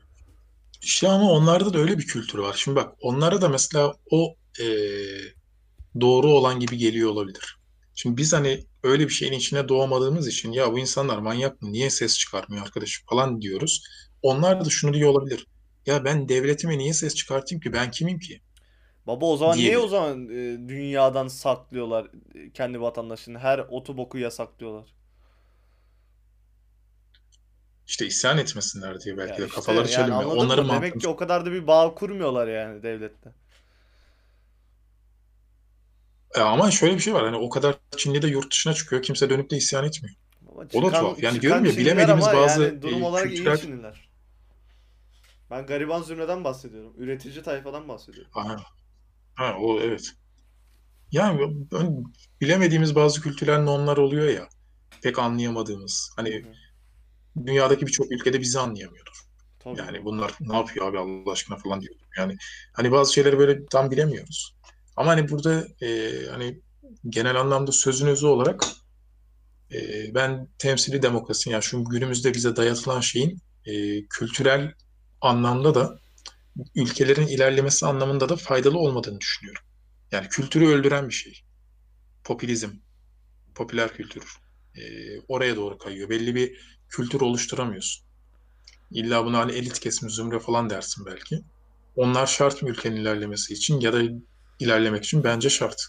İşte 0.82 1.08
ama 1.10 1.32
onlarda 1.32 1.74
da 1.74 1.78
öyle 1.80 1.98
bir 1.98 2.08
kültür 2.08 2.40
var. 2.40 2.54
Şimdi 2.58 2.76
bak 2.76 2.94
onlara 3.02 3.42
da 3.42 3.50
mesela 3.50 3.94
o 4.12 4.36
eee, 4.60 5.34
doğru 6.02 6.28
olan 6.32 6.60
gibi 6.60 6.78
geliyor 6.78 7.10
olabilir. 7.12 7.58
Şimdi 7.96 8.18
biz 8.18 8.34
hani 8.34 8.68
öyle 8.84 9.04
bir 9.06 9.14
şeyin 9.14 9.34
içine 9.34 9.70
doğmadığımız 9.70 10.28
için 10.28 10.52
ya 10.52 10.74
bu 10.74 10.80
insanlar 10.80 11.18
manyak 11.18 11.62
mı? 11.62 11.74
Niye 11.74 11.90
ses 11.90 12.18
çıkarmıyor 12.20 12.64
arkadaş 12.66 13.04
falan 13.10 13.42
diyoruz. 13.42 13.84
Onlar 14.22 14.66
da 14.66 14.70
şunu 14.70 14.94
diyor 14.94 15.10
olabilir. 15.12 15.48
Ya 15.86 16.06
ben 16.06 16.30
devletime 16.30 16.78
niye 16.78 16.94
ses 16.94 17.16
çıkartayım 17.16 17.62
ki? 17.62 17.74
Ben 17.74 17.92
kimim 17.92 18.20
ki? 18.20 18.42
Baba 19.08 19.26
o 19.26 19.38
zaman 19.38 19.64
niye 19.64 19.78
o 19.78 19.88
zaman 19.88 20.30
e, 20.30 20.70
dünyadan 20.70 21.28
saklıyorlar 21.28 22.08
e, 22.36 22.52
kendi 22.54 22.82
vatandaşını? 22.82 23.40
Her 23.40 23.60
otu 23.60 23.98
boku 23.98 24.18
yasaklıyorlar. 24.18 24.94
İşte 27.88 28.06
isyan 28.08 28.38
etmesinler 28.38 29.02
diye 29.02 29.16
Ya 29.16 29.18
belki 29.18 29.42
de 29.42 29.46
işte 29.46 29.56
kafaları 29.56 29.80
yani 29.80 29.90
çelinmiyor. 29.90 30.22
anladın 30.22 30.38
Onların 30.38 30.66
mı? 30.66 30.74
Demek 30.74 31.02
ki 31.02 31.08
o 31.08 31.16
kadar 31.16 31.46
da 31.46 31.52
bir 31.52 31.68
bağ 31.68 31.96
kurmuyorlar 31.96 32.48
yani 32.48 32.84
devletle. 32.84 33.32
E 36.36 36.40
ama 36.42 36.72
şöyle 36.72 36.96
bir 36.96 37.00
şey 37.00 37.14
var. 37.14 37.26
Hani 37.26 37.36
o 37.36 37.50
kadar 37.50 37.76
Çinli 37.98 38.22
de 38.22 38.28
yurt 38.28 38.52
dışına 38.52 38.74
çıkıyor. 38.74 39.02
Kimse 39.02 39.30
dönüp 39.30 39.50
de 39.50 39.58
isyan 39.58 39.86
etmiyor. 39.86 40.16
Ama 40.52 40.62
O 40.62 40.64
da 40.64 40.70
çıkan 40.70 40.92
tuhaf. 40.92 41.24
Yani 41.24 41.34
çıkan 41.34 41.42
diyorum 41.42 41.66
ya 41.66 41.72
Çinliler 41.72 41.86
bilemediğimiz 41.86 42.28
ama 42.28 42.38
bazı 42.42 42.64
yani 42.64 42.82
durum 42.82 43.02
e, 43.02 43.06
olarak 43.06 43.28
iyi 43.28 43.36
kültürel 43.36 43.58
Çinliler. 43.58 44.10
Ben 45.52 45.66
gariban 45.66 46.02
zümreden 46.02 46.44
bahsediyorum. 46.44 46.94
Üretici 46.98 47.44
tayfadan 47.44 47.88
bahsediyorum. 47.88 48.32
Aha. 48.36 48.58
Ha, 49.36 49.56
o 49.60 49.80
evet. 49.80 50.12
Yani 51.12 51.40
ben, 51.72 52.04
bilemediğimiz 52.42 52.96
bazı 52.96 53.22
kültürel 53.22 53.62
normlar 53.62 53.98
oluyor 53.98 54.28
ya. 54.28 54.50
Pek 55.02 55.20
anlayamadığımız. 55.20 56.12
Hı 56.16 56.22
Hani 56.22 56.36
hı. 56.36 56.48
Dünyadaki 57.46 57.88
birçok 57.88 58.12
ülkede 58.12 58.42
bizi 58.42 58.60
anlayamıyordur. 58.60 59.24
Tabii. 59.60 59.80
Yani 59.80 60.06
bunlar 60.06 60.34
ne 60.40 60.56
yapıyor 60.56 60.88
abi 60.88 61.00
Allah 61.00 61.32
aşkına 61.32 61.58
falan 61.58 61.82
diyor. 61.82 61.96
Yani 62.18 62.38
hani 62.74 62.92
bazı 62.92 63.14
şeyleri 63.14 63.40
böyle 63.40 63.66
tam 63.66 63.92
bilemiyoruz. 63.92 64.56
Ama 64.96 65.12
hani 65.12 65.30
burada 65.30 65.68
e, 65.82 66.12
hani 66.32 66.62
genel 67.10 67.36
anlamda 67.36 67.72
sözün 67.72 68.08
özü 68.08 68.26
olarak 68.26 68.64
e, 69.74 69.78
ben 70.16 70.48
temsili 70.58 71.02
demokrasi 71.02 71.50
yani 71.50 71.64
şu 71.64 71.86
günümüzde 71.86 72.34
bize 72.34 72.56
dayatılan 72.56 73.02
şeyin 73.02 73.42
e, 73.66 74.06
kültürel 74.08 74.74
anlamda 75.22 75.76
da 75.76 76.00
ülkelerin 76.76 77.28
ilerlemesi 77.28 77.86
anlamında 77.86 78.30
da 78.30 78.36
faydalı 78.36 78.78
olmadığını 78.78 79.20
düşünüyorum. 79.20 79.64
Yani 80.12 80.28
kültürü 80.30 80.68
öldüren 80.68 81.10
bir 81.10 81.14
şey. 81.14 81.42
Popülizm, 82.24 82.70
popüler 83.56 83.94
kültür 83.94 84.24
e, 84.76 84.82
oraya 85.28 85.56
doğru 85.56 85.78
kayıyor. 85.78 86.10
Belli 86.10 86.36
bir 86.36 86.78
kültür 86.94 87.22
oluşturamıyorsun. 87.22 88.06
İlla 88.92 89.26
buna 89.26 89.40
hani 89.40 89.52
elit 89.52 89.80
kesim, 89.80 90.10
zümre 90.10 90.40
falan 90.40 90.70
dersin 90.70 91.06
belki. 91.06 91.42
Onlar 91.96 92.28
şart 92.28 92.64
mı 92.64 92.70
ülkenin 92.70 92.96
ilerlemesi 92.96 93.54
için 93.54 93.80
ya 93.80 93.94
da 93.94 94.02
ilerlemek 94.60 95.06
için 95.06 95.24
bence 95.24 95.50
şart. 95.50 95.82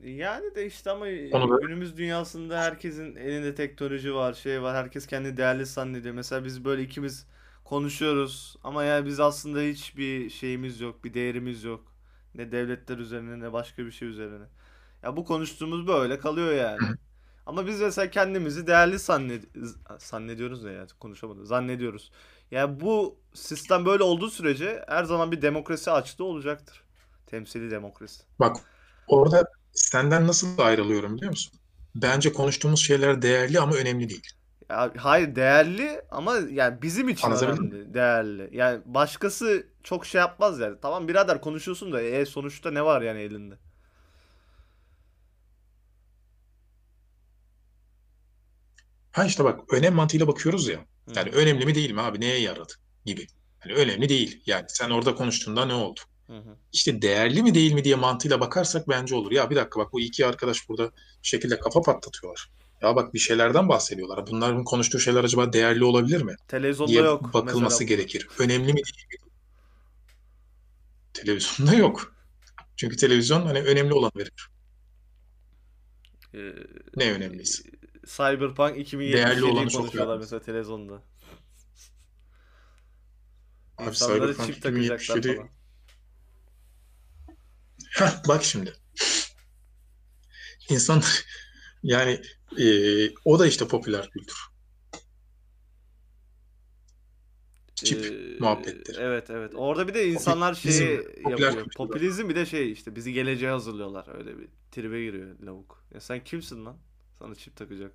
Yani 0.00 0.54
de 0.54 0.66
işte 0.66 0.90
ama 0.90 1.06
Onu 1.30 1.60
günümüz 1.60 1.96
dünyasında 1.96 2.60
herkesin 2.60 3.16
elinde 3.16 3.54
teknoloji 3.54 4.14
var, 4.14 4.34
şey 4.34 4.62
var. 4.62 4.76
Herkes 4.76 5.06
kendini 5.06 5.36
değerli 5.36 5.66
zannediyor. 5.66 6.14
Mesela 6.14 6.44
biz 6.44 6.64
böyle 6.64 6.82
ikimiz 6.82 7.26
konuşuyoruz 7.64 8.56
ama 8.64 8.84
ya 8.84 9.06
biz 9.06 9.20
aslında 9.20 9.60
hiçbir 9.60 10.30
şeyimiz 10.30 10.80
yok, 10.80 11.04
bir 11.04 11.14
değerimiz 11.14 11.64
yok. 11.64 11.92
Ne 12.34 12.52
devletler 12.52 12.98
üzerine 12.98 13.40
ne 13.40 13.52
başka 13.52 13.86
bir 13.86 13.90
şey 13.90 14.08
üzerine. 14.08 14.44
Ya 15.02 15.16
bu 15.16 15.24
konuştuğumuz 15.24 15.86
böyle 15.86 16.18
kalıyor 16.18 16.52
yani. 16.54 16.94
Ama 17.48 17.66
biz 17.66 17.80
mesela 17.80 18.10
kendimizi 18.10 18.66
değerli 18.66 18.98
zanned 18.98 19.44
zannediyoruz 19.98 20.64
ne 20.64 20.72
ya 20.72 20.86
konuşamadım. 21.00 21.46
Zannediyoruz. 21.46 22.12
Yani 22.50 22.80
bu 22.80 23.18
sistem 23.34 23.86
böyle 23.86 24.02
olduğu 24.02 24.30
sürece 24.30 24.84
her 24.88 25.04
zaman 25.04 25.32
bir 25.32 25.42
demokrasi 25.42 25.90
açtığı 25.90 26.24
olacaktır. 26.24 26.84
Temsili 27.26 27.70
demokrasi. 27.70 28.24
bak 28.40 28.56
orada 29.08 29.44
senden 29.72 30.26
nasıl 30.26 30.58
ayrılıyorum 30.58 31.16
biliyor 31.16 31.30
musun? 31.30 31.60
Bence 31.94 32.32
konuştuğumuz 32.32 32.80
şeyler 32.80 33.22
değerli 33.22 33.60
ama 33.60 33.74
önemli 33.76 34.08
değil. 34.08 34.28
Ya, 34.70 34.92
hayır 34.96 35.36
değerli 35.36 36.02
ama 36.10 36.36
yani 36.50 36.82
bizim 36.82 37.08
için 37.08 37.32
mi? 37.32 37.38
önemli, 37.38 37.94
değerli. 37.94 38.56
Yani 38.56 38.82
başkası 38.86 39.66
çok 39.82 40.06
şey 40.06 40.18
yapmaz 40.18 40.60
yani. 40.60 40.76
Tamam 40.82 41.08
birader 41.08 41.40
konuşuyorsun 41.40 41.92
da 41.92 42.02
e, 42.02 42.26
sonuçta 42.26 42.70
ne 42.70 42.84
var 42.84 43.02
yani 43.02 43.20
elinde? 43.20 43.54
Ha 49.12 49.24
işte 49.24 49.44
bak 49.44 49.72
önem 49.72 49.94
mantığıyla 49.94 50.26
bakıyoruz 50.26 50.68
ya. 50.68 50.84
Yani 51.16 51.30
hı. 51.30 51.36
önemli 51.36 51.66
mi 51.66 51.74
değil 51.74 51.90
mi 51.90 52.00
abi 52.00 52.20
neye 52.20 52.40
yaradı 52.40 52.72
gibi. 53.04 53.26
Yani 53.64 53.78
önemli 53.78 54.08
değil. 54.08 54.42
Yani 54.46 54.64
sen 54.68 54.90
orada 54.90 55.14
konuştuğunda 55.14 55.64
ne 55.64 55.74
oldu? 55.74 56.00
Hı 56.26 56.36
hı. 56.36 56.56
İşte 56.72 57.02
değerli 57.02 57.42
mi 57.42 57.54
değil 57.54 57.72
mi 57.72 57.84
diye 57.84 57.94
mantığıyla 57.94 58.40
bakarsak 58.40 58.88
bence 58.88 59.14
olur. 59.14 59.32
Ya 59.32 59.50
bir 59.50 59.56
dakika 59.56 59.80
bak 59.80 59.92
bu 59.92 60.00
iki 60.00 60.26
arkadaş 60.26 60.68
burada 60.68 60.84
bir 61.22 61.28
şekilde 61.28 61.60
kafa 61.60 61.82
patlatıyorlar. 61.82 62.50
Ya 62.82 62.96
bak 62.96 63.14
bir 63.14 63.18
şeylerden 63.18 63.68
bahsediyorlar. 63.68 64.26
Bunların 64.26 64.64
konuştuğu 64.64 64.98
şeyler 64.98 65.24
acaba 65.24 65.52
değerli 65.52 65.84
olabilir 65.84 66.22
mi? 66.22 66.34
Televizyonda 66.48 66.92
diye 66.92 67.02
yok 67.02 67.34
bakılması 67.34 67.60
mesela 67.60 67.88
gerekir. 67.88 68.28
Önemli 68.38 68.72
mi 68.72 68.76
değil 68.76 69.06
mi? 69.22 69.28
Televizyonda 71.14 71.74
yok. 71.74 72.14
Çünkü 72.76 72.96
televizyon 72.96 73.46
hani 73.46 73.60
önemli 73.60 73.92
olan 73.94 74.10
verir. 74.16 74.48
Ee, 76.34 76.38
Ne 76.96 77.12
önemliyse. 77.12 77.62
Cyberpunk 78.16 78.76
Değerli 79.12 79.40
2077'yi 79.40 79.44
olanı 79.44 79.70
çok 79.70 79.72
konuşuyorlar 79.72 80.14
yapmaz. 80.14 80.20
mesela 80.20 80.40
televizyonda. 80.42 81.02
Abi 83.78 83.88
İnsanlara 83.88 84.34
Cyberpunk 84.34 84.46
çip 84.46 84.62
takacaklar 84.62 85.18
2077 85.18 85.34
falan. 85.34 85.50
Heh, 87.98 88.22
bak 88.28 88.44
şimdi. 88.44 88.72
İnsan 90.70 91.02
yani 91.82 92.20
e, 92.58 92.64
o 93.24 93.38
da 93.38 93.46
işte 93.46 93.68
popüler 93.68 94.10
kültür. 94.10 94.36
Çip 97.84 98.04
Ee, 98.04 98.36
muhabbetleri. 98.40 98.98
evet 98.98 99.30
evet. 99.30 99.52
Orada 99.54 99.88
bir 99.88 99.94
de 99.94 100.08
insanlar 100.08 100.54
Popülizm, 100.54 100.78
şeyi 100.78 100.96
popüler 101.22 101.52
yapıyor. 101.52 101.66
Popülizm 101.76 102.28
bir 102.28 102.34
de 102.36 102.46
şey 102.46 102.72
işte 102.72 102.96
bizi 102.96 103.12
geleceğe 103.12 103.50
hazırlıyorlar. 103.50 104.16
Öyle 104.18 104.38
bir 104.38 104.48
tribe 104.72 105.04
giriyor 105.04 105.38
lavuk. 105.40 105.84
Ya 105.94 106.00
sen 106.00 106.24
kimsin 106.24 106.64
lan? 106.64 106.78
Sana 107.18 107.34
çip 107.34 107.56
takacak. 107.56 107.92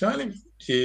Yani 0.00 0.34
e, 0.70 0.76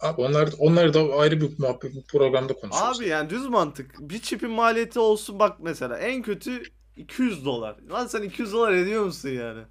abi 0.00 0.20
onlar 0.20 0.48
onlar 0.58 0.94
da 0.94 1.14
ayrı 1.16 1.40
bir 1.40 1.58
muhabbet 1.58 1.94
bir 1.94 2.02
programda 2.02 2.52
konuşuruz. 2.52 3.00
Abi 3.00 3.08
yani 3.08 3.30
düz 3.30 3.46
mantık. 3.46 3.94
Bir 4.00 4.18
çipin 4.18 4.50
maliyeti 4.50 4.98
olsun 4.98 5.38
bak 5.38 5.60
mesela 5.60 5.98
en 5.98 6.22
kötü 6.22 6.62
200 6.96 7.44
dolar. 7.44 7.78
Lan 7.90 8.06
sen 8.06 8.22
200 8.22 8.52
dolar 8.52 8.72
ediyor 8.72 9.04
musun 9.04 9.28
yani? 9.28 9.62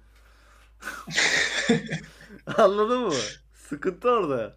Anladın 2.56 3.00
mı? 3.00 3.14
Sıkıntı 3.54 4.10
orada. 4.10 4.56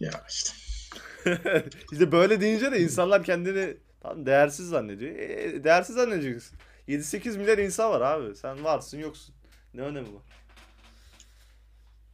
Ya 0.00 0.10
işte. 0.28 0.52
İşte 1.92 2.12
böyle 2.12 2.40
deyince 2.40 2.72
de 2.72 2.80
insanlar 2.80 3.24
kendini 3.24 3.76
tam 4.00 4.26
değersiz 4.26 4.68
zannediyor. 4.68 5.16
E, 5.16 5.64
değersiz 5.64 5.96
zannedeceksin. 5.96 6.58
7-8 6.88 7.38
milyar 7.38 7.58
insan 7.58 7.90
var 7.90 8.00
abi. 8.00 8.36
Sen 8.36 8.64
varsın 8.64 8.98
yoksun. 8.98 9.34
Ne 9.74 9.80
önemi 9.82 10.14
var? 10.14 10.22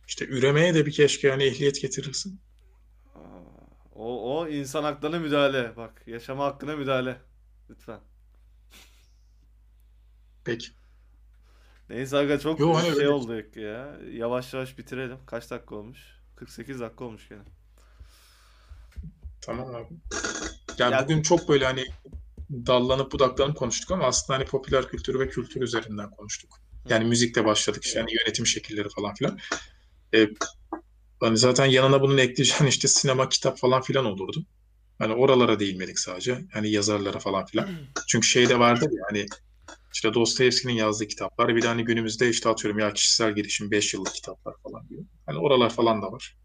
İşte 0.08 0.26
üremeye 0.26 0.74
de 0.74 0.86
bir 0.86 0.92
keşke 0.92 1.28
yani 1.28 1.44
ehliyet 1.44 1.80
getirilsin. 1.82 2.40
Aa, 3.14 3.18
O, 3.94 4.38
o 4.38 4.48
insan 4.48 4.82
haklarına 4.82 5.18
müdahale. 5.18 5.76
Bak 5.76 6.02
yaşama 6.06 6.44
hakkına 6.44 6.76
müdahale. 6.76 7.16
Lütfen. 7.70 8.00
Peki. 10.44 10.68
Neyse 11.90 12.16
aga 12.16 12.38
çok 12.38 12.60
Yo 12.60 12.80
şey 12.80 12.90
öyle 12.90 13.08
olduk 13.08 13.56
ya. 13.56 13.96
Yavaş 14.12 14.54
yavaş 14.54 14.78
bitirelim. 14.78 15.18
Kaç 15.26 15.50
dakika 15.50 15.74
olmuş? 15.74 15.98
48 16.36 16.80
dakika 16.80 17.04
olmuş 17.04 17.28
gene. 17.28 17.42
tamam 19.40 19.74
abi. 19.74 19.94
Yani 20.78 20.92
Ya 20.92 21.04
bugün 21.04 21.22
çok 21.22 21.48
böyle 21.48 21.64
hani 21.64 21.84
dallanıp 22.50 23.12
budaklanıp 23.12 23.56
konuştuk 23.56 23.90
ama 23.90 24.04
aslında 24.04 24.38
hani 24.38 24.46
popüler 24.48 24.88
kültürü 24.88 25.18
ve 25.18 25.28
kültür 25.28 25.62
üzerinden 25.62 26.10
konuştuk. 26.10 26.60
Yani 26.88 27.04
müzikle 27.04 27.44
başladık 27.44 27.84
işte 27.84 28.00
hani 28.00 28.10
yönetim 28.14 28.46
şekilleri 28.46 28.88
falan 28.88 29.14
filan. 29.14 29.38
E, 30.14 30.28
hani 31.20 31.38
zaten 31.38 31.66
yanına 31.66 32.00
bunun 32.02 32.18
ekleyeceğin 32.18 32.70
işte 32.70 32.88
sinema, 32.88 33.28
kitap 33.28 33.58
falan 33.58 33.82
filan 33.82 34.04
olurdu. 34.04 34.44
Hani 34.98 35.14
oralara 35.14 35.60
değinmedik 35.60 35.98
sadece. 35.98 36.38
Hani 36.52 36.70
yazarlara 36.70 37.18
falan 37.18 37.46
filan. 37.46 37.68
Çünkü 38.08 38.26
şey 38.26 38.48
de 38.48 38.58
vardı 38.58 38.84
ya 38.92 39.02
hani 39.10 39.26
işte 39.94 40.14
Dostoyevski'nin 40.14 40.72
yazdığı 40.72 41.06
kitaplar 41.06 41.56
bir 41.56 41.62
de 41.62 41.66
hani 41.66 41.84
günümüzde 41.84 42.30
işte 42.30 42.48
atıyorum 42.48 42.78
ya 42.78 42.92
kişisel 42.92 43.34
gelişim 43.34 43.70
5 43.70 43.94
yıllık 43.94 44.14
kitaplar 44.14 44.54
falan 44.62 44.88
diyor. 44.88 45.04
Hani 45.26 45.38
oralar 45.38 45.70
falan 45.70 46.02
da 46.02 46.12
var. 46.12 46.36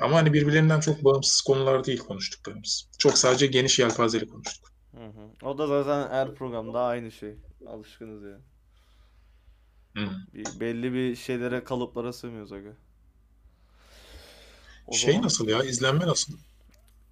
Ama 0.00 0.16
hani 0.16 0.32
birbirlerinden 0.32 0.80
çok 0.80 1.04
bağımsız 1.04 1.40
konular 1.40 1.84
değil 1.84 1.98
konuştuklarımız. 1.98 2.88
Çok 2.98 3.18
sadece 3.18 3.46
geniş 3.46 3.78
yelpazeli 3.78 4.28
konuştuk. 4.28 4.72
Hı 4.94 5.04
hı. 5.06 5.30
O 5.46 5.58
da 5.58 5.66
zaten 5.66 6.10
her 6.14 6.34
programda 6.34 6.80
aynı 6.82 7.12
şey. 7.12 7.36
Alışkınız 7.66 8.22
ya. 8.22 8.40
Hı. 9.96 10.10
Bir, 10.34 10.60
belli 10.60 10.92
bir 10.92 11.16
şeylere 11.16 11.64
kalıplara 11.64 12.12
sığmıyoruz 12.12 12.52
aga. 12.52 12.76
O 14.86 14.92
Şey 14.94 15.12
zaman 15.12 15.22
nasıl 15.22 15.48
ya? 15.48 15.62
İzlenme 15.62 16.06
nasıl? 16.06 16.32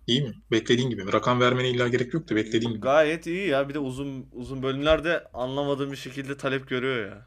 İyi 0.07 0.23
mi? 0.23 0.35
Beklediğin 0.51 0.91
gibi 0.91 1.05
mi? 1.05 1.13
Rakam 1.13 1.41
vermene 1.41 1.71
illa 1.71 1.89
gerek 1.89 2.15
yok 2.15 2.31
da 2.31 2.37
beklediğin 2.37 2.73
gibi 2.75 2.81
gayet 2.81 3.27
iyi 3.27 3.49
ya. 3.49 3.69
Bir 3.69 3.75
de 3.75 3.79
uzun 3.79 4.29
uzun 4.33 4.63
bölümlerde 4.63 5.29
anlamadığım 5.35 5.93
bir 5.93 5.97
şekilde 5.97 6.37
talep 6.37 6.69
görüyor 6.69 7.07
ya. 7.11 7.27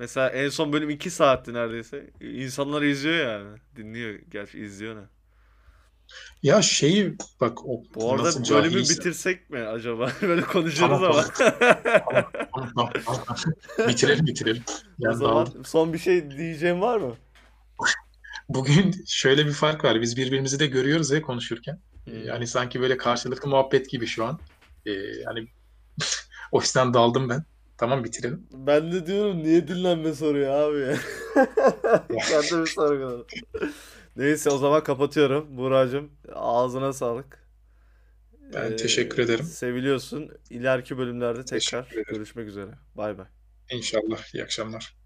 Mesela 0.00 0.30
en 0.30 0.50
son 0.50 0.72
bölüm 0.74 0.90
2 0.90 1.10
saatti 1.10 1.54
neredeyse. 1.54 2.10
İnsanlar 2.20 2.82
izliyor 2.82 3.16
yani. 3.28 3.58
Dinliyor. 3.76 4.20
Gerçi 4.30 4.60
izliyor 4.60 4.96
ne? 4.96 5.08
Ya 6.42 6.62
şeyi 6.62 7.16
bak 7.40 7.66
o 7.68 7.82
Bu 7.94 8.12
arada 8.14 8.28
nasıl 8.28 8.48
bölümü 8.48 8.84
cahilse. 8.84 8.94
bitirsek 8.94 9.50
mi 9.50 9.58
acaba? 9.60 10.12
Böyle 10.22 10.42
konuşuruz 10.42 10.80
Tamam 10.80 11.04
ama. 11.04 11.24
tamam. 11.38 12.24
Tamam, 12.54 12.72
tamam, 12.76 12.92
tamam, 13.04 13.22
tamam. 13.26 13.38
Bitirelim 13.86 14.26
bitirelim. 14.26 14.64
O 15.02 15.08
Yani 15.08 15.16
zaman 15.16 15.48
son 15.66 15.92
bir 15.92 15.98
şey 15.98 16.30
diyeceğim 16.30 16.80
var 16.80 16.98
mı? 16.98 17.16
Bugün 18.48 19.04
şöyle 19.06 19.46
bir 19.46 19.52
fark 19.52 19.84
var. 19.84 20.00
Biz 20.00 20.16
birbirimizi 20.16 20.58
de 20.60 20.66
görüyoruz 20.66 21.10
ya 21.10 21.22
konuşurken. 21.22 21.80
Ee, 22.06 22.10
Hmm. 22.10 22.24
Yani 22.24 22.46
sanki 22.46 22.80
böyle 22.80 22.96
karşılıklı 22.96 23.50
muhabbet 23.50 23.90
gibi 23.90 24.06
şu 24.06 24.24
an. 24.24 24.40
Ee, 24.86 24.90
yani 25.26 25.48
o 26.52 26.60
yüzden 26.60 26.94
daldım 26.94 27.28
ben. 27.28 27.44
Tamam 27.80 28.04
bitirelim. 28.04 28.46
Ben 28.52 28.92
de 28.92 29.06
diyorum 29.06 29.42
niye 29.42 29.68
dinlenme 29.68 30.14
soruyor 30.14 30.52
abi. 30.54 30.96
Kendimi 32.28 32.66
sorguladım. 32.68 33.26
Neyse 34.16 34.50
o 34.50 34.58
zaman 34.58 34.84
kapatıyorum. 34.84 35.56
Buğra'cığım 35.56 36.10
ağzına 36.34 36.92
sağlık. 36.92 37.46
Ben 38.54 38.72
Ee, 38.72 38.76
teşekkür 38.76 39.22
ederim. 39.22 39.44
Seviliyorsun. 39.44 40.30
İleriki 40.50 40.98
bölümlerde 40.98 41.44
tekrar 41.44 41.88
görüşmek 42.08 42.48
üzere. 42.48 42.70
Bay 42.94 43.18
bay. 43.18 43.26
İnşallah. 43.70 44.34
İyi 44.34 44.42
akşamlar. 44.42 44.99